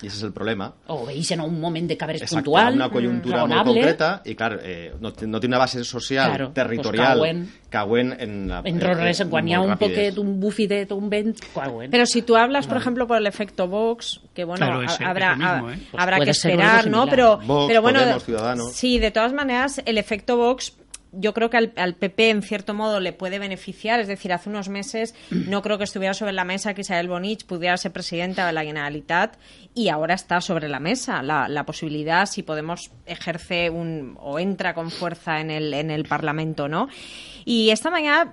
i 0.00 0.08
aquest 0.08 0.20
és 0.20 0.26
el 0.26 0.32
problema. 0.32 0.70
O 0.88 1.04
veïssin 1.06 1.40
un 1.44 1.58
moment 1.60 1.86
de 1.88 1.96
cabres 2.00 2.22
Exacte, 2.22 2.44
puntual, 2.46 2.74
una 2.78 2.88
conjuntura 2.88 3.42
raonable. 3.42 3.64
molt 3.64 3.80
concreta, 3.80 4.10
i 4.24 4.34
clar, 4.34 4.58
eh, 4.62 4.92
no, 5.00 5.12
no 5.28 5.40
té 5.40 5.50
una 5.50 5.58
base 5.60 5.84
social, 5.84 6.30
claro, 6.30 6.48
territorial, 6.56 7.18
pues 7.18 7.30
cauen, 7.30 7.42
cauen 7.70 8.14
en 8.18 8.48
la... 8.48 8.62
En 8.64 8.80
res, 8.80 9.22
quan 9.30 9.48
hi 9.48 9.54
ha 9.54 9.60
un 9.60 9.76
poquet, 9.78 10.18
un 10.18 10.38
bufidet, 10.40 10.92
un 10.96 11.10
vent, 11.10 11.38
cauen. 11.54 11.90
Pero 11.90 12.06
si 12.06 12.22
tú 12.22 12.36
hablas, 12.36 12.66
por 12.66 12.78
ejemplo, 12.78 13.06
por 13.06 13.18
el 13.18 13.26
efecto 13.26 13.68
Vox, 13.68 14.20
que 14.34 14.44
bueno, 14.44 14.64
claro, 14.66 14.82
ese, 14.82 15.04
habrá, 15.04 15.36
mismo, 15.36 15.70
¿eh? 15.70 15.78
pues 15.90 16.02
habrá 16.02 16.20
que 16.20 16.30
esperar, 16.30 16.88
¿no? 16.88 17.06
Pero, 17.06 17.38
Vox, 17.38 17.66
pero 17.68 17.82
bueno, 17.82 18.00
Podemos, 18.00 18.24
Ciudadanos. 18.24 18.72
sí, 18.72 18.98
de 18.98 19.10
todas 19.10 19.32
maneras, 19.32 19.82
el 19.84 19.98
efecto 19.98 20.36
Vox 20.36 20.72
yo 21.12 21.34
creo 21.34 21.50
que 21.50 21.56
al, 21.56 21.94
PP 21.94 22.30
en 22.30 22.42
cierto 22.42 22.74
modo 22.74 23.00
le 23.00 23.12
puede 23.12 23.38
beneficiar. 23.38 24.00
Es 24.00 24.08
decir, 24.08 24.32
hace 24.32 24.48
unos 24.48 24.68
meses 24.68 25.14
no 25.30 25.62
creo 25.62 25.78
que 25.78 25.84
estuviera 25.84 26.14
sobre 26.14 26.32
la 26.32 26.44
mesa 26.44 26.74
que 26.74 26.82
Isabel 26.82 27.08
Bonich 27.08 27.44
pudiera 27.46 27.76
ser 27.76 27.92
presidenta 27.92 28.46
de 28.46 28.52
la 28.52 28.64
Generalitat 28.64 29.36
y 29.74 29.88
ahora 29.88 30.14
está 30.14 30.40
sobre 30.40 30.68
la 30.68 30.80
mesa 30.80 31.22
la, 31.22 31.48
la 31.48 31.64
posibilidad 31.64 32.26
si 32.26 32.42
Podemos 32.42 32.90
ejerce 33.06 33.70
un 33.70 34.16
o 34.20 34.38
entra 34.38 34.74
con 34.74 34.90
fuerza 34.90 35.40
en 35.40 35.50
el, 35.50 35.72
en 35.72 35.90
el 35.90 36.04
Parlamento, 36.04 36.68
¿no? 36.68 36.88
Y 37.50 37.70
esta 37.70 37.90
mañana 37.90 38.32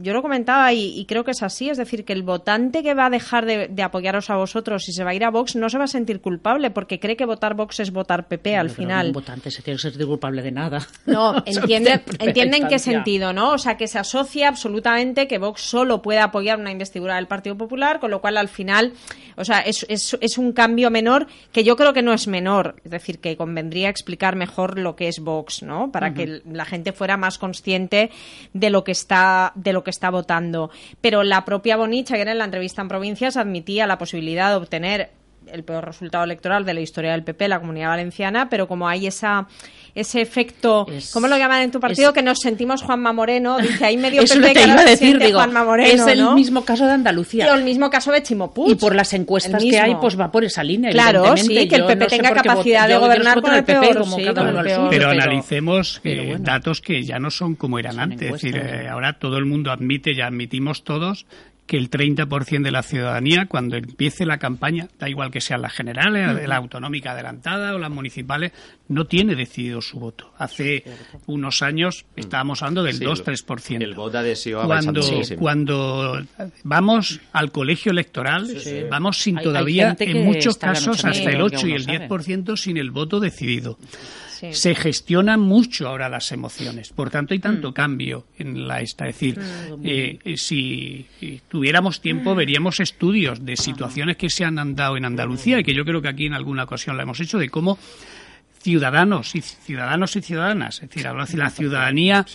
yo 0.00 0.12
lo 0.12 0.20
comentaba 0.20 0.72
y, 0.72 0.98
y, 0.98 1.04
creo 1.04 1.22
que 1.22 1.30
es 1.30 1.44
así, 1.44 1.70
es 1.70 1.78
decir, 1.78 2.04
que 2.04 2.12
el 2.12 2.24
votante 2.24 2.82
que 2.82 2.92
va 2.92 3.06
a 3.06 3.10
dejar 3.10 3.46
de, 3.46 3.68
de, 3.68 3.82
apoyaros 3.84 4.30
a 4.30 4.36
vosotros 4.36 4.88
y 4.88 4.92
se 4.92 5.04
va 5.04 5.10
a 5.10 5.14
ir 5.14 5.22
a 5.22 5.30
Vox 5.30 5.54
no 5.54 5.70
se 5.70 5.78
va 5.78 5.84
a 5.84 5.86
sentir 5.86 6.20
culpable 6.20 6.72
porque 6.72 6.98
cree 6.98 7.16
que 7.16 7.24
votar 7.24 7.54
Vox 7.54 7.78
es 7.78 7.92
votar 7.92 8.26
PP 8.26 8.56
al 8.56 8.70
final. 8.70 9.06
Un 9.06 9.12
votante 9.12 9.48
se 9.52 9.62
tiene 9.62 9.76
que 9.76 9.82
sentir 9.82 10.04
culpable 10.08 10.42
de 10.42 10.50
nada. 10.50 10.84
No, 11.06 11.36
entiende, 11.46 12.02
entiende 12.18 12.56
en 12.56 12.66
qué 12.66 12.80
sentido, 12.80 13.32
¿no? 13.32 13.52
O 13.52 13.58
sea, 13.58 13.76
que 13.76 13.86
se 13.86 14.00
asocia 14.00 14.48
absolutamente 14.48 15.28
que 15.28 15.38
Vox 15.38 15.60
solo 15.60 16.02
puede 16.02 16.18
apoyar 16.18 16.58
una 16.58 16.72
investidura 16.72 17.14
del 17.14 17.28
Partido 17.28 17.56
Popular, 17.56 18.00
con 18.00 18.10
lo 18.10 18.20
cual 18.20 18.36
al 18.38 18.48
final, 18.48 18.92
o 19.36 19.44
sea, 19.44 19.60
es, 19.60 19.86
es, 19.88 20.18
es 20.20 20.36
un 20.36 20.52
cambio 20.52 20.90
menor 20.90 21.28
que 21.52 21.62
yo 21.62 21.76
creo 21.76 21.92
que 21.92 22.02
no 22.02 22.12
es 22.12 22.26
menor, 22.26 22.74
es 22.84 22.90
decir, 22.90 23.20
que 23.20 23.36
convendría 23.36 23.88
explicar 23.88 24.34
mejor 24.34 24.80
lo 24.80 24.96
que 24.96 25.06
es 25.06 25.20
Vox, 25.20 25.62
¿no? 25.62 25.92
Para 25.92 26.08
uh 26.08 26.10
-huh. 26.10 26.14
que 26.42 26.42
la 26.50 26.64
gente 26.64 26.90
fuera 26.90 27.16
más 27.16 27.38
consciente 27.38 28.10
de 28.52 28.70
lo 28.70 28.84
que 28.84 28.92
está 28.92 29.52
de 29.54 29.72
lo 29.72 29.84
que 29.84 29.90
está 29.90 30.10
votando. 30.10 30.70
Pero 31.00 31.22
la 31.22 31.44
propia 31.44 31.76
Bonich 31.76 32.12
ayer 32.12 32.28
en 32.28 32.38
la 32.38 32.44
entrevista 32.44 32.82
en 32.82 32.88
provincias 32.88 33.36
admitía 33.36 33.86
la 33.86 33.98
posibilidad 33.98 34.50
de 34.50 34.56
obtener 34.56 35.21
el 35.46 35.64
peor 35.64 35.84
resultado 35.84 36.24
electoral 36.24 36.64
de 36.64 36.74
la 36.74 36.80
historia 36.80 37.12
del 37.12 37.24
PP, 37.24 37.48
la 37.48 37.60
Comunidad 37.60 37.88
Valenciana, 37.88 38.48
pero 38.48 38.68
como 38.68 38.88
hay 38.88 39.06
esa 39.06 39.46
ese 39.94 40.22
efecto, 40.22 40.86
es, 40.88 41.12
¿cómo 41.12 41.28
lo 41.28 41.36
llaman 41.36 41.62
en 41.62 41.70
tu 41.70 41.78
partido? 41.78 42.08
Es, 42.08 42.14
que 42.14 42.22
nos 42.22 42.38
sentimos 42.38 42.82
Juanma 42.82 43.12
Moreno, 43.12 43.58
dice 43.58 43.84
ahí 43.84 43.98
medio 43.98 44.22
Eso 44.22 44.40
PP 44.40 44.54
te 44.54 44.64
iba 44.64 44.80
a 44.80 44.84
decir, 44.84 45.18
digo, 45.18 45.38
Juanma 45.38 45.64
Moreno, 45.64 46.06
es 46.06 46.12
el 46.12 46.20
¿no? 46.20 46.34
mismo 46.34 46.64
caso 46.64 46.86
de 46.86 46.92
Andalucía. 46.92 47.46
Y 47.46 47.58
el 47.58 47.64
mismo 47.64 47.90
caso 47.90 48.10
de 48.10 48.22
Chimopuch. 48.22 48.70
Y 48.70 48.74
por 48.76 48.94
las 48.94 49.12
encuestas 49.12 49.62
que 49.62 49.78
hay, 49.78 49.94
pues 49.96 50.18
va 50.18 50.30
por 50.30 50.44
esa 50.44 50.64
línea. 50.64 50.90
Claro, 50.90 51.36
sí, 51.36 51.68
que 51.68 51.76
el 51.76 51.84
PP 51.84 51.96
no 51.96 52.06
tenga 52.06 52.32
capacidad 52.32 52.88
de 52.88 52.96
gobernar 52.96 53.42
con 53.42 53.54
el 53.54 53.64
PP, 53.64 53.80
peor, 53.80 53.98
como 53.98 54.16
sí, 54.16 54.24
cada 54.24 54.42
uno 54.42 54.60
al 54.60 54.70
suyo, 54.70 54.88
pero, 54.88 55.10
pero 55.10 55.10
analicemos 55.10 56.00
pero 56.02 56.22
eh, 56.22 56.26
bueno. 56.26 56.44
datos 56.44 56.80
que 56.80 57.02
ya 57.02 57.18
no 57.18 57.30
son 57.30 57.54
como 57.54 57.78
eran 57.78 57.92
Son 57.92 58.00
antes. 58.00 58.28
Es 58.28 58.32
decir, 58.32 58.56
eh, 58.56 58.88
ahora 58.88 59.18
todo 59.18 59.36
el 59.36 59.44
mundo 59.44 59.70
admite, 59.70 60.14
ya 60.14 60.26
admitimos 60.26 60.84
todos, 60.84 61.26
que 61.72 61.78
el 61.78 61.88
30% 61.88 62.64
de 62.64 62.70
la 62.70 62.82
ciudadanía, 62.82 63.46
cuando 63.46 63.76
empiece 63.78 64.26
la 64.26 64.36
campaña, 64.36 64.88
da 64.98 65.08
igual 65.08 65.30
que 65.30 65.40
sean 65.40 65.62
las 65.62 65.72
generales, 65.72 66.46
la 66.46 66.56
autonómica 66.56 67.12
adelantada 67.12 67.74
o 67.74 67.78
las 67.78 67.90
municipales, 67.90 68.52
no 68.88 69.06
tiene 69.06 69.34
decidido 69.36 69.80
su 69.80 69.98
voto. 69.98 70.30
Hace 70.36 70.84
unos 71.24 71.62
años 71.62 72.04
estábamos 72.14 72.60
hablando 72.62 72.82
del 72.82 72.96
Sí, 72.96 73.04
2-3%. 73.06 73.80
El 73.84 73.94
vot 73.94 74.12
d'adhesió 74.12 74.60
ha 74.60 74.66
cuando, 74.66 75.00
cuando 75.38 76.22
vamos 76.62 77.20
al 77.32 77.50
colegio 77.52 77.90
electoral, 77.92 78.54
vamos 78.90 79.16
sin 79.16 79.38
Hay- 79.38 79.44
todavía, 79.44 79.96
en 79.98 80.26
muchos 80.26 80.58
casos, 80.58 81.02
hasta 81.06 81.30
el 81.30 81.38
negra, 81.38 81.44
8 81.44 81.68
y 81.68 81.72
el 81.72 81.82
uno 81.84 81.92
sabe. 81.94 82.08
10% 82.08 82.56
sin 82.58 82.76
el 82.76 82.90
voto 82.90 83.18
decidido. 83.18 83.78
Sí. 84.42 84.54
Se 84.54 84.74
gestionan 84.74 85.38
mucho 85.38 85.88
ahora 85.88 86.08
las 86.08 86.32
emociones, 86.32 86.90
por 86.90 87.10
tanto 87.10 87.32
hay 87.32 87.38
tanto 87.38 87.70
Mm. 87.70 87.74
cambio 87.74 88.26
en 88.38 88.66
la 88.66 88.80
esta. 88.80 89.06
Es 89.06 89.14
decir, 89.14 89.38
eh, 89.84 90.18
eh, 90.24 90.36
si 90.36 91.06
eh, 91.20 91.40
tuviéramos 91.48 92.00
tiempo 92.00 92.34
veríamos 92.34 92.80
estudios 92.80 93.44
de 93.44 93.56
situaciones 93.56 94.16
que 94.16 94.28
se 94.28 94.44
han 94.44 94.74
dado 94.74 94.96
en 94.96 95.04
Andalucía 95.04 95.60
y 95.60 95.64
que 95.64 95.74
yo 95.74 95.84
creo 95.84 96.02
que 96.02 96.08
aquí 96.08 96.26
en 96.26 96.34
alguna 96.34 96.64
ocasión 96.64 96.96
la 96.96 97.04
hemos 97.04 97.20
hecho 97.20 97.38
de 97.38 97.48
cómo 97.50 97.78
ciudadanos 98.60 99.34
y 99.34 99.40
ciudadanos 99.40 100.16
y 100.16 100.22
ciudadanas, 100.22 100.82
es 100.82 100.88
decir, 100.88 101.06
hablo 101.06 101.24
de 101.24 101.36
la 101.36 101.50
ciudadanía 101.50 102.26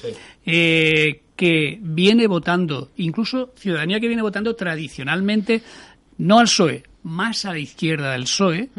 eh, 0.46 1.22
que 1.36 1.78
viene 1.82 2.28
votando, 2.28 2.92
incluso 2.98 3.54
ciudadanía 3.58 4.00
que 4.00 4.08
viene 4.08 4.22
votando 4.22 4.56
tradicionalmente 4.56 5.62
no 6.18 6.40
al 6.40 6.46
PSOE, 6.46 6.84
más 7.04 7.46
a 7.46 7.52
la 7.52 7.60
izquierda 7.60 8.12
del 8.12 8.24
PSOE, 8.24 8.70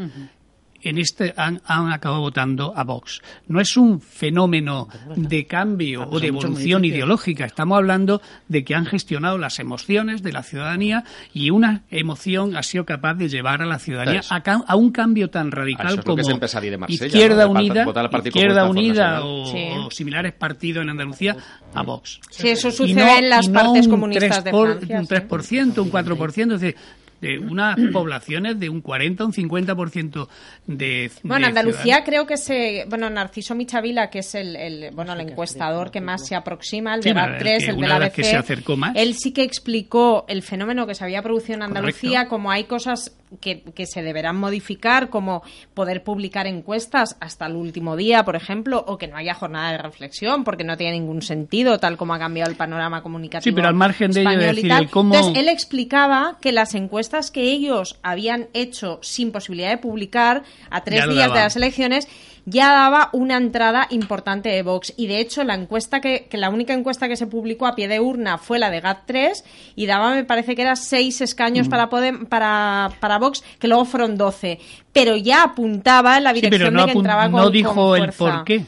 en 0.89 0.99
este 0.99 1.35
han, 1.37 1.61
han 1.67 1.93
acabado 1.93 2.23
votando 2.23 2.73
a 2.77 2.85
Vox. 2.85 3.21
No 3.47 3.61
es 3.61 3.77
un 3.77 4.01
fenómeno 4.01 4.89
de 5.17 5.47
cambio 5.47 6.09
o 6.09 6.19
de 6.21 6.29
en 6.29 6.35
muchos 6.35 6.51
evolución 6.51 6.85
ideológica. 6.85 7.45
Estamos 7.45 7.77
hablando 7.79 8.21
de 8.49 8.65
que 8.65 8.75
han 8.75 8.87
gestionado 8.87 9.39
las 9.39 9.59
emociones 9.59 10.23
de 10.23 10.33
la 10.33 10.43
ciudadanía 10.43 11.05
y 11.33 11.51
una 11.51 11.83
emoción 11.91 12.57
ha 12.57 12.63
sido 12.63 12.85
capaz 12.85 13.15
de 13.15 13.29
llevar 13.29 13.63
a 13.63 13.67
la 13.67 13.79
ciudadanía 13.79 14.23
a, 14.31 14.43
ca- 14.43 14.65
a 14.67 14.77
un 14.77 14.91
cambio 14.91 15.31
tan 15.31 15.51
radical 15.51 15.95
el 15.95 16.05
como 16.05 16.17
de 16.17 16.79
Marsella, 16.79 17.07
Izquierda 17.07 17.47
no? 17.47 17.53
De 17.55 17.59
Unida, 17.61 17.85
Izquierda 18.25 18.69
Unida 18.69 19.25
o, 19.25 19.47
Sí. 19.53 19.65
o 19.77 19.91
similares 19.91 20.33
partidos 20.35 20.83
en 20.83 20.91
Andalucía 20.91 21.37
a 21.75 21.83
Vox. 21.83 22.21
Sí, 22.31 22.49
eso 22.49 22.71
sucede 22.71 22.95
no- 22.95 23.19
en 23.19 23.29
las 23.29 23.49
no 23.49 23.61
partes 23.61 23.87
un 23.87 23.91
comunistas 23.93 24.37
de 24.45 24.51
3 24.51 24.53
por- 24.53 24.77
Francia. 24.79 24.99
Un 25.01 25.07
sí. 25.07 25.15
3%, 25.15 25.83
un 25.83 25.91
4%, 25.91 26.55
es 26.55 26.61
decir, 26.61 26.77
de 27.21 27.39
unas 27.39 27.77
poblaciones 27.93 28.59
de 28.61 28.69
un 28.69 28.81
40 28.81 29.25
un 29.25 29.33
50% 29.33 30.29
de 30.67 31.11
Bueno, 31.23 31.43
de 31.45 31.49
Andalucía 31.49 31.83
ciudadanos. 31.83 32.07
creo 32.09 32.27
que 32.27 32.37
se, 32.37 32.85
bueno, 32.89 33.11
Narciso 33.11 33.55
Michavila, 33.55 34.11
que 34.11 34.21
es 34.21 34.35
el, 34.35 34.57
el- 34.57 34.91
bueno, 34.93 35.13
el 35.15 35.21
encuestador 35.23 35.91
que 35.91 36.01
más 36.01 36.27
se 36.27 36.35
aproxima, 36.35 36.95
el 36.95 37.03
Sí, 37.03 37.13
de 37.13 37.21
el 37.21 37.39
3, 37.39 37.65
que- 37.65 37.71
el 37.71 37.77
de 37.81 37.89
la 37.89 37.99
las 37.99 38.13
que 38.13 38.23
ABC, 38.23 38.31
se 38.31 38.37
acercó 38.37 38.77
más. 38.77 38.93
él 38.97 39.15
sí 39.15 39.33
que 39.33 39.43
explicó 39.43 40.25
el 40.29 40.43
fenómeno 40.43 40.87
que 40.87 40.95
se 40.95 41.05
había 41.05 41.23
producido 41.23 41.57
en 41.57 41.63
Andalucía, 41.63 42.11
Correcto. 42.21 42.31
como 42.31 42.51
hay 42.51 42.65
cosas 42.65 43.15
que, 43.41 43.61
que 43.63 43.85
se 43.87 44.03
deberán 44.03 44.37
modificar, 44.37 45.11
como 45.11 45.43
poder 45.75 46.03
publicar 46.03 46.47
encuestas 46.47 47.17
hasta 47.21 47.47
el 47.47 47.57
último 47.57 47.95
día, 47.97 48.25
por 48.25 48.37
ejemplo, 48.37 48.83
o 48.87 48.97
que 48.97 49.07
no 49.07 49.17
haya 49.19 49.35
jornada 49.35 49.73
de 49.73 49.79
reflexión, 49.79 50.45
porque 50.45 50.65
no 50.65 50.77
tiene 50.79 50.93
ningún 50.99 51.21
sentido, 51.21 51.79
tal 51.79 51.97
como 51.99 52.15
ha 52.15 52.19
cambiado 52.19 52.51
el 52.51 52.57
panorama 52.57 53.03
comunicativo. 53.03 53.45
Sí, 53.45 53.53
pero 53.53 53.69
al 53.69 53.75
margen 53.75 54.13
de 54.13 54.23
ello, 54.23 54.39
decir, 54.39 54.73
el 54.73 54.89
cómo- 54.89 55.15
Entonces, 55.15 55.43
él 55.43 55.49
explicaba 55.51 56.39
que 56.41 56.53
las 56.53 56.75
encuestas 56.75 57.08
que 57.33 57.43
ellos 57.43 57.99
habían 58.03 58.49
hecho 58.55 58.99
sin 59.03 59.33
posibilidad 59.33 59.71
de 59.71 59.79
publicar 59.79 60.43
a 60.71 60.83
tres 60.85 61.09
días 61.09 61.29
de 61.33 61.39
las 61.41 61.57
elecciones 61.57 62.07
ya 62.51 62.73
daba 62.73 63.11
una 63.13 63.37
entrada 63.37 63.87
importante 63.91 64.49
de 64.49 64.63
Vox 64.63 64.95
y 64.97 65.07
de 65.07 65.21
hecho 65.21 65.45
la 65.45 65.55
encuesta 65.55 66.01
que, 66.01 66.29
que 66.31 66.39
la 66.39 66.49
única 66.49 66.73
encuesta 66.73 67.07
que 67.07 67.17
se 67.17 67.27
publicó 67.27 67.67
a 67.67 67.75
pie 67.75 67.89
de 67.89 68.01
urna 68.01 68.39
fue 68.39 68.59
la 68.59 68.71
de 68.71 68.83
GAT3 68.83 69.45
y 69.77 69.85
daba 69.85 70.15
me 70.15 70.25
parece 70.25 70.55
que 70.55 70.63
era 70.63 70.75
seis 70.77 71.21
escaños 71.21 71.67
Mm. 71.67 71.71
para 71.71 71.91
Podem- 71.91 72.27
para 72.27 72.91
para 73.01 73.19
Vox 73.19 73.43
que 73.59 73.69
luego 73.69 73.85
fueron 73.85 74.17
12 74.17 74.59
pero 74.95 75.17
ya 75.17 75.43
apuntaba 75.43 76.17
en 76.17 76.25
la 76.25 76.31
Sí, 76.31 76.37
dirección 76.37 76.61
pero 76.61 76.71
no, 76.71 76.87
de 76.87 76.93
que 76.93 76.99
entraba 76.99 77.31
con, 77.31 77.41
no 77.43 77.51
dijo 77.51 77.75
con 77.75 78.03
el 78.03 78.13
por 78.13 78.45
qué. 78.45 78.65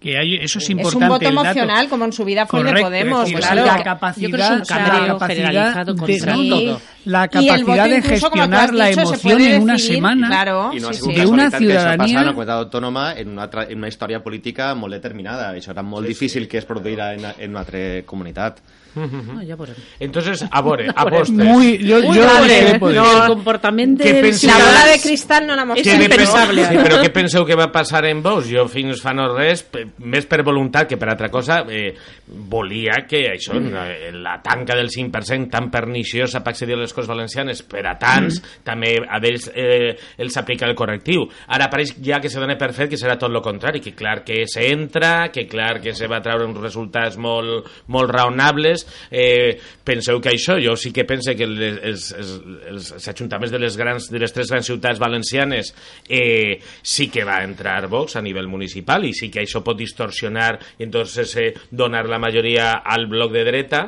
Que 0.00 0.16
hay, 0.16 0.36
eso 0.36 0.58
es 0.58 0.64
es 0.64 0.70
importante. 0.70 1.04
un 1.04 1.08
voto 1.08 1.28
el 1.28 1.34
dato. 1.34 1.46
emocional 1.48 1.88
como 1.88 2.04
en 2.04 2.12
su 2.12 2.24
vida 2.24 2.46
fue 2.46 2.60
de 2.62 2.82
Podemos 2.82 3.18
es 3.24 3.34
decir, 3.34 3.38
claro 3.48 3.66
la 3.66 3.78
Yo 3.78 3.84
capacidad, 3.84 4.30
creo 4.30 4.38
que 4.38 4.44
es 4.44 4.50
un 4.50 4.58
la 4.58 5.06
capacidad 5.08 5.36
generalizado 5.44 5.94
de- 5.94 6.00
Sí. 6.06 6.76
Y 7.40 7.48
gestionar 8.02 8.74
la 8.74 8.86
dicho, 8.86 9.00
emoción 9.00 9.40
en 9.40 9.62
una 9.62 9.78
semana 9.78 10.26
Claro, 10.28 10.70
I 10.72 10.78
no 10.80 10.88
ha 10.88 10.92
sí, 10.92 11.00
sí. 11.02 11.12
de 11.14 11.26
una 11.26 11.50
això 11.50 11.58
ciutadania- 11.58 11.96
passa 11.98 12.20
en 12.20 12.26
la 12.26 12.34
autònoma 12.58 13.12
en 13.18 13.28
una, 13.28 13.50
en 13.68 13.78
una 13.78 13.88
història 13.88 14.22
política 14.22 14.74
molt 14.76 14.92
determinada. 14.94 15.52
Això 15.56 15.70
era 15.72 15.82
molt 15.82 16.06
difícil 16.06 16.46
que 16.46 16.58
es 16.58 16.66
produïra 16.68 17.14
en, 17.14 17.24
en 17.36 17.50
una 17.50 17.60
altra 17.60 18.02
comunitat. 18.06 18.60
No, 18.98 19.42
ja 19.46 19.56
veurem. 19.56 19.76
Entonces, 20.00 20.44
a 20.50 20.60
veure, 20.66 20.88
apostes. 20.94 21.30
muy 21.30 21.78
yo, 21.78 22.00
Muy 22.02 22.16
yo 22.16 22.22
grave, 22.22 22.48
sé 22.48 22.70
eh? 22.70 22.78
poder- 22.78 22.96
No, 22.96 23.22
el 23.22 23.28
comportament 23.34 23.98
Què 24.00 24.12
del 24.12 24.22
penses? 24.22 24.50
La 24.50 24.58
bola 24.58 24.84
de 24.92 24.98
cristal 25.02 25.46
no 25.46 25.56
l'hem 25.56 25.70
És 25.76 25.86
Què 25.86 25.96
de 25.98 26.04
impensable. 26.08 26.64
Sí, 26.68 26.76
però 26.82 27.00
què 27.02 27.12
penseu 27.12 27.44
que 27.46 27.56
va 27.58 27.70
passar 27.72 28.04
en 28.06 28.22
Vox? 28.22 28.48
Jo 28.50 28.66
fins 28.68 29.00
fa 29.02 29.12
no 29.14 29.28
res, 29.36 29.66
més 29.98 30.26
per 30.26 30.42
voluntat 30.42 30.88
que 30.88 30.96
per 30.98 31.10
altra 31.12 31.28
cosa, 31.30 31.62
eh, 31.68 31.94
volia 32.26 33.04
que 33.08 33.24
això, 33.32 33.54
la, 33.60 33.84
la 34.12 34.36
tanca 34.42 34.74
del 34.76 34.88
5% 34.90 35.48
tan 35.50 35.70
perniciosa 35.70 36.42
per 36.44 36.52
accedir 36.54 36.74
a 36.76 36.80
les 36.82 36.92
Corts 36.94 37.08
Valencianes 37.08 37.62
per 37.68 37.84
a 37.86 37.94
tants, 38.00 38.40
també 38.64 38.94
a 39.08 39.18
ells 39.22 39.48
eh, 39.54 39.94
els 40.18 40.36
aplica 40.40 40.66
el 40.68 40.74
correctiu. 40.78 41.26
Ara 41.54 41.68
pareix 41.70 41.94
ja 42.04 42.20
que 42.20 42.30
se 42.32 42.40
dona 42.40 42.56
per 42.58 42.72
fet 42.76 42.90
que 42.90 42.96
serà 43.00 43.18
tot 43.18 43.30
el 43.32 43.42
contrari, 43.44 43.80
que 43.84 43.94
clar 43.96 44.22
que 44.24 44.42
s'entra, 44.48 45.28
que 45.32 45.46
clar 45.48 45.80
que 45.84 45.94
se 45.94 46.08
va 46.08 46.20
treure 46.24 46.46
uns 46.48 46.58
resultats 46.60 47.18
molt, 47.20 47.68
molt 47.92 48.10
raonables. 48.10 48.86
Eh, 49.10 49.58
penseu 49.84 50.20
que 50.20 50.32
això, 50.34 50.58
jo 50.62 50.74
sí 50.78 50.92
que 50.94 51.06
pense 51.08 51.34
que 51.38 51.46
les, 51.48 51.80
els, 51.82 52.06
els, 52.18 52.92
els, 52.92 53.08
ajuntaments 53.08 53.52
de 53.54 53.62
les, 53.62 53.76
grans, 53.78 54.10
de 54.12 54.22
les 54.22 54.34
tres 54.34 54.52
grans 54.52 54.68
ciutats 54.68 55.00
valencianes 55.00 55.72
eh, 56.08 56.60
sí 56.82 57.08
que 57.12 57.24
va 57.28 57.40
entrar 57.44 57.86
Vox 57.88 58.16
a 58.16 58.24
nivell 58.24 58.48
municipal 58.50 59.06
i 59.08 59.14
sí 59.16 59.30
que 59.32 59.42
això 59.44 59.62
pot 59.64 59.78
distorsionar 59.78 60.54
i 60.78 60.86
entonces 60.86 61.34
eh, 61.36 61.50
donar 61.70 62.06
la 62.08 62.20
majoria 62.22 62.74
al 62.84 63.06
bloc 63.10 63.32
de 63.32 63.44
dreta 63.48 63.82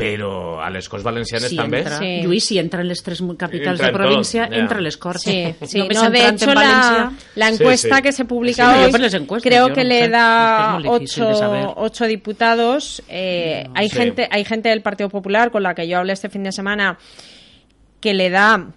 però 0.00 0.60
a 0.60 0.70
les 0.70 0.88
Corts 0.88 1.04
Valencianes 1.04 1.50
Si 1.50 1.56
també. 1.56 1.78
entra, 1.80 1.98
Sí. 1.98 2.20
Lluís, 2.22 2.44
si 2.44 2.58
entra 2.58 2.80
en 2.80 2.88
les 2.88 3.02
tres 3.02 3.22
capitals 3.36 3.78
Entra 3.80 3.86
de 3.86 3.90
en 3.90 3.94
província, 3.96 4.44
tot, 4.46 4.54
ja. 4.54 4.60
entra 4.60 4.78
a 4.78 4.80
les 4.80 4.96
Corts. 4.96 5.22
Sí, 5.22 5.54
sí. 5.66 5.78
Només 5.78 5.96
No, 6.02 6.10
de 6.10 6.28
hecho, 6.28 6.48
en 6.50 6.54
la, 7.34 7.48
encuesta 7.48 7.88
Sí, 7.88 7.94
sí. 7.96 8.02
que 8.02 8.12
se 8.12 8.24
publica 8.24 8.64
Sí, 8.74 8.80
hoy 8.84 8.90
encuestas, 9.14 9.42
creo 9.50 9.68
que 9.72 9.82
no 9.82 9.88
le 9.88 10.00
sé, 10.04 10.08
da 10.08 10.76
es 10.78 10.82
que 10.82 10.88
ocho, 10.88 11.74
ocho 11.76 12.06
diputados. 12.06 13.02
Eh, 13.08 13.66
hay, 13.74 13.88
Sí. 13.88 13.96
gente, 13.96 14.28
hay 14.30 14.44
gente 14.44 14.68
del 14.70 14.82
Partido 14.82 15.08
Popular 15.08 15.50
con 15.50 15.62
la 15.62 15.74
que 15.74 15.86
yo 15.86 15.98
hablé 15.98 16.12
este 16.14 16.28
fin 16.28 16.42
de 16.42 16.52
semana 16.52 16.98
que 18.00 18.14
le 18.14 18.30
da 18.30 18.68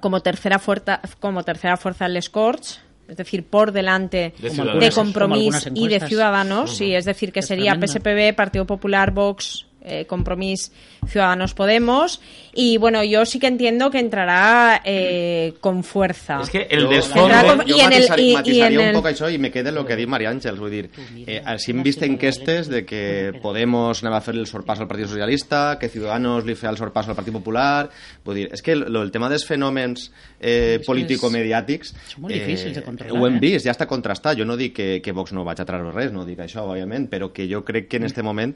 como 0.00 0.20
tercera 0.20 0.58
fuerza, 0.58 1.00
como 1.20 1.42
tercera 1.42 1.76
fuerza 1.76 2.04
al 2.06 2.18
Corts. 2.30 2.80
Es 3.06 3.18
decir, 3.18 3.44
por 3.44 3.70
delante 3.72 4.32
De 4.38 4.48
de, 4.48 4.90
Compromís 4.90 5.68
y 5.74 5.88
de. 5.88 6.00
Ciudadanos. 6.00 6.74
Sí, 6.74 6.94
es 6.94 7.04
decir, 7.04 7.32
que 7.32 7.40
Es 7.40 7.46
sería 7.46 7.72
tremendo. 7.72 7.86
PSPB, 7.92 8.34
Partido 8.34 8.66
Popular, 8.66 9.10
Vox, 9.10 9.66
eh, 9.84 10.06
Compromís, 10.06 10.72
Ciudadanos 11.06 11.54
Podemos. 11.54 12.20
Y 12.54 12.78
bueno, 12.78 13.04
yo 13.04 13.24
sí 13.26 13.38
que 13.38 13.46
entiendo 13.46 13.90
que 13.90 13.98
entrará 13.98 14.80
eh, 14.84 15.54
con 15.60 15.84
fuerza. 15.84 16.40
És 16.42 16.50
que 16.50 16.66
el. 16.70 16.86
Entrarà 16.86 17.42
com- 17.46 17.60
Jo 17.66 17.76
i 17.76 17.80
en 17.80 17.92
el- 17.92 18.20
i- 18.20 18.30
i 18.30 18.34
matisaria 18.34 18.66
en 18.74 18.78
un 18.80 18.86
el- 18.88 18.94
poc 18.94 19.06
això 19.06 19.30
i 19.32 19.38
me 19.38 19.50
queda 19.50 19.70
el 19.70 19.84
que 19.86 19.92
ha 19.92 19.96
dit 19.96 20.08
Maria 20.08 20.30
Àngels. 20.32 20.58
Vull 20.58 20.70
dir, 20.70 20.90
eh, 21.26 21.42
si 21.58 21.70
hem 21.72 21.82
vist 21.82 22.02
enquestes 22.02 22.68
de 22.68 22.84
que 22.84 23.32
Podemos 23.42 24.02
anava 24.02 24.18
a 24.18 24.20
fer 24.24 24.34
el 24.34 24.46
sorpàs 24.46 24.80
al 24.80 24.88
Partit 24.88 25.06
Socialista, 25.06 25.76
que 25.78 25.88
Ciudadanos 25.88 26.44
li 26.46 26.54
feia 26.54 26.70
el 26.70 26.78
sorpàs 26.78 27.08
al 27.08 27.14
Partit 27.14 27.34
Popular... 27.34 27.90
Vull 28.24 28.34
dir, 28.36 28.48
és 28.52 28.62
que 28.62 28.72
el, 28.72 28.86
el 28.96 29.10
tema 29.12 29.28
dels 29.28 29.44
fenòmens 29.44 30.10
eh, 30.40 30.80
político-mediàtics... 30.86 31.92
són 32.14 32.22
molt 32.24 32.34
difícils 32.34 32.74
de 32.78 32.82
controlar, 32.84 33.18
Ho 33.20 33.26
hem 33.28 33.36
eh? 33.36 33.40
vist, 33.42 33.66
ja 33.66 33.72
està 33.74 33.86
contrastat. 33.90 34.38
Jo 34.38 34.46
no 34.48 34.56
dic 34.56 34.74
que, 34.76 34.88
que 35.04 35.12
Vox 35.12 35.32
no 35.36 35.44
vaig 35.44 35.60
a 35.60 35.66
treure 35.68 35.92
res, 35.92 36.12
no 36.14 36.24
dic 36.24 36.40
això, 36.44 36.64
òbviament, 36.64 37.08
però 37.12 37.30
que 37.34 37.46
jo 37.50 37.62
crec 37.64 37.88
que 37.88 37.98
en 38.00 38.04
este 38.08 38.22
moment 38.22 38.54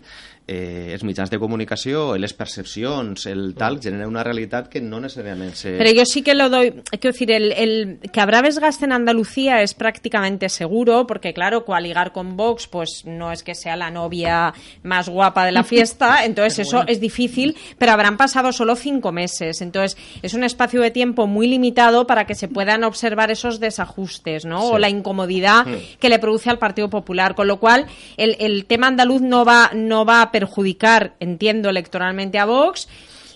eh, 0.48 0.94
els 0.94 1.04
mitjans 1.04 1.28
de 1.28 1.38
comunicació, 1.38 2.16
les 2.16 2.32
percepcions, 2.32 3.26
el 3.28 3.52
tal, 3.54 3.76
generen 3.84 4.08
una 4.08 4.24
realitat 4.24 4.70
que 4.72 4.80
no 4.80 4.96
necessàriament 5.04 5.52
se... 5.54 5.74
Pero 5.76 5.92
yo 5.92 6.06
sí 6.08 6.22
que 6.24 6.34
lo 6.34 6.48
doy, 6.48 6.70
quiero 6.90 7.12
decir, 7.12 7.30
el, 7.30 7.52
el 7.52 7.98
que 8.10 8.20
habrá 8.22 8.40
desgaste 8.40 8.86
en 8.86 8.92
Andalucía 8.92 9.60
es 9.60 9.74
prácticamente 9.74 10.48
seguro, 10.48 11.06
porque 11.06 11.34
claro, 11.34 11.66
coaligar 11.66 12.12
con 12.12 12.38
Vox, 12.38 12.66
pues 12.66 13.02
no 13.04 13.30
es 13.30 13.42
que 13.42 13.54
sea 13.54 13.76
la 13.76 13.90
novia 13.90 14.54
más 14.82 15.10
guapa 15.10 15.44
de 15.44 15.52
la 15.52 15.64
fiesta, 15.64 16.24
entonces 16.24 16.60
eso 16.60 16.82
es 16.86 16.98
difícil, 16.98 17.54
pero 17.76 17.92
habrán 17.92 18.16
pasado 18.16 18.50
solo 18.52 18.74
cinco 18.74 19.12
meses, 19.12 19.60
entonces 19.60 19.98
es 20.22 20.32
un 20.32 20.44
espacio 20.44 20.80
de 20.80 20.90
tiempo 20.90 21.26
muy 21.26 21.46
limitado 21.46 22.06
para 22.06 22.26
que 22.26 22.34
se 22.34 22.48
puedan 22.48 22.84
observar 22.84 23.30
esos 23.30 23.60
desajustes, 23.60 24.46
¿no? 24.46 24.64
O 24.64 24.78
la 24.78 24.88
incomodidad 24.88 25.66
que 26.00 26.08
le 26.08 26.18
produce 26.18 26.48
al 26.48 26.58
Partido 26.58 26.88
Popular, 26.88 27.34
con 27.34 27.48
lo 27.48 27.60
cual 27.60 27.86
el, 28.16 28.36
el 28.40 28.64
tema 28.64 28.86
andaluz 28.86 29.20
no 29.20 29.44
va, 29.44 29.72
no 29.74 30.06
va 30.06 30.22
a 30.22 30.30
perjudicar, 30.38 31.14
entiendo, 31.18 31.68
electoralmente 31.68 32.38
a 32.38 32.44
Vox. 32.44 32.88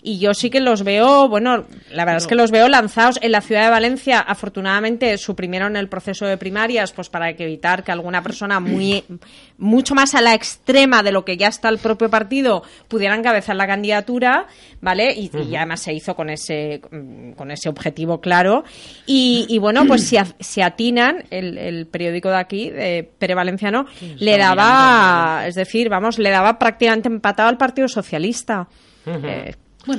Y 0.05 0.19
yo 0.19 0.35
sí 0.35 0.51
que 0.51 0.59
los 0.61 0.83
veo, 0.83 1.29
bueno, 1.29 1.65
la 1.93 2.05
verdad 2.05 2.17
es 2.17 2.27
que 2.27 2.35
los 2.35 2.51
veo 2.51 2.69
lanzados 2.69 3.21
en 3.23 3.31
la 3.31 3.41
ciudad 3.41 3.63
de 3.65 3.71
Valencia. 3.71 4.19
Afortunadamente 4.19 5.17
suprimieron 5.17 5.77
el 5.77 5.89
proceso 5.89 6.27
de 6.27 6.37
primarias, 6.37 6.93
pues 6.93 7.09
para 7.09 7.35
que 7.37 7.45
evitar 7.45 7.85
que 7.85 7.93
alguna 7.93 8.21
persona 8.21 8.59
muy, 8.59 9.05
mucho 9.59 9.95
más 9.95 10.17
a 10.17 10.21
la 10.21 10.35
extrema 10.35 11.05
de 11.05 11.13
lo 11.13 11.25
que 11.25 11.37
ya 11.37 11.47
está 11.47 11.69
el 11.69 11.79
propio 11.79 12.11
partido 12.11 12.65
pudiera 12.89 13.15
encabezar 13.15 13.55
la 13.55 13.67
candidatura, 13.69 14.47
¿vale? 14.81 15.15
Y, 15.15 15.31
y 15.49 15.55
además 15.55 15.81
se 15.83 15.93
hizo 15.93 16.17
con 16.17 16.31
ese, 16.31 16.81
mm, 16.91 17.33
con 17.33 17.53
ese 17.53 17.69
objetivo 17.69 18.21
claro. 18.21 18.65
Y, 19.07 19.47
y 19.49 19.59
bueno, 19.59 19.87
pues 19.87 20.05
si, 20.09 20.17
a- 20.17 20.27
si 20.41 20.63
atinan, 20.63 21.25
el, 21.31 21.57
el 21.59 21.87
periódico 21.87 22.29
de 22.29 22.37
aquí, 22.39 22.71
de 22.71 23.09
Pere 23.19 23.37
Valenciano, 23.37 23.87
le 24.19 24.37
daba, 24.37 25.47
es 25.47 25.55
decir, 25.55 25.89
vamos, 25.89 26.19
le 26.19 26.31
daba 26.31 26.59
prácticamente 26.59 27.07
empatado 27.09 27.49
al 27.49 27.57
Partido 27.57 27.87
Socialista. 27.87 28.67
Eh, 29.07 29.55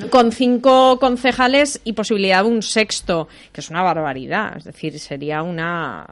con 0.10 0.32
cinco 0.32 0.98
concejales 1.00 1.82
y 1.84 1.94
posibilidad 1.94 2.44
de 2.44 2.50
un 2.50 2.62
sexto, 2.62 3.28
que 3.52 3.62
es 3.62 3.70
una 3.70 3.82
barbaridad. 3.82 4.58
Es 4.58 4.64
decir, 4.64 4.98
sería 5.00 5.44
una. 5.44 6.06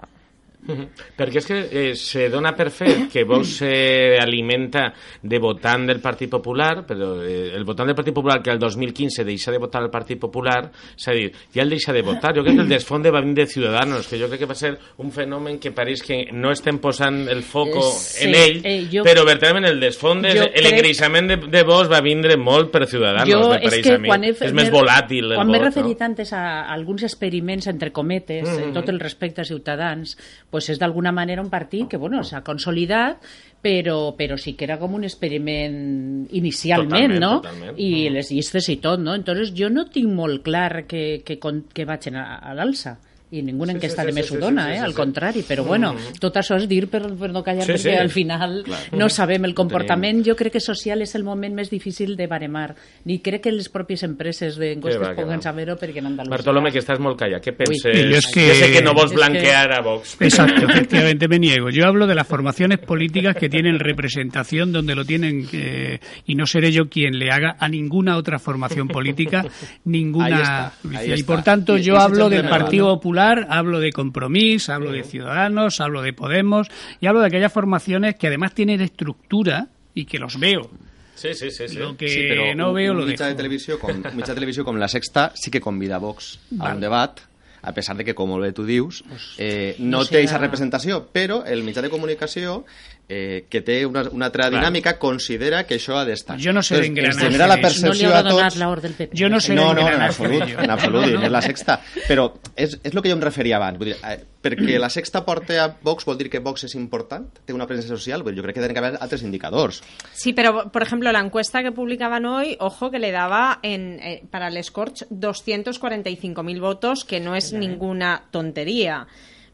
Perquè 1.17 1.41
és 1.41 1.47
que 1.47 1.57
eh, 1.71 1.95
se 1.95 2.29
dona 2.29 2.51
per 2.55 2.69
fet 2.71 3.07
que 3.11 3.23
Vox 3.25 3.57
se 3.61 4.17
alimenta 4.19 4.93
de 5.21 5.39
votant 5.39 5.87
del 5.87 5.99
Partit 5.99 6.29
Popular, 6.29 6.85
però 6.85 7.15
eh, 7.23 7.51
el 7.55 7.63
votant 7.65 7.87
del 7.87 7.95
Partit 7.95 8.13
Popular 8.13 8.41
que 8.41 8.51
el 8.51 8.59
2015 8.59 9.25
deixa 9.25 9.51
de 9.51 9.57
votar 9.57 9.81
el 9.83 9.89
Partit 9.89 10.19
Popular, 10.19 10.71
és 10.95 11.07
a 11.07 11.11
dir, 11.17 11.31
ja 11.53 11.63
el 11.63 11.69
deixa 11.69 11.93
de 11.93 12.01
votar. 12.01 12.35
Jo 12.35 12.43
crec 12.43 12.55
que 12.55 12.61
el 12.61 12.69
desfonde 12.69 13.11
va 13.11 13.21
venir 13.21 13.35
de 13.35 13.47
Ciudadanos, 13.47 14.07
que 14.07 14.19
jo 14.19 14.27
crec 14.29 14.39
que 14.39 14.45
va 14.45 14.55
ser 14.55 14.77
un 14.97 15.11
fenomen 15.11 15.57
que 15.59 15.71
pareix 15.71 16.03
que 16.03 16.27
no 16.31 16.51
estem 16.51 16.77
posant 16.79 17.27
el 17.29 17.41
foco 17.43 17.81
sí, 17.81 18.27
en 18.27 18.35
ell, 18.35 18.61
eh, 18.63 18.87
jo- 18.91 19.03
però 19.03 19.25
verdaderament 19.25 19.65
el 19.65 19.79
desfonde, 19.79 20.29
jo 20.35 20.45
crec- 20.45 21.27
de, 21.27 21.37
de 21.37 21.63
Vox 21.63 21.89
va 21.91 22.01
vindre 22.01 22.37
molt 22.37 22.71
per 22.71 22.85
Ciudadanos, 22.87 23.29
Jo 23.29 23.49
me 23.49 23.59
pareix 23.59 23.87
a 23.87 23.97
mi. 23.97 24.07
quan 24.07 24.23
he, 24.23 24.29
és 24.29 24.53
més 24.53 24.71
volàtil 24.71 25.31
el 25.31 25.35
quan 25.35 25.47
vot, 25.47 25.55
m'he 25.55 25.63
referit 25.63 25.99
no? 25.99 26.05
antes 26.05 26.33
a 26.33 26.43
alguns 26.71 27.03
experiments 27.03 27.67
entre 27.67 27.91
cometes, 27.91 28.47
mm 28.47 28.57
-hmm. 28.57 28.73
tot 28.73 28.89
el 28.89 28.99
respecte 28.99 29.41
a 29.41 29.45
Ciutadans, 29.45 30.17
pues 30.51 30.67
és 30.69 30.79
d'alguna 30.79 31.13
manera 31.15 31.41
un 31.41 31.49
partit 31.49 31.87
que 31.89 31.97
bueno, 31.97 32.21
s'ha 32.27 32.43
consolidat 32.43 33.23
però, 33.63 34.13
però 34.17 34.37
sí 34.41 34.53
que 34.57 34.65
era 34.67 34.77
com 34.81 34.97
un 34.97 35.05
experiment 35.07 36.27
inicialment, 36.35 37.15
Totalment, 37.15 37.21
no? 37.21 37.31
totalment. 37.39 37.79
I 37.79 38.09
les 38.11 38.33
llistes 38.33 38.67
i 38.73 38.77
tot, 38.83 38.99
no? 38.99 39.15
Entonces 39.15 39.53
jo 39.57 39.69
no 39.71 39.87
tinc 39.89 40.11
molt 40.11 40.43
clar 40.43 40.83
que, 40.89 41.21
que, 41.25 41.39
que 41.39 41.87
vagin 41.87 42.19
a, 42.19 42.27
a 42.41 42.53
l'alça 42.57 42.97
i 43.31 43.41
ningú 43.41 43.65
Sí, 43.65 43.71
enquesta 43.71 44.01
sí, 44.01 44.07
de 44.07 44.11
sí, 44.11 44.15
més 44.19 44.25
sí, 44.27 44.33
ho 44.33 44.37
sí, 44.37 44.41
dona, 44.41 44.65
sí, 44.65 44.71
eh? 44.71 44.75
sí, 44.75 44.83
al 44.83 44.91
sí. 44.91 44.95
contrari, 44.97 45.41
però 45.47 45.63
bueno, 45.63 45.95
tot 46.19 46.35
això 46.35 46.57
és 46.59 46.67
dir 46.67 46.87
per, 46.91 47.01
per 47.15 47.29
no 47.31 47.41
callar, 47.43 47.63
Sí, 47.63 47.71
perquè 47.71 47.93
sí. 47.93 47.95
al 47.95 48.09
final 48.11 48.63
no 48.91 49.07
sabem 49.09 49.45
el 49.45 49.53
comportament. 49.55 50.21
Jo 50.27 50.35
crec 50.35 50.53
que 50.53 50.59
social 50.59 51.01
és 51.01 51.15
el 51.15 51.23
moment 51.23 51.55
més 51.55 51.69
difícil 51.71 52.17
de 52.17 52.27
baremar, 52.27 52.75
ni 53.05 53.19
crec 53.23 53.43
que 53.43 53.51
les 53.55 53.69
pròpies 53.71 54.03
empreses 54.03 54.57
Que 54.57 54.73
d'enquestes 54.75 55.15
puguen 55.15 55.41
saber-ho 55.41 55.77
perquè 55.79 55.99
en 56.03 56.07
Andalusia... 56.07 56.35
Bartolome, 56.37 56.71
que 56.71 56.79
estàs 56.83 56.99
molt 56.99 57.17
callat. 57.19 57.41
Què 57.43 57.53
penses? 57.55 57.95
Yo 58.11 58.17
es 58.17 58.27
que- 58.27 58.53
sé 58.55 58.71
que 58.71 58.81
no 58.81 58.93
vols 58.93 59.11
es 59.11 59.11
que- 59.11 59.17
blanquear 59.17 59.71
a 59.77 59.81
Vox. 59.81 60.17
Exacto, 60.19 60.65
efectivamente 60.69 61.27
me 61.29 61.39
niego. 61.39 61.69
Yo 61.69 61.85
hablo 61.87 62.07
de 62.07 62.15
las 62.15 62.27
formaciones 62.27 62.79
políticas 62.79 63.35
que 63.37 63.47
tienen 63.47 63.79
representación 63.79 64.73
donde 64.73 64.93
lo 64.93 65.05
tienen 65.05 65.47
eh, 65.53 65.99
y 66.25 66.35
no 66.35 66.45
seré 66.45 66.71
yo 66.71 66.89
quien 66.89 67.17
le 67.17 67.31
haga 67.31 67.55
a 67.59 67.69
ninguna 67.69 68.17
otra 68.17 68.39
formación 68.39 68.87
política 68.89 69.45
ninguna 69.85 70.25
Ahí 70.25 70.33
está, 70.41 70.73
ahí 70.99 71.13
y 71.19 71.23
por 71.23 71.43
tanto 71.43 71.77
Y- 71.77 71.81
y 71.81 71.83
yo 71.83 71.97
hablo 71.97 72.29
del 72.29 72.47
Partido 72.49 72.87
¿no? 72.87 72.99
Popular, 73.21 73.47
hablo 73.49 73.79
de 73.79 73.91
Compromís, 73.91 74.69
hablo 74.69 74.91
de 74.91 75.03
Ciudadanos, 75.03 75.79
hablo 75.79 76.01
de 76.01 76.11
Podemos 76.13 76.67
y 76.99 77.05
hablo 77.05 77.21
de 77.21 77.27
aquellas 77.27 77.53
formaciones 77.53 78.15
que 78.15 78.27
además 78.27 78.53
tienen 78.55 78.81
estructura 78.81 79.67
y 79.93 80.05
que 80.05 80.17
los 80.19 80.39
veo. 80.39 80.69
Sí, 81.15 81.33
sí, 81.35 81.51
sí. 81.51 81.67
sí. 81.67 81.75
Lo 81.77 81.95
que 81.95 82.07
sí, 82.09 82.55
no 82.55 82.69
un, 82.69 82.75
veo 82.75 82.91
un 82.93 82.97
lo 82.99 83.05
dejo. 83.05 83.23
un 83.23 84.15
mitjà 84.17 84.33
de 84.33 84.39
televisió 84.39 84.63
com 84.65 84.77
la 84.79 84.87
Sexta 84.87 85.31
sí 85.35 85.51
que 85.51 85.61
convida 85.61 85.99
Vox 85.99 86.39
a 86.59 86.73
un 86.73 86.81
debat 86.81 87.19
a 87.61 87.73
pesar 87.75 87.95
de 87.95 88.03
que, 88.03 88.15
com 88.17 88.25
molt 88.31 88.41
bé 88.41 88.53
tu 88.57 88.63
dius, 88.65 89.03
eh, 89.37 89.75
no 89.77 89.99
no 89.99 90.05
té 90.05 90.15
serà- 90.15 90.21
aquesta 90.23 90.39
representació, 90.41 91.03
però 91.13 91.43
el 91.45 91.61
mitjà 91.61 91.83
de 91.85 91.91
comunicació 91.93 92.65
eh, 93.11 93.45
que 93.49 93.59
té 93.59 93.81
una, 93.85 94.05
una 94.15 94.29
altra 94.29 94.47
dinàmica, 94.53 94.93
considera 94.99 95.65
que 95.67 95.75
això 95.75 95.97
ha 95.99 96.05
d'estar. 96.07 96.37
Jo 96.39 96.53
no 96.55 96.63
sé 96.63 96.79
d'engranar. 96.79 97.11
Ens 97.11 97.19
genera 97.25 97.47
la 97.49 97.57
No 97.57 97.59
li 97.59 97.65
percepció 97.65 98.07
haurà 98.07 98.21
a 98.21 98.35
tots... 98.37 98.59
l'or 98.61 98.81
del 98.85 98.93
PP. 98.95 99.17
Jo 99.19 99.27
no 99.29 99.41
sé 99.43 99.55
No, 99.57 99.73
no, 99.75 99.87
en 99.89 100.05
absolut, 100.05 100.53
en 100.55 100.71
absolut, 100.71 101.09
i 101.09 101.17
és 101.19 101.33
la 101.33 101.41
sexta. 101.43 101.75
Però 102.07 102.29
és, 102.55 102.77
és 102.79 102.93
el 102.93 103.01
que 103.01 103.11
jo 103.11 103.17
em 103.17 103.23
referia 103.25 103.57
abans. 103.59 103.79
Vull 103.81 103.91
dir, 103.91 103.97
eh, 104.07 104.15
perquè 104.41 104.79
la 104.79 104.89
sexta 104.93 105.25
porta 105.27 105.57
a 105.59 105.67
Vox 105.83 106.07
vol 106.07 106.21
dir 106.21 106.29
que 106.31 106.39
Vox 106.39 106.63
és 106.69 106.77
important? 106.79 107.27
Té 107.43 107.51
una 107.53 107.67
presència 107.67 107.97
social? 107.97 108.23
Vull 108.23 108.37
dir, 108.37 108.39
jo 108.39 108.47
crec 108.47 108.61
que 108.61 108.63
tenen 108.63 108.77
que 108.77 108.83
haver 108.85 109.01
altres 109.03 109.25
indicadors. 109.27 109.81
Sí, 110.13 110.31
pero 110.31 110.71
por 110.71 110.81
ejemplo, 110.81 111.11
la 111.11 111.19
encuesta 111.19 111.63
que 111.63 111.73
publicaban 111.73 112.25
hoy, 112.25 112.55
ojo 112.59 112.91
que 112.91 112.99
le 112.99 113.11
daba 113.11 113.59
en, 113.61 113.99
eh, 113.99 114.23
para 114.31 114.47
el 114.47 114.63
Scorch 114.63 115.03
245.000 115.09 116.61
votos, 116.61 117.03
que 117.03 117.19
no 117.19 117.35
es 117.35 117.51
ninguna 117.51 118.23
tontería. 118.31 119.07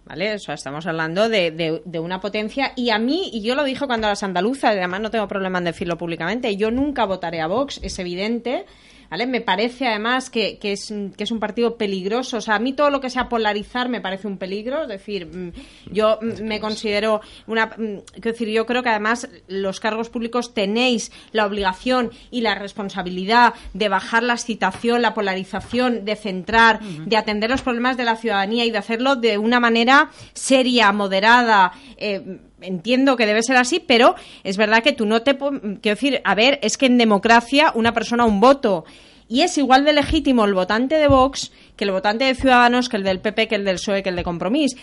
¿Vale? 0.08 0.36
O 0.36 0.40
sea, 0.40 0.56
estamos 0.56 0.86
hablando 0.88 1.28
de, 1.28 1.52
de- 1.52 1.82
de 1.84 2.00
una 2.00 2.22
potencia. 2.22 2.72
Y 2.78 2.92
a 2.92 2.98
mí, 3.00 3.30
y 3.34 3.42
yo 3.42 3.56
lo 3.56 3.64
dije 3.66 3.86
cuando 3.88 4.08
a 4.08 4.12
las 4.12 4.24
andaluzas, 4.24 4.72
además 4.72 5.02
no 5.02 5.12
tengo 5.12 5.28
problema 5.28 5.58
en 5.58 5.66
decirlo 5.66 5.98
públicamente, 5.98 6.56
yo 6.56 6.72
nunca 6.72 7.04
votaré 7.06 7.42
a 7.42 7.48
Vox, 7.48 7.80
es 7.84 8.00
evidente. 8.00 8.66
¿Vale? 9.10 9.26
Me 9.26 9.42
parece 9.42 9.88
además 9.88 10.30
que, 10.30 10.58
que 10.58 10.74
es, 10.74 10.94
que 11.16 11.24
es 11.24 11.32
un 11.32 11.40
partido 11.40 11.78
peligroso. 11.78 12.38
O 12.38 12.42
sea, 12.42 12.56
a 12.56 12.60
mí 12.60 12.74
todo 12.74 12.90
lo 12.90 13.00
que 13.00 13.10
sea 13.10 13.30
polarizar 13.30 13.88
me 13.90 14.02
parece 14.02 14.28
un 14.28 14.38
peligro. 14.38 14.82
Es 14.84 14.90
decir, 14.90 15.26
mm, 15.28 15.52
yo 15.92 16.20
mm, 16.22 16.44
me 16.44 16.60
considero 16.60 17.22
una. 17.48 17.68
mm, 17.68 18.00
Quiero 18.14 18.32
decir, 18.32 18.50
yo 18.50 18.66
creo 18.66 18.84
que 18.84 18.90
además 18.90 19.30
los 19.48 19.80
cargos 19.80 20.10
públicos 20.10 20.54
tenéis 20.54 21.12
la 21.32 21.46
obligación 21.46 22.12
y 22.32 22.42
la 22.42 22.56
responsabilidad 22.56 23.54
de 23.74 23.90
bajar 23.90 24.24
la 24.24 24.34
excitación, 24.34 25.02
la 25.02 25.14
polarización, 25.14 26.04
de 26.06 26.16
centrar, 26.16 26.82
de 26.82 27.18
atender 27.18 27.50
los 27.50 27.62
problemas 27.62 27.98
de 27.98 28.06
la 28.06 28.16
ciudadanía 28.18 28.66
y 28.66 28.72
de 28.72 28.78
hacerlo 28.78 29.16
de 29.16 29.38
una 29.38 29.60
manera 29.60 30.10
seria, 30.34 30.92
moderada. 30.92 31.72
eh, 31.98 32.40
Entiendo 32.62 33.16
que 33.18 33.26
debe 33.26 33.44
ser 33.44 33.58
así, 33.58 33.80
pero 33.80 34.16
es 34.44 34.58
verdad 34.58 34.82
que 34.82 34.94
tú 34.94 35.06
no 35.06 35.22
te... 35.22 35.38
Quiero 35.38 35.80
decir, 35.82 36.22
a 36.24 36.36
ver, 36.36 36.60
es 36.64 36.78
que 36.78 36.88
en 36.88 36.98
democracia 36.98 37.72
una 37.76 37.94
persona 37.94 38.26
un 38.26 38.40
voto. 38.40 38.86
Y 39.30 39.42
es 39.42 39.58
igual 39.58 39.84
de 39.86 39.94
legítimo 39.94 40.46
el 40.46 40.54
votante 40.54 40.96
de 40.96 41.08
Vox 41.08 41.52
que 41.76 41.86
el 41.86 41.92
votante 41.92 42.26
de 42.26 42.36
Ciudadanos, 42.36 42.90
que 42.90 42.98
el 42.98 43.04
del 43.04 43.20
PP, 43.20 43.48
que 43.48 43.56
el 43.56 43.66
del 43.66 43.76
PSOE, 43.76 44.02
que 44.02 44.10
el 44.10 44.16
de 44.16 44.24
Compromís. 44.24 44.76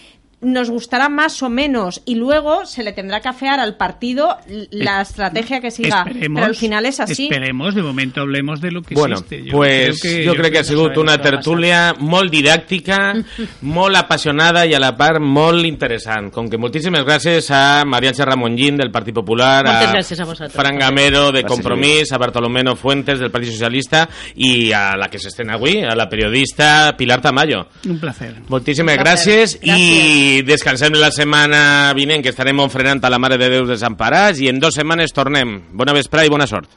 Nos 0.44 0.70
gustará 0.70 1.08
más 1.08 1.42
o 1.42 1.48
menos 1.48 2.02
y 2.04 2.14
luego 2.16 2.66
se 2.66 2.82
le 2.82 2.92
tendrá 2.92 3.20
que 3.20 3.28
afear 3.28 3.60
al 3.60 3.76
partido 3.76 4.36
la 4.70 5.00
estrategia 5.00 5.60
que 5.60 5.70
siga. 5.70 6.04
Esperemos, 6.06 6.40
pero 6.40 6.46
al 6.46 6.54
final 6.56 6.86
es 6.86 7.00
así. 7.00 7.24
Esperemos, 7.24 7.74
de 7.74 7.82
momento 7.82 8.20
hablemos 8.20 8.60
de 8.60 8.70
lo 8.70 8.82
que 8.82 8.94
Bueno, 8.94 9.16
existe. 9.16 9.44
Yo 9.44 9.52
pues 9.52 10.00
creo 10.02 10.50
que 10.50 10.58
ha 10.58 10.64
sigut 10.64 10.94
no 10.94 11.02
una 11.02 11.12
sabem 11.12 11.24
què 11.24 11.24
va 11.24 11.30
tertúlia 11.30 11.94
molt 11.98 12.30
didàctica, 12.32 12.98
molt 13.62 13.96
apassionada 13.96 14.64
i 14.66 14.74
a 14.74 14.80
la 14.80 14.92
part 14.96 15.20
molt 15.20 15.64
interessant. 15.66 16.30
Com 16.34 16.48
que 16.50 16.58
moltíssimes 16.60 17.04
gràcies 17.04 17.50
a 17.50 17.84
María 17.84 18.12
Ramongín 18.24 18.76
del 18.76 18.90
Partit 18.90 19.14
Popular, 19.14 19.64
Moltes 19.64 19.88
a 19.88 19.92
gràcies 19.92 20.20
a 20.20 20.24
vosaltres. 20.24 20.60
Fran 20.60 20.78
Gamero 20.78 21.30
de 21.32 21.42
Gràcies, 21.42 21.48
Compromís, 21.48 22.12
a 22.12 22.18
Bartolomé 22.18 22.62
Fuentes 22.76 23.18
del 23.18 23.30
Partit 23.30 23.52
Socialista 23.52 24.08
i 24.36 24.72
a 24.72 24.96
la 24.96 25.08
que 25.08 25.18
s'estén 25.18 25.50
avui, 25.50 25.82
a 25.82 25.94
la 25.94 26.08
periodista 26.08 26.94
Pilar 26.96 27.20
Tamayo. 27.20 27.66
Un 27.88 27.98
placer. 28.00 28.34
Moltíssimes 28.48 28.96
Un 28.96 29.02
placer. 29.02 29.38
gràcies 29.48 29.58
i 29.62 30.33
descansem 30.42 30.94
la 30.98 31.10
setmana 31.14 31.92
vinent 31.94 32.22
que 32.24 32.32
estarem 32.32 32.58
ofrenant 32.64 33.02
a 33.04 33.10
la 33.12 33.20
Mare 33.22 33.36
de 33.38 33.50
Déu 33.52 33.66
desemparats 33.68 34.40
i 34.42 34.48
en 34.50 34.58
dues 34.58 34.74
setmanes 34.74 35.12
tornem. 35.14 35.58
Bona 35.72 35.94
vesprada 35.94 36.26
i 36.26 36.32
bona 36.32 36.48
sort. 36.50 36.70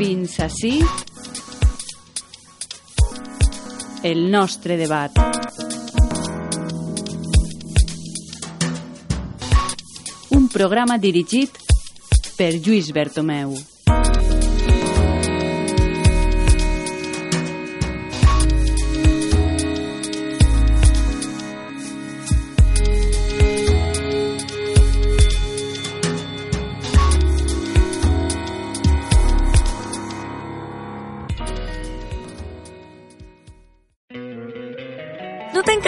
Fins 0.00 0.38
ací 0.40 0.78
el 4.02 4.30
nostre 4.30 4.78
debat. 4.80 5.12
Un 10.30 10.48
programa 10.48 10.96
dirigit 10.96 11.60
per 12.38 12.54
Lluís 12.56 12.94
Bertomeu. 12.96 13.52